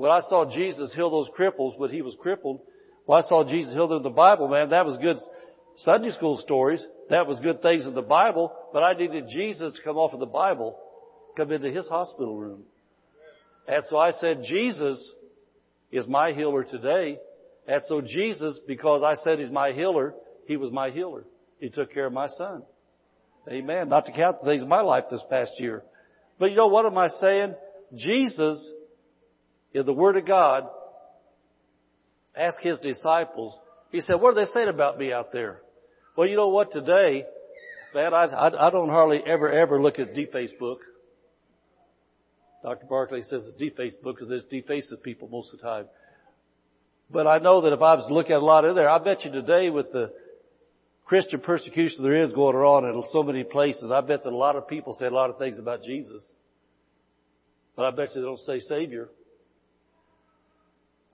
When 0.00 0.10
I 0.10 0.20
saw 0.20 0.50
Jesus 0.50 0.94
heal 0.94 1.10
those 1.10 1.28
cripples 1.38 1.78
when 1.78 1.90
he 1.90 2.00
was 2.00 2.16
crippled, 2.18 2.62
when 3.04 3.22
I 3.22 3.28
saw 3.28 3.44
Jesus 3.44 3.74
heal 3.74 3.86
them 3.86 3.98
in 3.98 4.02
the 4.02 4.08
Bible, 4.08 4.48
man, 4.48 4.70
that 4.70 4.86
was 4.86 4.96
good 4.96 5.18
Sunday 5.76 6.08
school 6.08 6.38
stories. 6.38 6.82
That 7.10 7.26
was 7.26 7.38
good 7.40 7.60
things 7.60 7.86
in 7.86 7.92
the 7.92 8.00
Bible, 8.00 8.50
but 8.72 8.82
I 8.82 8.94
needed 8.94 9.26
Jesus 9.28 9.74
to 9.74 9.82
come 9.82 9.98
off 9.98 10.14
of 10.14 10.20
the 10.20 10.24
Bible, 10.24 10.78
come 11.36 11.52
into 11.52 11.70
his 11.70 11.86
hospital 11.86 12.34
room. 12.34 12.62
And 13.68 13.84
so 13.90 13.98
I 13.98 14.12
said, 14.12 14.42
Jesus 14.48 15.06
is 15.92 16.08
my 16.08 16.32
healer 16.32 16.64
today. 16.64 17.18
And 17.68 17.82
so 17.86 18.00
Jesus, 18.00 18.58
because 18.66 19.02
I 19.02 19.16
said 19.22 19.38
he's 19.38 19.50
my 19.50 19.72
healer, 19.72 20.14
he 20.46 20.56
was 20.56 20.72
my 20.72 20.88
healer. 20.88 21.24
He 21.58 21.68
took 21.68 21.92
care 21.92 22.06
of 22.06 22.14
my 22.14 22.26
son. 22.38 22.62
Amen. 23.50 23.90
Not 23.90 24.06
to 24.06 24.12
count 24.12 24.40
the 24.40 24.48
things 24.48 24.62
in 24.62 24.68
my 24.68 24.80
life 24.80 25.04
this 25.10 25.22
past 25.28 25.52
year. 25.58 25.82
But 26.38 26.52
you 26.52 26.56
know 26.56 26.68
what 26.68 26.86
am 26.86 26.96
I 26.96 27.08
saying? 27.08 27.54
Jesus, 27.94 28.66
in 29.72 29.86
the 29.86 29.92
Word 29.92 30.16
of 30.16 30.26
God, 30.26 30.68
asked 32.36 32.60
his 32.62 32.78
disciples, 32.80 33.56
he 33.90 34.00
said, 34.00 34.16
what 34.20 34.36
are 34.36 34.44
they 34.44 34.50
saying 34.52 34.68
about 34.68 34.98
me 34.98 35.12
out 35.12 35.32
there? 35.32 35.60
Well, 36.16 36.28
you 36.28 36.36
know 36.36 36.48
what? 36.48 36.72
Today, 36.72 37.24
man, 37.94 38.14
I, 38.14 38.24
I, 38.24 38.68
I 38.68 38.70
don't 38.70 38.88
hardly 38.88 39.20
ever, 39.24 39.50
ever 39.50 39.80
look 39.80 39.98
at 39.98 40.14
DeFacebook. 40.14 40.78
Dr. 42.62 42.86
Barclay 42.86 43.22
says 43.22 43.42
it's 43.46 43.60
DeFacebook 43.60 44.16
because 44.16 44.30
it 44.30 44.50
defaces 44.50 44.98
people 45.02 45.28
most 45.28 45.52
of 45.54 45.60
the 45.60 45.66
time. 45.66 45.86
But 47.10 47.26
I 47.26 47.38
know 47.38 47.62
that 47.62 47.72
if 47.72 47.80
I 47.80 47.94
was 47.94 48.06
to 48.06 48.14
look 48.14 48.26
at 48.26 48.36
a 48.36 48.44
lot 48.44 48.64
in 48.64 48.74
there, 48.74 48.88
I 48.88 48.98
bet 48.98 49.24
you 49.24 49.32
today 49.32 49.70
with 49.70 49.92
the 49.92 50.12
Christian 51.06 51.40
persecution 51.40 52.04
there 52.04 52.22
is 52.22 52.32
going 52.32 52.54
on 52.54 52.84
in 52.84 53.02
so 53.10 53.24
many 53.24 53.42
places, 53.42 53.90
I 53.90 54.00
bet 54.00 54.22
that 54.22 54.30
a 54.30 54.36
lot 54.36 54.54
of 54.54 54.68
people 54.68 54.94
say 54.94 55.06
a 55.06 55.10
lot 55.10 55.30
of 55.30 55.38
things 55.38 55.58
about 55.58 55.82
Jesus. 55.82 56.22
But 57.74 57.86
I 57.86 57.90
bet 57.90 58.14
you 58.14 58.20
they 58.20 58.26
don't 58.26 58.38
say 58.40 58.60
Savior. 58.60 59.08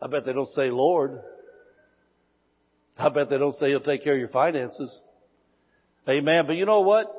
I 0.01 0.09
bet 0.09 0.27
they 0.27 0.33
don't 0.33 0.49
say 0.51 0.71
Lord. 0.71 1.21
I 2.99 3.09
bet 3.09 3.31
they 3.31 3.39
don't 3.39 3.57
say 3.57 3.69
He'll 3.69 3.81
take 3.81 4.05
care 4.05 4.15
of 4.15 4.19
your 4.19 4.29
finances. 4.29 4.99
Amen. 6.09 6.45
But 6.47 6.57
you 6.57 6.67
know 6.67 6.81
what? 6.81 7.13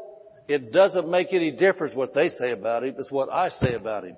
It 0.48 0.72
doesn't 0.72 1.10
make 1.10 1.34
any 1.34 1.52
difference 1.52 1.94
what 1.94 2.14
they 2.14 2.30
say 2.30 2.52
about 2.52 2.84
Him. 2.84 2.96
It's 2.98 3.12
what 3.12 3.30
I 3.32 3.50
say 3.50 3.74
about 3.74 4.06
Him. 4.06 4.16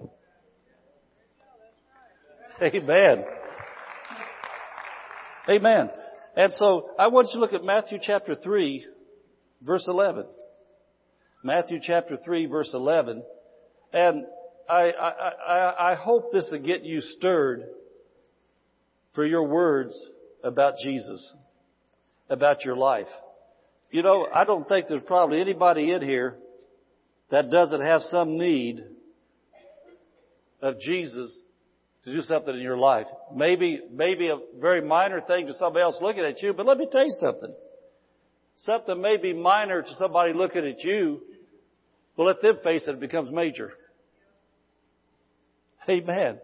Amen. 2.62 3.24
Amen. 5.50 5.90
And 6.36 6.54
so 6.54 6.92
I 7.00 7.08
want 7.08 7.28
you 7.28 7.34
to 7.36 7.40
look 7.40 7.54
at 7.54 7.64
Matthew 7.64 7.98
chapter 8.02 8.36
3, 8.36 8.86
verse 9.62 9.86
11. 9.88 10.26
Matthew 11.44 11.80
chapter 11.82 12.18
3, 12.24 12.46
verse 12.46 12.72
11. 12.74 13.24
And 13.94 14.26
I, 14.70 14.92
I, 14.92 15.12
I, 15.48 15.92
I 15.92 15.96
hope 15.96 16.32
this 16.32 16.50
will 16.52 16.62
get 16.62 16.84
you 16.84 17.02
stirred 17.02 17.64
for 19.20 19.26
your 19.26 19.44
words 19.44 19.94
about 20.46 20.76
Jesus, 20.82 21.34
about 22.30 22.64
your 22.64 22.78
life. 22.78 23.10
You 23.92 24.02
know, 24.02 24.26
I 24.34 24.46
don't 24.46 24.66
think 24.66 24.86
there's 24.88 25.04
probably 25.06 25.42
anybody 25.42 25.92
in 25.92 26.02
here 26.02 26.38
that 27.30 27.52
doesn't 27.52 27.82
have 27.82 28.00
some 28.04 28.38
need 28.38 28.82
of 30.62 30.80
Jesus 30.80 31.38
to 32.06 32.14
do 32.14 32.22
something 32.22 32.54
in 32.56 32.62
your 32.62 32.78
life. 32.78 33.08
Maybe, 33.36 33.82
maybe 33.92 34.30
a 34.30 34.38
very 34.58 34.80
minor 34.80 35.20
thing 35.20 35.48
to 35.48 35.54
somebody 35.56 35.84
else 35.84 35.98
looking 36.02 36.24
at 36.24 36.42
you, 36.42 36.54
but 36.54 36.66
let 36.66 36.78
me 36.78 36.88
tell 36.90 37.04
you 37.04 37.18
something. 37.20 37.54
Something 38.56 39.02
may 39.02 39.18
be 39.18 39.34
minor 39.34 39.82
to 39.82 39.96
somebody 39.96 40.32
looking 40.32 40.66
at 40.66 40.82
you, 40.82 41.20
but 42.16 42.24
let 42.24 42.42
them 42.42 42.60
face 42.64 42.88
it, 42.88 42.92
it 42.92 43.02
becomes 43.02 43.34
major. 43.34 43.74
Amen. 45.90 46.40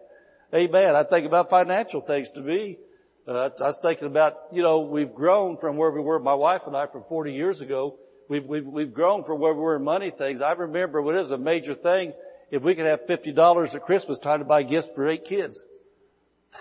Amen. 0.54 0.94
I 0.94 1.02
think 1.02 1.26
about 1.26 1.50
financial 1.50 2.00
things 2.00 2.28
to 2.34 2.40
me. 2.40 2.78
Uh, 3.26 3.50
I 3.60 3.66
was 3.66 3.78
thinking 3.82 4.06
about, 4.06 4.34
you 4.52 4.62
know, 4.62 4.80
we've 4.80 5.12
grown 5.12 5.56
from 5.58 5.76
where 5.76 5.90
we 5.90 6.00
were, 6.00 6.20
my 6.20 6.34
wife 6.34 6.62
and 6.66 6.76
I, 6.76 6.86
from 6.86 7.02
40 7.08 7.32
years 7.32 7.60
ago. 7.60 7.96
We've, 8.28 8.44
we've, 8.44 8.64
we've 8.64 8.94
grown 8.94 9.24
from 9.24 9.40
where 9.40 9.52
we 9.52 9.60
were 9.60 9.76
in 9.76 9.82
money 9.84 10.12
things. 10.16 10.40
I 10.40 10.52
remember 10.52 11.02
when 11.02 11.16
it 11.16 11.22
was 11.22 11.32
a 11.32 11.38
major 11.38 11.74
thing, 11.74 12.12
if 12.52 12.62
we 12.62 12.76
could 12.76 12.86
have 12.86 13.00
$50 13.08 13.74
at 13.74 13.82
Christmas 13.82 14.18
time 14.20 14.38
to 14.38 14.44
buy 14.44 14.62
gifts 14.62 14.88
for 14.94 15.08
eight 15.08 15.24
kids. 15.24 15.60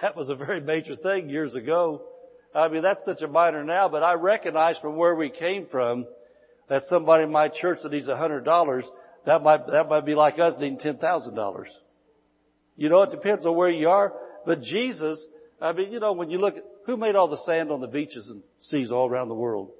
That 0.01 0.15
was 0.15 0.29
a 0.29 0.35
very 0.35 0.61
major 0.61 0.95
thing 0.95 1.29
years 1.29 1.53
ago. 1.53 2.01
I 2.55 2.67
mean, 2.69 2.81
that's 2.81 3.03
such 3.05 3.21
a 3.21 3.27
minor 3.27 3.63
now, 3.63 3.87
but 3.87 4.01
I 4.01 4.13
recognize 4.13 4.77
from 4.79 4.95
where 4.95 5.13
we 5.13 5.29
came 5.29 5.67
from 5.67 6.07
that 6.69 6.83
somebody 6.89 7.23
in 7.23 7.31
my 7.31 7.49
church 7.49 7.79
that 7.83 7.91
needs 7.91 8.07
$100, 8.07 8.83
that 9.25 9.43
might, 9.43 9.67
that 9.67 9.89
might 9.89 10.05
be 10.05 10.15
like 10.15 10.39
us 10.39 10.53
needing 10.59 10.79
$10,000. 10.79 11.65
You 12.75 12.89
know, 12.89 13.03
it 13.03 13.11
depends 13.11 13.45
on 13.45 13.55
where 13.55 13.69
you 13.69 13.89
are, 13.89 14.13
but 14.45 14.61
Jesus, 14.61 15.23
I 15.61 15.71
mean, 15.71 15.91
you 15.91 15.99
know, 15.99 16.13
when 16.13 16.29
you 16.29 16.39
look 16.39 16.57
at 16.57 16.63
who 16.85 16.97
made 16.97 17.15
all 17.15 17.27
the 17.27 17.43
sand 17.45 17.71
on 17.71 17.81
the 17.81 17.87
beaches 17.87 18.27
and 18.29 18.43
seas 18.59 18.91
all 18.91 19.09
around 19.09 19.29
the 19.29 19.35
world? 19.35 19.71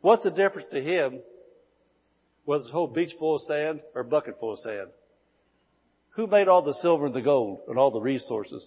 What's 0.00 0.24
the 0.24 0.30
difference 0.30 0.68
to 0.72 0.82
him 0.82 1.20
whether 2.44 2.60
it's 2.60 2.68
a 2.68 2.72
whole 2.72 2.88
beach 2.88 3.14
full 3.18 3.36
of 3.36 3.42
sand 3.42 3.80
or 3.94 4.02
a 4.02 4.04
bucket 4.04 4.38
full 4.40 4.52
of 4.52 4.58
sand? 4.58 4.88
Who 6.10 6.26
made 6.26 6.48
all 6.48 6.62
the 6.62 6.74
silver 6.74 7.06
and 7.06 7.14
the 7.14 7.22
gold 7.22 7.60
and 7.68 7.78
all 7.78 7.90
the 7.90 8.00
resources? 8.00 8.66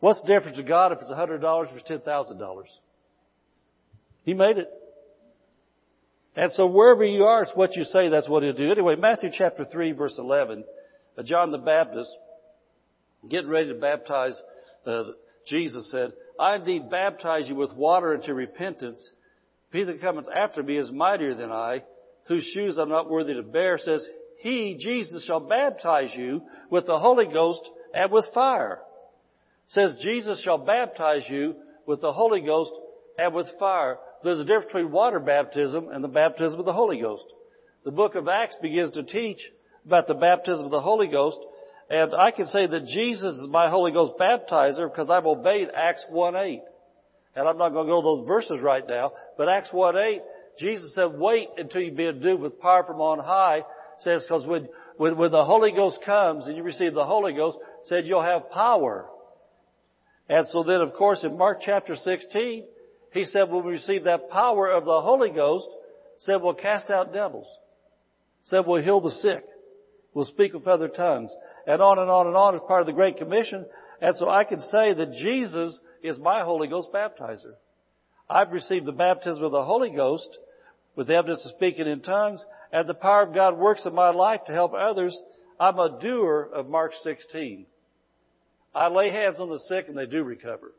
What's 0.00 0.20
the 0.22 0.28
difference 0.28 0.56
to 0.58 0.62
God 0.62 0.92
if 0.92 0.98
it's 1.00 1.10
$100 1.10 1.42
or 1.42 1.64
it's 1.64 1.90
$10,000? 1.90 2.62
He 4.24 4.34
made 4.34 4.58
it. 4.58 4.68
And 6.36 6.52
so 6.52 6.66
wherever 6.66 7.04
you 7.04 7.24
are, 7.24 7.42
it's 7.42 7.56
what 7.56 7.74
you 7.74 7.84
say, 7.84 8.08
that's 8.08 8.28
what 8.28 8.42
he'll 8.42 8.52
do. 8.52 8.70
Anyway, 8.70 8.94
Matthew 8.94 9.30
chapter 9.32 9.64
3 9.64 9.92
verse 9.92 10.14
11, 10.18 10.64
uh, 11.16 11.22
John 11.24 11.50
the 11.50 11.58
Baptist, 11.58 12.10
getting 13.28 13.50
ready 13.50 13.68
to 13.68 13.74
baptize, 13.74 14.40
uh, 14.86 15.04
Jesus 15.46 15.90
said, 15.90 16.12
I 16.38 16.56
indeed 16.56 16.90
baptize 16.90 17.48
you 17.48 17.56
with 17.56 17.74
water 17.74 18.14
unto 18.14 18.32
repentance. 18.32 19.12
He 19.72 19.82
that 19.82 20.00
cometh 20.00 20.26
after 20.34 20.62
me 20.62 20.76
is 20.76 20.90
mightier 20.92 21.34
than 21.34 21.50
I, 21.50 21.82
whose 22.26 22.44
shoes 22.54 22.78
I'm 22.78 22.88
not 22.88 23.10
worthy 23.10 23.34
to 23.34 23.42
bear, 23.42 23.78
says, 23.78 24.06
He, 24.38 24.76
Jesus, 24.78 25.24
shall 25.24 25.40
baptize 25.40 26.14
you 26.14 26.42
with 26.70 26.86
the 26.86 26.98
Holy 26.98 27.26
Ghost 27.26 27.68
and 27.94 28.12
with 28.12 28.26
fire. 28.32 28.80
Says, 29.68 29.96
Jesus 30.02 30.40
shall 30.42 30.58
baptize 30.58 31.24
you 31.28 31.56
with 31.86 32.00
the 32.00 32.12
Holy 32.12 32.40
Ghost 32.40 32.70
and 33.18 33.34
with 33.34 33.46
fire. 33.58 33.98
There's 34.22 34.40
a 34.40 34.44
difference 34.44 34.66
between 34.66 34.92
water 34.92 35.20
baptism 35.20 35.88
and 35.92 36.02
the 36.02 36.08
baptism 36.08 36.58
of 36.58 36.66
the 36.66 36.72
Holy 36.72 37.00
Ghost. 37.00 37.24
The 37.84 37.90
book 37.90 38.14
of 38.14 38.28
Acts 38.28 38.56
begins 38.60 38.92
to 38.92 39.02
teach 39.02 39.38
about 39.86 40.06
the 40.06 40.14
baptism 40.14 40.64
of 40.64 40.70
the 40.70 40.80
Holy 40.80 41.08
Ghost 41.08 41.38
and 41.90 42.14
I 42.14 42.30
can 42.30 42.46
say 42.46 42.66
that 42.66 42.86
Jesus 42.86 43.34
is 43.36 43.48
my 43.48 43.68
Holy 43.70 43.92
Ghost 43.92 44.14
baptizer 44.20 44.90
because 44.90 45.08
I've 45.08 45.26
obeyed 45.26 45.68
Acts 45.74 46.04
1-8. 46.12 46.60
And 47.34 47.48
I'm 47.48 47.56
not 47.56 47.70
going 47.70 47.86
to 47.86 47.90
go 47.90 48.00
to 48.00 48.20
those 48.20 48.28
verses 48.28 48.60
right 48.62 48.84
now, 48.86 49.12
but 49.36 49.48
Acts 49.48 49.70
1-8, 49.70 50.18
Jesus 50.58 50.92
said, 50.94 51.18
wait 51.18 51.48
until 51.56 51.80
you 51.80 51.92
be 51.92 52.08
endued 52.08 52.40
with 52.40 52.60
power 52.60 52.84
from 52.84 53.00
on 53.00 53.20
high, 53.20 53.62
says, 54.00 54.22
because 54.22 54.44
when, 54.44 54.68
when, 54.96 55.16
when 55.16 55.30
the 55.30 55.44
Holy 55.44 55.70
Ghost 55.70 56.00
comes 56.04 56.46
and 56.46 56.56
you 56.56 56.62
receive 56.62 56.94
the 56.94 57.04
Holy 57.04 57.32
Ghost, 57.32 57.58
said 57.84 58.06
you'll 58.06 58.22
have 58.22 58.50
power. 58.50 59.06
And 60.28 60.46
so 60.48 60.62
then, 60.62 60.80
of 60.80 60.92
course, 60.94 61.24
in 61.24 61.38
Mark 61.38 61.60
chapter 61.64 61.94
16, 61.94 62.64
he 63.12 63.24
said, 63.24 63.50
when 63.50 63.64
we 63.64 63.72
receive 63.72 64.04
that 64.04 64.28
power 64.30 64.68
of 64.68 64.84
the 64.84 65.00
Holy 65.00 65.30
Ghost, 65.30 65.68
said 66.18 66.42
we'll 66.42 66.54
cast 66.54 66.90
out 66.90 67.14
devils. 67.14 67.46
Said 68.42 68.64
we'll 68.66 68.82
heal 68.82 69.00
the 69.00 69.10
sick. 69.10 69.44
We'll 70.18 70.26
speak 70.26 70.52
with 70.52 70.66
other 70.66 70.88
tongues 70.88 71.30
and 71.64 71.80
on 71.80 72.00
and 72.00 72.10
on 72.10 72.26
and 72.26 72.34
on 72.34 72.56
as 72.56 72.60
part 72.66 72.80
of 72.80 72.88
the 72.88 72.92
Great 72.92 73.18
Commission. 73.18 73.64
And 74.00 74.16
so 74.16 74.28
I 74.28 74.42
can 74.42 74.58
say 74.58 74.92
that 74.92 75.12
Jesus 75.12 75.78
is 76.02 76.18
my 76.18 76.42
Holy 76.42 76.66
Ghost 76.66 76.88
baptizer. 76.92 77.52
I've 78.28 78.50
received 78.50 78.84
the 78.84 78.90
baptism 78.90 79.44
of 79.44 79.52
the 79.52 79.62
Holy 79.62 79.90
Ghost 79.90 80.28
with 80.96 81.06
the 81.06 81.14
evidence 81.14 81.46
of 81.46 81.52
speaking 81.52 81.86
in 81.86 82.00
tongues, 82.00 82.44
and 82.72 82.88
the 82.88 82.94
power 82.94 83.22
of 83.22 83.32
God 83.32 83.58
works 83.58 83.86
in 83.86 83.94
my 83.94 84.10
life 84.10 84.40
to 84.46 84.52
help 84.52 84.74
others. 84.74 85.16
I'm 85.60 85.78
a 85.78 86.00
doer 86.00 86.48
of 86.52 86.68
Mark 86.68 86.94
16. 87.00 87.66
I 88.74 88.88
lay 88.88 89.10
hands 89.10 89.38
on 89.38 89.48
the 89.48 89.60
sick 89.68 89.84
and 89.86 89.96
they 89.96 90.06
do 90.06 90.24
recover. 90.24 90.72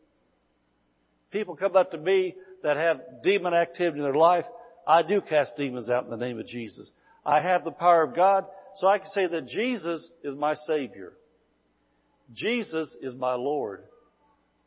People 1.31 1.55
come 1.55 1.77
up 1.77 1.91
to 1.91 1.97
me 1.97 2.35
that 2.61 2.75
have 2.75 3.23
demon 3.23 3.53
activity 3.53 3.99
in 3.99 4.03
their 4.03 4.13
life. 4.13 4.43
I 4.85 5.01
do 5.01 5.21
cast 5.21 5.55
demons 5.55 5.89
out 5.89 6.03
in 6.03 6.09
the 6.09 6.17
name 6.17 6.41
of 6.41 6.45
Jesus. 6.45 6.89
I 7.25 7.39
have 7.39 7.63
the 7.63 7.71
power 7.71 8.03
of 8.03 8.15
God, 8.15 8.45
so 8.75 8.87
I 8.87 8.97
can 8.97 9.07
say 9.07 9.27
that 9.27 9.47
Jesus 9.47 10.07
is 10.23 10.35
my 10.35 10.53
Savior. 10.67 11.13
Jesus 12.33 12.95
is 13.01 13.13
my 13.13 13.33
Lord. 13.33 13.83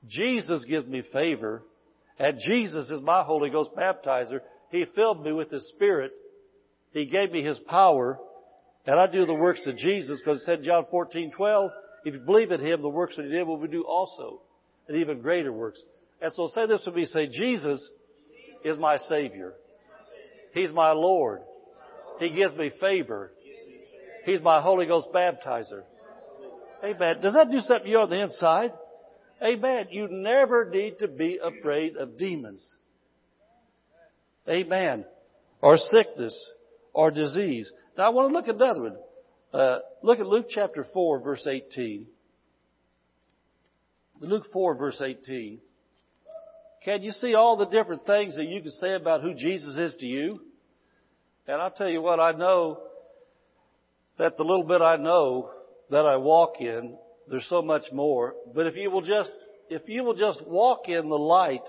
Jesus 0.08 0.64
gives 0.64 0.86
me 0.86 1.02
favor. 1.12 1.62
And 2.18 2.38
Jesus 2.38 2.90
is 2.90 3.00
my 3.00 3.22
Holy 3.22 3.50
Ghost 3.50 3.70
baptizer. 3.76 4.40
He 4.70 4.84
filled 4.94 5.24
me 5.24 5.32
with 5.32 5.50
His 5.50 5.66
Spirit. 5.74 6.12
He 6.92 7.06
gave 7.06 7.32
me 7.32 7.42
His 7.42 7.58
power. 7.66 8.18
And 8.86 8.98
I 8.98 9.06
do 9.06 9.26
the 9.26 9.34
works 9.34 9.62
of 9.66 9.76
Jesus 9.76 10.20
because 10.20 10.42
it 10.42 10.44
said 10.44 10.58
in 10.60 10.64
John 10.64 10.86
14, 10.90 11.32
12, 11.36 11.70
if 12.04 12.14
you 12.14 12.20
believe 12.20 12.50
in 12.50 12.60
Him, 12.60 12.82
the 12.82 12.88
works 12.88 13.16
that 13.16 13.24
He 13.24 13.30
did 13.30 13.46
will 13.46 13.58
we 13.58 13.68
do 13.68 13.84
also. 13.84 14.40
And 14.88 14.96
even 14.98 15.20
greater 15.20 15.52
works. 15.52 15.80
And 16.20 16.32
so 16.32 16.48
say 16.54 16.66
this 16.66 16.82
with 16.84 16.94
me, 16.94 17.04
say, 17.06 17.26
Jesus 17.26 17.88
is 18.64 18.78
my 18.78 18.96
Savior. 18.96 19.54
He's 20.52 20.70
my 20.70 20.92
Lord. 20.92 21.42
He 22.18 22.30
gives 22.30 22.54
me 22.54 22.70
favor. 22.80 23.32
He's 24.24 24.40
my 24.40 24.60
Holy 24.60 24.86
Ghost 24.86 25.08
baptizer. 25.14 25.82
Amen. 26.84 27.20
Does 27.20 27.34
that 27.34 27.50
do 27.50 27.60
something 27.60 27.84
to 27.84 27.90
you 27.90 27.98
on 27.98 28.10
the 28.10 28.20
inside? 28.20 28.72
Amen. 29.42 29.86
You 29.90 30.08
never 30.10 30.68
need 30.68 30.98
to 31.00 31.08
be 31.08 31.38
afraid 31.42 31.96
of 31.96 32.18
demons. 32.18 32.76
Amen. 34.48 35.04
Or 35.60 35.76
sickness 35.76 36.36
or 36.92 37.10
disease. 37.10 37.72
Now 37.96 38.06
I 38.06 38.08
want 38.10 38.30
to 38.30 38.34
look 38.34 38.48
at 38.48 38.56
another 38.56 38.82
one. 38.82 38.96
Uh, 39.52 39.78
look 40.02 40.18
at 40.18 40.26
Luke 40.26 40.46
chapter 40.48 40.84
4 40.92 41.20
verse 41.20 41.46
18. 41.46 42.06
Luke 44.20 44.44
4 44.52 44.76
verse 44.76 45.00
18. 45.00 45.60
Can 46.84 47.02
you 47.02 47.12
see 47.12 47.34
all 47.34 47.56
the 47.56 47.66
different 47.66 48.06
things 48.06 48.34
that 48.36 48.46
you 48.46 48.60
can 48.60 48.72
say 48.72 48.94
about 48.94 49.22
who 49.22 49.34
Jesus 49.34 49.76
is 49.76 49.96
to 50.00 50.06
you? 50.06 50.40
And 51.46 51.60
I'll 51.60 51.70
tell 51.70 51.88
you 51.88 52.02
what, 52.02 52.18
I 52.18 52.32
know 52.32 52.80
that 54.18 54.36
the 54.36 54.44
little 54.44 54.64
bit 54.64 54.82
I 54.82 54.96
know 54.96 55.50
that 55.90 56.06
I 56.06 56.16
walk 56.16 56.60
in, 56.60 56.96
there's 57.28 57.46
so 57.48 57.62
much 57.62 57.82
more. 57.92 58.34
But 58.54 58.66
if 58.66 58.76
you 58.76 58.90
will 58.90 59.02
just, 59.02 59.32
if 59.68 59.82
you 59.86 60.04
will 60.04 60.14
just 60.14 60.46
walk 60.46 60.88
in 60.88 61.08
the 61.08 61.18
light 61.18 61.66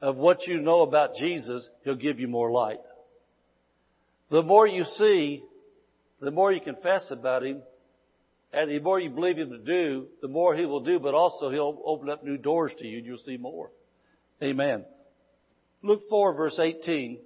of 0.00 0.16
what 0.16 0.46
you 0.46 0.60
know 0.60 0.82
about 0.82 1.14
Jesus, 1.16 1.68
He'll 1.84 1.94
give 1.94 2.20
you 2.20 2.28
more 2.28 2.50
light. 2.50 2.80
The 4.30 4.42
more 4.42 4.66
you 4.66 4.84
see, 4.84 5.42
the 6.20 6.30
more 6.30 6.52
you 6.52 6.60
confess 6.60 7.10
about 7.10 7.44
Him, 7.44 7.62
and 8.52 8.70
the 8.70 8.78
more 8.78 8.98
you 8.98 9.10
believe 9.10 9.38
Him 9.38 9.50
to 9.50 9.58
do, 9.58 10.06
the 10.22 10.28
more 10.28 10.54
He 10.54 10.66
will 10.66 10.80
do, 10.80 10.98
but 10.98 11.14
also 11.14 11.50
He'll 11.50 11.80
open 11.84 12.10
up 12.10 12.24
new 12.24 12.36
doors 12.36 12.72
to 12.78 12.86
you 12.86 12.98
and 12.98 13.06
you'll 13.06 13.18
see 13.18 13.36
more. 13.36 13.70
Amen. 14.42 14.84
Luke 15.82 16.02
4 16.08 16.34
verse 16.34 16.58
18. 16.58 17.18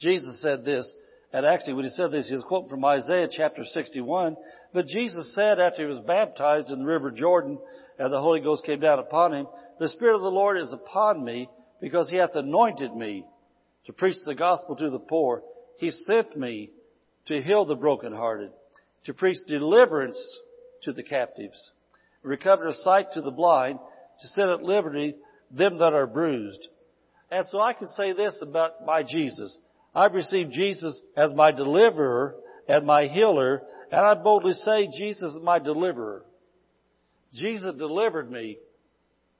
Jesus 0.00 0.40
said 0.40 0.64
this, 0.64 0.92
and 1.32 1.46
actually 1.46 1.74
when 1.74 1.84
he 1.84 1.90
said 1.90 2.10
this, 2.10 2.28
he 2.28 2.34
was 2.34 2.44
quoting 2.44 2.68
from 2.68 2.84
Isaiah 2.84 3.28
chapter 3.30 3.64
61. 3.64 4.36
But 4.72 4.86
Jesus 4.86 5.34
said 5.34 5.60
after 5.60 5.82
he 5.82 5.88
was 5.88 6.00
baptized 6.00 6.70
in 6.70 6.80
the 6.80 6.86
river 6.86 7.10
Jordan, 7.10 7.58
and 7.98 8.12
the 8.12 8.20
Holy 8.20 8.40
Ghost 8.40 8.64
came 8.64 8.80
down 8.80 8.98
upon 8.98 9.34
him, 9.34 9.46
the 9.78 9.88
Spirit 9.88 10.16
of 10.16 10.22
the 10.22 10.28
Lord 10.28 10.58
is 10.58 10.72
upon 10.72 11.24
me, 11.24 11.48
because 11.80 12.08
he 12.08 12.16
hath 12.16 12.34
anointed 12.34 12.94
me 12.94 13.24
to 13.86 13.92
preach 13.92 14.16
the 14.26 14.34
gospel 14.34 14.76
to 14.76 14.90
the 14.90 14.98
poor. 14.98 15.42
He 15.78 15.90
sent 15.90 16.36
me 16.36 16.70
to 17.26 17.40
heal 17.40 17.64
the 17.64 17.76
brokenhearted, 17.76 18.50
to 19.04 19.14
preach 19.14 19.36
deliverance 19.46 20.18
to 20.82 20.92
the 20.92 21.02
captives, 21.02 21.70
recover 22.22 22.66
of 22.66 22.74
sight 22.76 23.12
to 23.12 23.20
the 23.20 23.30
blind, 23.30 23.78
to 24.20 24.28
set 24.28 24.48
at 24.48 24.62
liberty 24.62 25.14
them 25.50 25.78
that 25.78 25.92
are 25.92 26.06
bruised. 26.06 26.68
And 27.30 27.46
so 27.46 27.60
I 27.60 27.72
can 27.72 27.88
say 27.88 28.12
this 28.12 28.36
about 28.42 28.84
my 28.84 29.02
Jesus. 29.02 29.56
I've 29.94 30.14
received 30.14 30.52
Jesus 30.52 31.00
as 31.16 31.32
my 31.34 31.50
deliverer 31.50 32.36
and 32.68 32.86
my 32.86 33.06
healer, 33.06 33.62
and 33.90 34.00
I 34.00 34.14
boldly 34.14 34.52
say 34.52 34.88
Jesus 34.96 35.34
is 35.34 35.42
my 35.42 35.58
deliverer. 35.58 36.24
Jesus 37.34 37.74
delivered 37.74 38.30
me 38.30 38.58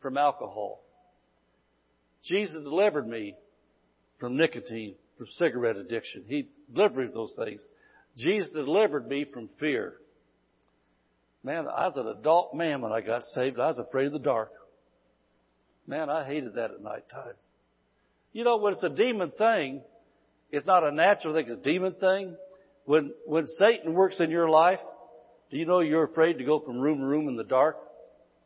from 0.00 0.16
alcohol. 0.16 0.80
Jesus 2.24 2.62
delivered 2.62 3.08
me 3.08 3.34
from 4.18 4.36
nicotine, 4.36 4.94
from 5.16 5.26
cigarette 5.38 5.76
addiction. 5.76 6.24
He 6.26 6.48
delivered 6.72 6.98
me 6.98 7.06
from 7.06 7.14
those 7.14 7.38
things. 7.38 7.62
Jesus 8.16 8.50
delivered 8.52 9.08
me 9.08 9.24
from 9.32 9.48
fear. 9.58 9.94
Man, 11.42 11.66
I 11.68 11.86
was 11.86 11.96
an 11.96 12.06
adult 12.06 12.54
man 12.54 12.82
when 12.82 12.92
I 12.92 13.00
got 13.00 13.22
saved. 13.34 13.58
I 13.58 13.68
was 13.68 13.78
afraid 13.78 14.08
of 14.08 14.12
the 14.12 14.18
dark. 14.18 14.50
Man, 15.86 16.10
I 16.10 16.24
hated 16.24 16.54
that 16.54 16.70
at 16.70 16.82
night 16.82 17.08
time. 17.10 17.34
You 18.32 18.44
know, 18.44 18.58
when 18.58 18.74
it's 18.74 18.82
a 18.84 18.90
demon 18.90 19.30
thing, 19.36 19.80
it's 20.52 20.66
not 20.66 20.84
a 20.84 20.90
natural 20.90 21.34
thing, 21.34 21.46
it's 21.48 21.60
a 21.60 21.62
demon 21.62 21.94
thing. 21.94 22.36
When, 22.84 23.12
when 23.26 23.46
Satan 23.46 23.94
works 23.94 24.18
in 24.20 24.30
your 24.30 24.48
life, 24.48 24.80
do 25.50 25.56
you 25.56 25.66
know 25.66 25.80
you're 25.80 26.04
afraid 26.04 26.38
to 26.38 26.44
go 26.44 26.60
from 26.60 26.80
room 26.80 26.98
to 26.98 27.04
room 27.04 27.28
in 27.28 27.36
the 27.36 27.44
dark? 27.44 27.76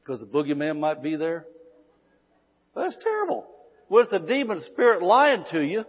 Because 0.02 0.20
the 0.20 0.26
boogeyman 0.26 0.78
might 0.78 1.02
be 1.02 1.16
there? 1.16 1.46
That's 2.74 2.96
terrible. 3.02 3.46
When 3.88 4.04
it's 4.04 4.12
a 4.12 4.18
demon 4.18 4.60
spirit 4.72 5.02
lying 5.02 5.44
to 5.52 5.62
you, 5.62 5.84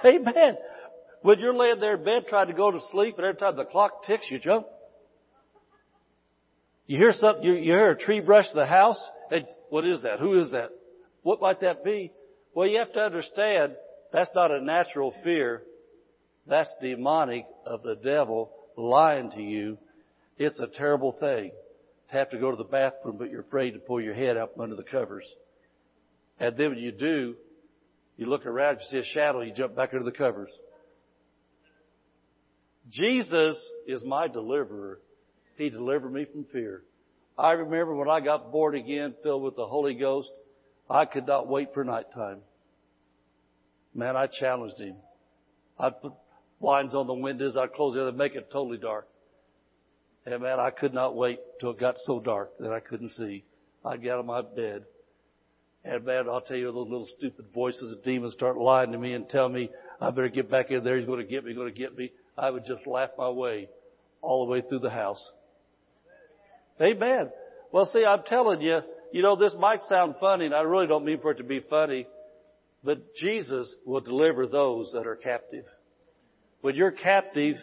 Amen. 0.04 0.56
When 1.22 1.38
you're 1.38 1.54
laying 1.54 1.80
there 1.80 1.96
in 1.96 2.04
bed 2.04 2.26
trying 2.28 2.48
to 2.48 2.54
go 2.54 2.70
to 2.70 2.80
sleep 2.90 3.16
and 3.16 3.26
every 3.26 3.38
time 3.38 3.56
the 3.56 3.64
clock 3.64 4.04
ticks, 4.04 4.26
you 4.30 4.38
jump. 4.38 4.66
You 6.86 6.96
hear 6.96 7.12
something, 7.12 7.44
you, 7.44 7.54
you 7.54 7.72
hear 7.72 7.90
a 7.90 7.98
tree 7.98 8.20
brush 8.20 8.46
the 8.54 8.66
house, 8.66 9.00
and 9.30 9.46
what 9.68 9.86
is 9.86 10.02
that? 10.02 10.18
Who 10.18 10.40
is 10.40 10.50
that? 10.52 10.70
What 11.22 11.40
might 11.40 11.60
that 11.60 11.84
be? 11.84 12.12
Well, 12.54 12.66
you 12.66 12.78
have 12.78 12.92
to 12.94 13.00
understand 13.00 13.74
that's 14.12 14.30
not 14.34 14.50
a 14.50 14.60
natural 14.60 15.14
fear. 15.22 15.62
That's 16.46 16.72
demonic 16.82 17.46
of 17.66 17.82
the 17.82 17.96
devil 17.96 18.52
lying 18.76 19.30
to 19.32 19.42
you. 19.42 19.78
It's 20.38 20.58
a 20.58 20.66
terrible 20.66 21.12
thing 21.12 21.52
to 22.10 22.16
have 22.16 22.30
to 22.30 22.38
go 22.38 22.50
to 22.50 22.56
the 22.56 22.64
bathroom, 22.64 23.16
but 23.18 23.30
you're 23.30 23.42
afraid 23.42 23.72
to 23.72 23.78
pull 23.78 24.00
your 24.00 24.14
head 24.14 24.36
up 24.36 24.58
under 24.58 24.74
the 24.74 24.82
covers. 24.82 25.24
And 26.38 26.56
then 26.56 26.70
when 26.70 26.78
you 26.78 26.92
do, 26.92 27.36
you 28.16 28.26
look 28.26 28.46
around, 28.46 28.78
you 28.80 28.86
see 28.90 29.08
a 29.08 29.14
shadow, 29.14 29.42
you 29.42 29.52
jump 29.52 29.76
back 29.76 29.90
under 29.92 30.04
the 30.04 30.16
covers. 30.16 30.50
Jesus 32.88 33.58
is 33.86 34.02
my 34.02 34.26
deliverer. 34.26 35.00
He 35.56 35.70
delivered 35.70 36.12
me 36.12 36.24
from 36.24 36.44
fear. 36.52 36.82
I 37.38 37.52
remember 37.52 37.94
when 37.94 38.08
I 38.08 38.20
got 38.20 38.50
born 38.50 38.74
again, 38.74 39.14
filled 39.22 39.42
with 39.42 39.56
the 39.56 39.66
Holy 39.66 39.94
Ghost, 39.94 40.30
I 40.88 41.04
could 41.04 41.26
not 41.26 41.46
wait 41.46 41.72
for 41.72 41.84
nighttime. 41.84 42.40
Man, 43.94 44.16
I 44.16 44.26
challenged 44.26 44.78
him. 44.78 44.96
I'd 45.78 46.00
put 46.00 46.12
blinds 46.60 46.94
on 46.94 47.06
the 47.06 47.14
windows, 47.14 47.56
I'd 47.56 47.72
close 47.72 47.94
the 47.94 48.02
other, 48.02 48.12
make 48.12 48.34
it 48.34 48.50
totally 48.52 48.78
dark. 48.78 49.08
And 50.26 50.42
man, 50.42 50.60
I 50.60 50.70
could 50.70 50.92
not 50.92 51.16
wait 51.16 51.40
till 51.58 51.70
it 51.70 51.80
got 51.80 51.96
so 51.98 52.20
dark 52.20 52.50
that 52.60 52.72
I 52.72 52.80
couldn't 52.80 53.10
see. 53.10 53.44
I'd 53.84 54.02
get 54.02 54.12
out 54.12 54.20
of 54.20 54.26
my 54.26 54.42
bed. 54.42 54.84
And 55.84 56.04
man, 56.04 56.28
I'll 56.28 56.42
tell 56.42 56.58
you, 56.58 56.66
those 56.66 56.88
little 56.88 57.08
stupid 57.16 57.46
voices 57.54 57.92
of 57.92 58.02
demons 58.04 58.34
start 58.34 58.58
lying 58.58 58.92
to 58.92 58.98
me 58.98 59.14
and 59.14 59.28
tell 59.28 59.48
me, 59.48 59.70
I 60.00 60.10
better 60.10 60.28
get 60.28 60.50
back 60.50 60.70
in 60.70 60.84
there, 60.84 60.98
he's 60.98 61.06
going 61.06 61.20
to 61.20 61.26
get 61.26 61.44
me, 61.44 61.54
going 61.54 61.72
to 61.72 61.78
get 61.78 61.96
me. 61.96 62.12
I 62.36 62.50
would 62.50 62.66
just 62.66 62.86
laugh 62.86 63.10
my 63.16 63.30
way 63.30 63.68
all 64.20 64.44
the 64.44 64.52
way 64.52 64.60
through 64.60 64.80
the 64.80 64.90
house. 64.90 65.26
Amen. 66.80 67.30
Well, 67.72 67.86
see, 67.86 68.04
I'm 68.04 68.22
telling 68.26 68.60
you, 68.60 68.80
you 69.12 69.22
know, 69.22 69.36
this 69.36 69.54
might 69.58 69.80
sound 69.88 70.16
funny, 70.20 70.46
and 70.46 70.54
I 70.54 70.60
really 70.60 70.86
don't 70.86 71.04
mean 71.04 71.20
for 71.20 71.30
it 71.30 71.36
to 71.36 71.44
be 71.44 71.60
funny, 71.60 72.06
but 72.82 73.14
Jesus 73.14 73.74
will 73.84 74.00
deliver 74.00 74.46
those 74.46 74.92
that 74.92 75.06
are 75.06 75.16
captive. 75.16 75.64
When 76.62 76.74
you're 76.74 76.92
captive, 76.92 77.56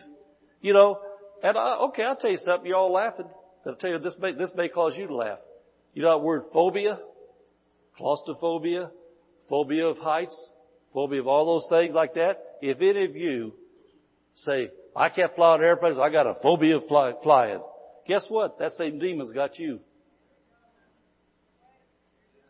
you 0.62 0.74
know, 0.74 1.00
and 1.44 1.58
I, 1.58 1.76
okay, 1.90 2.04
I'll 2.04 2.16
tell 2.16 2.32
you 2.32 2.38
something. 2.38 2.66
You're 2.66 2.78
all 2.78 2.92
laughing. 2.92 3.28
I'll 3.66 3.76
tell 3.76 3.90
you 3.90 4.00
this 4.00 4.16
may 4.20 4.34
this 4.34 4.52
may 4.56 4.70
cause 4.70 4.94
you 4.98 5.08
to 5.08 5.16
laugh. 5.16 5.40
You 5.94 6.04
know 6.04 6.18
that 6.18 6.24
word 6.24 6.44
phobia, 6.54 7.00
claustrophobia, 7.96 8.92
phobia 9.50 9.88
of 9.88 9.98
heights, 9.98 10.36
phobia 10.94 11.20
of 11.20 11.28
all 11.28 11.46
those 11.46 11.70
things 11.70 11.94
like 11.94 12.14
that. 12.16 12.44
If 12.62 12.78
any 12.82 13.06
of 13.06 13.16
you 13.16 13.54
say, 14.36 14.72
"I 14.96 15.10
can't 15.10 15.34
fly 15.36 15.54
on 15.54 15.64
airplanes. 15.64 15.98
I 16.00 16.10
got 16.10 16.28
a 16.28 16.36
phobia 16.36 16.78
of 16.78 16.88
fly, 16.88 17.14
flying," 17.24 17.62
guess 18.08 18.26
what? 18.30 18.58
That 18.60 18.72
same 18.74 19.00
demon's 19.00 19.32
got 19.32 19.60
you. 19.60 19.80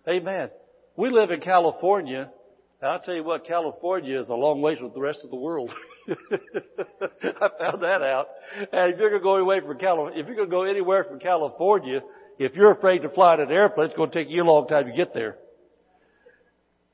Amen. 0.08 0.50
We 0.96 1.10
live 1.10 1.32
in 1.32 1.42
California, 1.42 2.32
and 2.82 2.92
I'll 2.92 3.00
tell 3.00 3.16
you 3.16 3.24
what, 3.24 3.46
California 3.46 4.20
is 4.20 4.30
a 4.30 4.36
long 4.36 4.62
ways 4.62 4.78
from 4.78 4.92
the 4.94 5.02
rest 5.02 5.22
of 5.24 5.32
the 5.32 5.36
world. 5.36 5.72
I 6.08 7.50
found 7.60 7.82
that 7.82 8.02
out. 8.04 8.28
And 8.72 8.94
if 8.94 9.00
you're 9.00 9.10
going 9.10 9.22
to 9.22 9.24
go 9.24 9.36
away 9.36 9.62
from 9.62 9.78
California, 9.80 10.20
if 10.20 10.28
you're 10.28 10.36
going 10.36 10.50
to 10.50 10.56
go 10.56 10.64
anywhere 10.64 11.04
from 11.04 11.20
California, 11.20 12.02
if 12.38 12.56
you're 12.56 12.72
afraid 12.72 13.00
to 13.00 13.10
fly 13.10 13.34
in 13.34 13.42
an 13.42 13.52
airplane, 13.52 13.88
it's 13.88 13.96
going 13.96 14.12
to 14.12 14.24
take 14.24 14.30
you 14.30 14.44
a 14.44 14.46
long 14.46 14.68
time 14.68 14.86
to 14.86 14.94
get 14.94 15.14
there. 15.14 15.38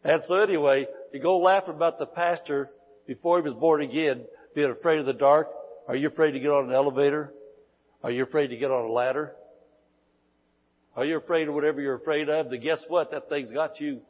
And 0.04 0.22
so 0.28 0.36
anyway, 0.36 0.88
you 1.14 1.20
go 1.20 1.38
laughing 1.40 1.76
about 1.76 2.00
the 2.00 2.06
pastor 2.06 2.70
before 3.06 3.40
he 3.40 3.44
was 3.44 3.54
born 3.54 3.82
again, 3.82 4.24
being 4.56 4.72
afraid 4.72 5.00
of 5.00 5.06
the 5.06 5.14
dark. 5.14 5.50
Are 5.88 5.96
you 5.96 6.08
afraid 6.08 6.32
to 6.32 6.40
get 6.40 6.50
on 6.50 6.70
an 6.70 6.76
elevator? 6.76 7.34
Are 8.04 8.12
you 8.12 8.24
afraid 8.24 8.48
to 8.48 8.58
get 8.58 8.72
on 8.72 8.90
a 8.90 8.92
ladder? 8.92 9.34
Are 10.96 11.06
you 11.06 11.18
afraid 11.18 11.48
of 11.48 11.56
whatever 11.56 11.82
you're 11.82 11.96
afraid 11.96 12.30
of? 12.30 12.50
Then 12.50 12.60
guess 12.62 12.84
what? 12.88 13.12
That 13.12 13.28
thing's 13.28 13.52
got 13.52 13.82
you. 13.82 14.02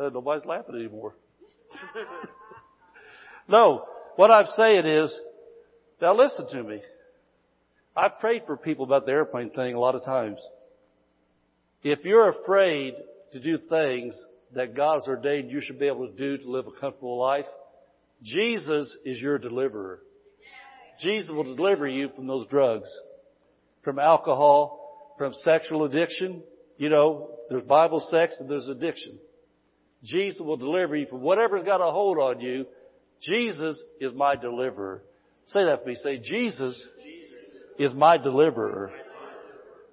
Uh, 0.00 0.08
nobody's 0.08 0.46
laughing 0.46 0.76
anymore. 0.76 1.14
no, 3.48 3.84
what 4.16 4.30
I'm 4.30 4.46
saying 4.56 4.86
is, 4.86 5.20
now 6.00 6.14
listen 6.14 6.46
to 6.52 6.62
me. 6.62 6.80
I've 7.94 8.18
prayed 8.18 8.44
for 8.46 8.56
people 8.56 8.86
about 8.86 9.04
the 9.04 9.12
airplane 9.12 9.50
thing 9.50 9.74
a 9.74 9.78
lot 9.80 9.94
of 9.94 10.04
times. 10.04 10.40
If 11.82 12.04
you're 12.04 12.30
afraid 12.30 12.94
to 13.32 13.40
do 13.40 13.58
things 13.58 14.18
that 14.54 14.74
God 14.74 15.00
has 15.00 15.08
ordained 15.08 15.50
you 15.50 15.60
should 15.60 15.78
be 15.78 15.86
able 15.86 16.08
to 16.08 16.16
do 16.16 16.38
to 16.38 16.50
live 16.50 16.66
a 16.66 16.80
comfortable 16.80 17.18
life, 17.18 17.46
Jesus 18.22 18.96
is 19.04 19.20
your 19.20 19.38
deliverer. 19.38 20.00
Jesus 21.00 21.28
will 21.30 21.56
deliver 21.56 21.86
you 21.86 22.08
from 22.16 22.26
those 22.26 22.46
drugs, 22.46 22.88
from 23.82 23.98
alcohol, 23.98 25.14
from 25.18 25.34
sexual 25.44 25.84
addiction. 25.84 26.42
You 26.78 26.88
know, 26.88 27.30
there's 27.50 27.62
Bible 27.64 28.00
sex 28.10 28.36
and 28.40 28.48
there's 28.48 28.68
addiction. 28.68 29.18
Jesus 30.02 30.40
will 30.40 30.56
deliver 30.56 30.96
you 30.96 31.06
from 31.06 31.20
whatever's 31.20 31.62
got 31.62 31.80
a 31.80 31.90
hold 31.90 32.18
on 32.18 32.40
you. 32.40 32.66
Jesus 33.22 33.80
is 34.00 34.12
my 34.14 34.34
deliverer. 34.36 35.02
Say 35.46 35.64
that 35.64 35.82
for 35.82 35.88
me. 35.88 35.94
Say, 35.96 36.18
Jesus 36.18 36.82
is 37.78 37.92
my 37.94 38.16
deliverer. 38.16 38.92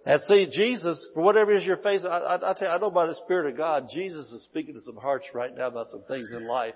And 0.06 0.22
see, 0.22 0.48
Jesus, 0.50 1.06
for 1.14 1.22
whatever 1.22 1.52
is 1.52 1.66
your 1.66 1.78
face, 1.78 2.06
I, 2.06 2.18
I, 2.18 2.52
I 2.52 2.54
tell 2.54 2.70
you, 2.70 2.74
I 2.74 2.78
know 2.78 2.90
by 2.90 3.08
the 3.08 3.16
Spirit 3.26 3.52
of 3.52 3.58
God, 3.58 3.90
Jesus 3.94 4.32
is 4.32 4.44
speaking 4.44 4.74
to 4.76 4.82
some 4.82 4.96
hearts 4.96 5.26
right 5.34 5.54
now 5.54 5.68
about 5.68 5.88
some 5.90 6.04
things 6.08 6.32
in 6.32 6.48
life 6.48 6.76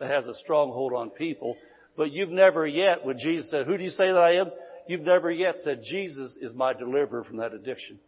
that 0.00 0.10
has 0.10 0.26
a 0.26 0.34
stronghold 0.34 0.92
on 0.92 1.10
people. 1.10 1.56
But 1.96 2.10
you've 2.10 2.30
never 2.30 2.66
yet, 2.66 3.04
when 3.04 3.18
Jesus 3.18 3.50
said, 3.50 3.66
who 3.66 3.78
do 3.78 3.84
you 3.84 3.90
say 3.90 4.08
that 4.08 4.18
I 4.18 4.36
am? 4.36 4.50
You've 4.88 5.02
never 5.02 5.30
yet 5.30 5.54
said, 5.62 5.82
Jesus 5.88 6.36
is 6.40 6.52
my 6.54 6.72
deliverer 6.72 7.22
from 7.22 7.36
that 7.36 7.52
addiction. 7.52 8.00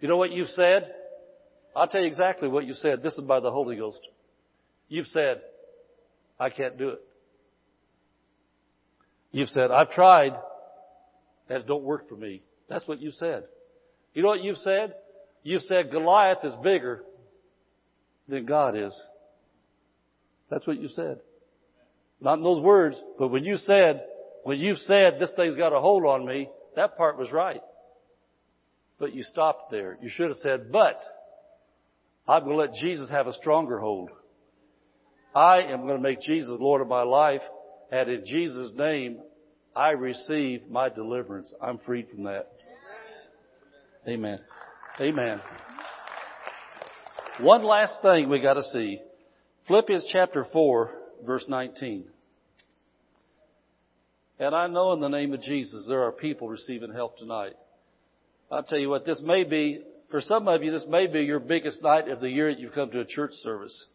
You 0.00 0.06
know 0.06 0.16
what 0.16 0.30
you've 0.30 0.48
said? 0.48 0.92
I'll 1.76 1.88
tell 1.88 2.00
you 2.00 2.06
exactly 2.06 2.48
what 2.48 2.66
you 2.66 2.74
said. 2.74 3.02
This 3.02 3.14
is 3.14 3.26
by 3.26 3.40
the 3.40 3.50
Holy 3.50 3.76
Ghost. 3.76 4.00
You've 4.88 5.06
said, 5.06 5.40
I 6.38 6.50
can't 6.50 6.78
do 6.78 6.90
it. 6.90 7.00
You've 9.32 9.48
said, 9.48 9.70
I've 9.70 9.90
tried, 9.90 10.34
and 11.48 11.58
it 11.58 11.66
don't 11.66 11.82
work 11.82 12.08
for 12.08 12.14
me. 12.14 12.42
That's 12.68 12.86
what 12.86 13.00
you 13.00 13.10
said. 13.10 13.44
You 14.12 14.22
know 14.22 14.28
what 14.28 14.42
you've 14.42 14.58
said? 14.58 14.94
You've 15.42 15.62
said 15.62 15.90
Goliath 15.90 16.44
is 16.44 16.52
bigger 16.62 17.02
than 18.28 18.46
God 18.46 18.76
is. 18.76 18.96
That's 20.50 20.66
what 20.66 20.80
you 20.80 20.88
said. 20.88 21.18
Not 22.20 22.38
in 22.38 22.44
those 22.44 22.62
words, 22.62 23.00
but 23.18 23.28
when 23.28 23.44
you 23.44 23.56
said, 23.56 24.04
when 24.44 24.58
you 24.60 24.76
said 24.76 25.18
this 25.18 25.32
thing's 25.34 25.56
got 25.56 25.72
a 25.72 25.80
hold 25.80 26.04
on 26.04 26.24
me, 26.24 26.48
that 26.76 26.96
part 26.96 27.18
was 27.18 27.32
right. 27.32 27.60
But 28.98 29.14
you 29.14 29.24
stopped 29.24 29.70
there. 29.70 29.98
You 30.00 30.08
should 30.08 30.28
have 30.28 30.36
said, 30.36 30.70
but 30.70 31.02
I'm 32.26 32.44
going 32.44 32.56
to 32.56 32.62
let 32.62 32.74
Jesus 32.74 33.10
have 33.10 33.26
a 33.26 33.34
stronger 33.34 33.78
hold. 33.78 34.10
I 35.34 35.62
am 35.62 35.82
going 35.82 35.96
to 35.96 36.02
make 36.02 36.20
Jesus 36.20 36.56
Lord 36.58 36.80
of 36.80 36.88
my 36.88 37.02
life, 37.02 37.42
and 37.90 38.08
in 38.08 38.24
Jesus' 38.24 38.72
name, 38.76 39.18
I 39.76 39.90
receive 39.90 40.70
my 40.70 40.88
deliverance. 40.88 41.52
I'm 41.60 41.78
freed 41.78 42.08
from 42.08 42.24
that. 42.24 42.50
Amen. 44.06 44.38
Amen. 45.00 45.40
One 47.40 47.64
last 47.64 47.94
thing 48.00 48.28
we 48.28 48.40
got 48.40 48.54
to 48.54 48.62
see. 48.62 49.00
Philippians 49.66 50.06
chapter 50.12 50.46
4, 50.52 50.90
verse 51.26 51.44
19. 51.48 52.04
And 54.38 54.54
I 54.54 54.66
know 54.66 54.92
in 54.92 55.00
the 55.00 55.08
name 55.08 55.32
of 55.32 55.40
Jesus 55.40 55.84
there 55.88 56.02
are 56.02 56.12
people 56.12 56.48
receiving 56.48 56.92
help 56.92 57.18
tonight. 57.18 57.54
I'll 58.50 58.62
tell 58.62 58.78
you 58.78 58.88
what, 58.88 59.04
this 59.04 59.20
may 59.24 59.44
be, 59.44 59.80
for 60.14 60.20
some 60.20 60.46
of 60.46 60.62
you, 60.62 60.70
this 60.70 60.86
may 60.88 61.08
be 61.08 61.22
your 61.22 61.40
biggest 61.40 61.82
night 61.82 62.08
of 62.08 62.20
the 62.20 62.30
year 62.30 62.54
that 62.54 62.60
you've 62.60 62.72
come 62.72 62.88
to 62.92 63.00
a 63.00 63.04
church 63.04 63.32
service. 63.42 63.88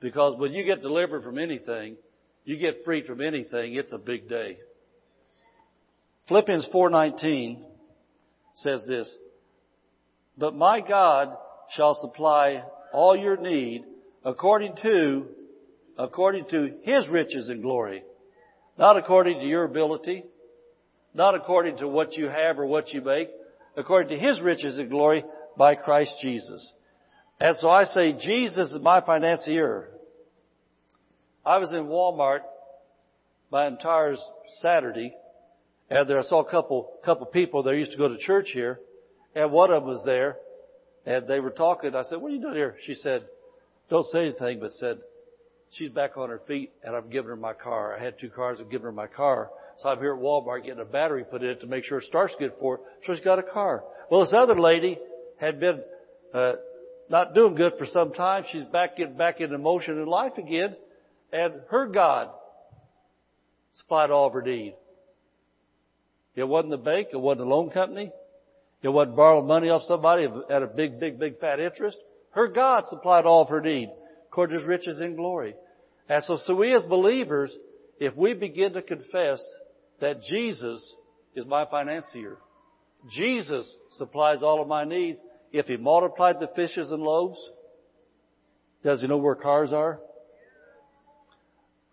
Because 0.00 0.36
when 0.36 0.52
you 0.52 0.64
get 0.64 0.82
delivered 0.82 1.22
from 1.22 1.38
anything, 1.38 1.96
you 2.44 2.56
get 2.56 2.84
freed 2.84 3.06
from 3.06 3.20
anything, 3.20 3.76
it's 3.76 3.92
a 3.92 3.98
big 3.98 4.28
day. 4.28 4.58
Philippians 6.26 6.66
4:19 6.72 7.64
says 8.56 8.84
this, 8.84 9.16
"But 10.36 10.56
my 10.56 10.80
God 10.80 11.38
shall 11.68 11.94
supply 11.94 12.64
all 12.92 13.14
your 13.14 13.36
need 13.36 13.84
according 14.24 14.74
to 14.82 15.36
according 15.98 16.46
to 16.46 16.80
his 16.82 17.06
riches 17.06 17.48
and 17.48 17.62
glory, 17.62 18.02
not 18.76 18.96
according 18.96 19.38
to 19.38 19.46
your 19.46 19.62
ability, 19.62 20.24
not 21.14 21.36
according 21.36 21.76
to 21.76 21.86
what 21.86 22.16
you 22.16 22.26
have 22.28 22.58
or 22.58 22.66
what 22.66 22.92
you 22.92 23.00
make, 23.02 23.30
according 23.76 24.08
to 24.10 24.18
his 24.18 24.40
riches 24.40 24.78
and 24.78 24.90
glory 24.90 25.24
by 25.56 25.74
Christ 25.74 26.16
Jesus." 26.20 26.72
And 27.40 27.56
so 27.56 27.70
I 27.70 27.84
say 27.84 28.12
Jesus 28.18 28.72
is 28.72 28.82
my 28.82 29.00
financier. 29.00 29.90
I 31.46 31.58
was 31.58 31.72
in 31.72 31.86
Walmart 31.86 32.40
my 33.50 33.66
entire 33.66 34.16
Saturday, 34.60 35.16
and 35.88 36.08
there 36.08 36.18
I 36.18 36.22
saw 36.22 36.40
a 36.40 36.50
couple 36.50 36.98
couple 37.04 37.26
people 37.26 37.62
that 37.62 37.76
used 37.76 37.92
to 37.92 37.96
go 37.96 38.08
to 38.08 38.18
church 38.18 38.50
here, 38.52 38.80
and 39.34 39.52
one 39.52 39.70
of 39.70 39.82
them 39.82 39.90
was 39.90 40.02
there, 40.04 40.36
and 41.06 41.26
they 41.26 41.40
were 41.40 41.50
talking. 41.50 41.94
I 41.94 42.02
said, 42.02 42.20
"What 42.20 42.32
are 42.32 42.34
you 42.34 42.40
doing 42.40 42.56
here?" 42.56 42.76
She 42.82 42.94
said, 42.94 43.28
"Don't 43.88 44.06
say 44.06 44.26
anything," 44.26 44.58
but 44.60 44.72
said, 44.72 45.00
"She's 45.70 45.90
back 45.90 46.16
on 46.18 46.28
her 46.28 46.40
feet, 46.40 46.72
and 46.82 46.96
I've 46.96 47.08
given 47.08 47.30
her 47.30 47.36
my 47.36 47.54
car. 47.54 47.94
I 47.94 48.00
had 48.00 48.18
two 48.18 48.30
cars. 48.30 48.58
I've 48.60 48.70
given 48.70 48.86
her 48.86 48.92
my 48.92 49.06
car, 49.06 49.50
so 49.80 49.88
I'm 49.88 49.98
here 49.98 50.14
at 50.14 50.20
Walmart 50.20 50.64
getting 50.64 50.80
a 50.80 50.84
battery 50.84 51.24
put 51.24 51.42
in 51.42 51.50
it 51.50 51.60
to 51.60 51.66
make 51.66 51.84
sure 51.84 51.98
it 51.98 52.04
starts 52.04 52.34
good 52.38 52.52
for 52.58 52.78
her. 52.78 52.82
So 53.04 53.14
she's 53.14 53.24
got 53.24 53.38
a 53.38 53.44
car. 53.44 53.84
Well, 54.10 54.24
this 54.24 54.34
other 54.36 54.58
lady 54.58 54.98
had 55.40 55.60
been 55.60 55.82
uh, 56.34 56.54
not 57.08 57.34
doing 57.34 57.54
good 57.54 57.74
for 57.78 57.86
some 57.86 58.12
time. 58.12 58.44
She's 58.50 58.64
back 58.64 58.96
getting 58.96 59.16
back 59.16 59.40
into 59.40 59.58
motion 59.58 59.98
in 59.98 60.06
life 60.06 60.36
again." 60.36 60.76
And 61.32 61.54
her 61.70 61.86
God 61.86 62.30
supplied 63.74 64.10
all 64.10 64.26
of 64.26 64.32
her 64.32 64.42
need. 64.42 64.74
It 66.34 66.44
wasn't 66.44 66.70
the 66.70 66.78
bank. 66.78 67.08
It 67.12 67.20
wasn't 67.20 67.46
the 67.46 67.54
loan 67.54 67.70
company. 67.70 68.10
It 68.82 68.88
wasn't 68.88 69.16
borrowing 69.16 69.46
money 69.46 69.70
off 69.70 69.82
somebody 69.82 70.28
at 70.50 70.62
a 70.62 70.66
big, 70.66 71.00
big, 71.00 71.18
big 71.18 71.38
fat 71.40 71.60
interest. 71.60 71.98
Her 72.30 72.48
God 72.48 72.84
supplied 72.86 73.26
all 73.26 73.42
of 73.42 73.48
her 73.48 73.60
need 73.60 73.90
according 74.28 74.54
to 74.54 74.60
his 74.60 74.68
riches 74.68 75.00
in 75.00 75.16
glory. 75.16 75.54
And 76.08 76.22
so, 76.24 76.38
so 76.44 76.54
we 76.54 76.74
as 76.74 76.82
believers, 76.82 77.52
if 77.98 78.16
we 78.16 78.34
begin 78.34 78.74
to 78.74 78.82
confess 78.82 79.40
that 80.00 80.22
Jesus 80.22 80.94
is 81.34 81.46
my 81.46 81.64
financier, 81.66 82.38
Jesus 83.10 83.76
supplies 83.96 84.42
all 84.42 84.60
of 84.60 84.68
my 84.68 84.84
needs. 84.84 85.18
If 85.50 85.66
he 85.66 85.76
multiplied 85.76 86.40
the 86.40 86.48
fishes 86.54 86.90
and 86.90 87.02
loaves, 87.02 87.38
does 88.82 89.00
he 89.00 89.06
know 89.06 89.16
where 89.16 89.34
cars 89.34 89.72
are? 89.72 90.00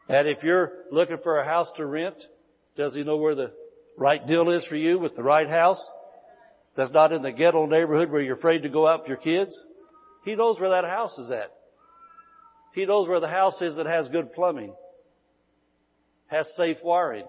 And 0.10 0.28
if 0.28 0.44
you're 0.44 0.72
looking 0.92 1.18
for 1.24 1.40
a 1.40 1.46
house 1.46 1.72
to 1.78 1.86
rent, 1.86 2.16
does 2.78 2.96
he 2.96 3.04
know 3.04 3.18
where 3.18 3.36
the 3.36 3.52
right 3.98 4.26
deal 4.26 4.52
is 4.52 4.66
for 4.66 4.76
you 4.76 5.00
with 5.00 5.16
the 5.16 5.24
right 5.24 5.50
house? 5.50 5.80
That's 6.76 6.92
not 6.92 7.14
in 7.14 7.22
the 7.22 7.32
ghetto 7.32 7.66
neighborhood 7.66 8.12
where 8.12 8.22
you're 8.22 8.36
afraid 8.36 8.64
to 8.64 8.70
go 8.70 8.88
out 8.88 9.02
with 9.02 9.08
your 9.08 9.18
kids. 9.18 9.58
He 10.26 10.36
knows 10.36 10.60
where 10.60 10.72
that 10.72 10.84
house 10.84 11.18
is 11.18 11.32
at. 11.32 11.52
He 12.74 12.86
knows 12.86 13.08
where 13.08 13.22
the 13.22 13.28
house 13.28 13.62
is 13.62 13.78
that 13.78 13.86
has 13.86 14.10
good 14.10 14.34
plumbing, 14.34 14.74
has 16.28 16.46
safe 16.58 16.78
wiring, 16.84 17.26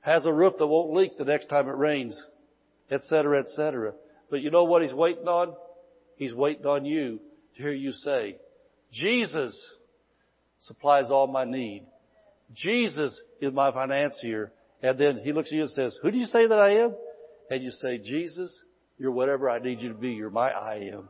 has 0.00 0.24
a 0.24 0.32
roof 0.32 0.54
that 0.58 0.66
won't 0.66 0.94
leak 0.94 1.18
the 1.18 1.24
next 1.24 1.46
time 1.46 1.68
it 1.68 1.76
rains, 1.76 2.18
etc., 2.90 3.40
etc. 3.40 3.92
But 4.30 4.40
you 4.40 4.50
know 4.50 4.64
what 4.64 4.82
he's 4.82 4.94
waiting 4.94 5.28
on? 5.28 5.54
He's 6.16 6.34
waiting 6.34 6.66
on 6.66 6.84
you 6.84 7.20
to 7.56 7.62
hear 7.62 7.72
you 7.72 7.92
say, 7.92 8.36
Jesus 8.92 9.56
supplies 10.60 11.10
all 11.10 11.26
my 11.26 11.44
need. 11.44 11.86
Jesus 12.54 13.18
is 13.40 13.52
my 13.52 13.72
financier. 13.72 14.52
And 14.82 14.98
then 14.98 15.20
he 15.22 15.32
looks 15.32 15.48
at 15.48 15.54
you 15.54 15.62
and 15.62 15.70
says, 15.70 15.96
who 16.02 16.10
do 16.10 16.18
you 16.18 16.26
say 16.26 16.46
that 16.46 16.58
I 16.58 16.76
am? 16.78 16.94
And 17.50 17.62
you 17.62 17.70
say, 17.70 17.98
Jesus, 17.98 18.52
you're 18.98 19.10
whatever 19.10 19.50
I 19.50 19.58
need 19.58 19.80
you 19.80 19.88
to 19.88 19.94
be. 19.94 20.10
You're 20.10 20.30
my 20.30 20.50
I 20.50 20.90
am. 20.92 21.08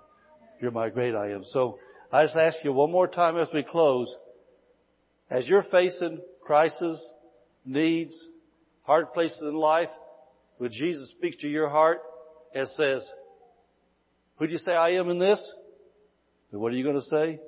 You're 0.61 0.71
my 0.71 0.91
great 0.91 1.15
I 1.15 1.31
am. 1.31 1.45
So 1.45 1.79
I 2.13 2.25
just 2.25 2.37
ask 2.37 2.59
you 2.65 2.73
one 2.73 2.91
more 2.91 3.09
time 3.09 3.37
as 3.39 3.49
we 3.55 3.63
close, 3.63 4.15
as 5.31 5.47
you're 5.47 5.63
facing 5.63 6.21
crisis, 6.45 7.05
needs, 7.65 8.17
hard 8.91 9.13
places 9.13 9.39
in 9.43 9.55
life, 9.55 9.89
when 10.59 10.73
Jesus 10.73 11.11
speaks 11.11 11.37
to 11.43 11.49
your 11.49 11.69
heart 11.69 12.01
and 12.53 12.67
says, 12.71 13.09
who 14.37 14.49
do 14.49 14.53
you 14.53 14.59
say 14.59 14.73
I 14.73 14.95
am 14.95 15.09
in 15.11 15.21
this? 15.21 15.41
And 16.51 16.61
what 16.61 16.73
are 16.73 16.75
you 16.77 16.83
going 16.83 16.97
to 16.97 17.03
say? 17.03 17.39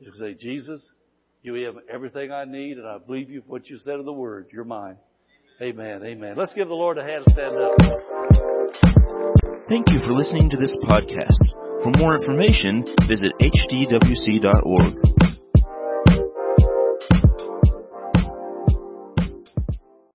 You're 0.00 0.10
going 0.10 0.34
to 0.34 0.40
say, 0.40 0.44
Jesus, 0.44 0.84
you 1.44 1.54
have 1.66 1.76
everything 1.88 2.32
I 2.32 2.46
need, 2.46 2.78
and 2.78 2.86
I 2.88 2.98
believe 2.98 3.30
you 3.30 3.44
what 3.46 3.70
you 3.70 3.78
said 3.78 4.00
in 4.00 4.04
the 4.04 4.12
Word. 4.12 4.48
You're 4.52 4.64
mine. 4.64 4.96
Amen. 5.60 6.02
Amen. 6.04 6.34
Let's 6.36 6.52
give 6.52 6.66
the 6.66 6.74
Lord 6.74 6.98
a 6.98 7.04
hand 7.04 7.26
and 7.26 7.32
stand 7.32 7.56
up. 7.56 7.70
Thank 9.68 9.88
you 9.88 10.00
for 10.04 10.10
listening 10.10 10.50
to 10.50 10.56
this 10.56 10.76
podcast. 10.82 11.46
For 11.84 11.92
more 11.96 12.16
information, 12.16 12.84
visit 13.06 13.30
hdwc.org. 13.40 15.21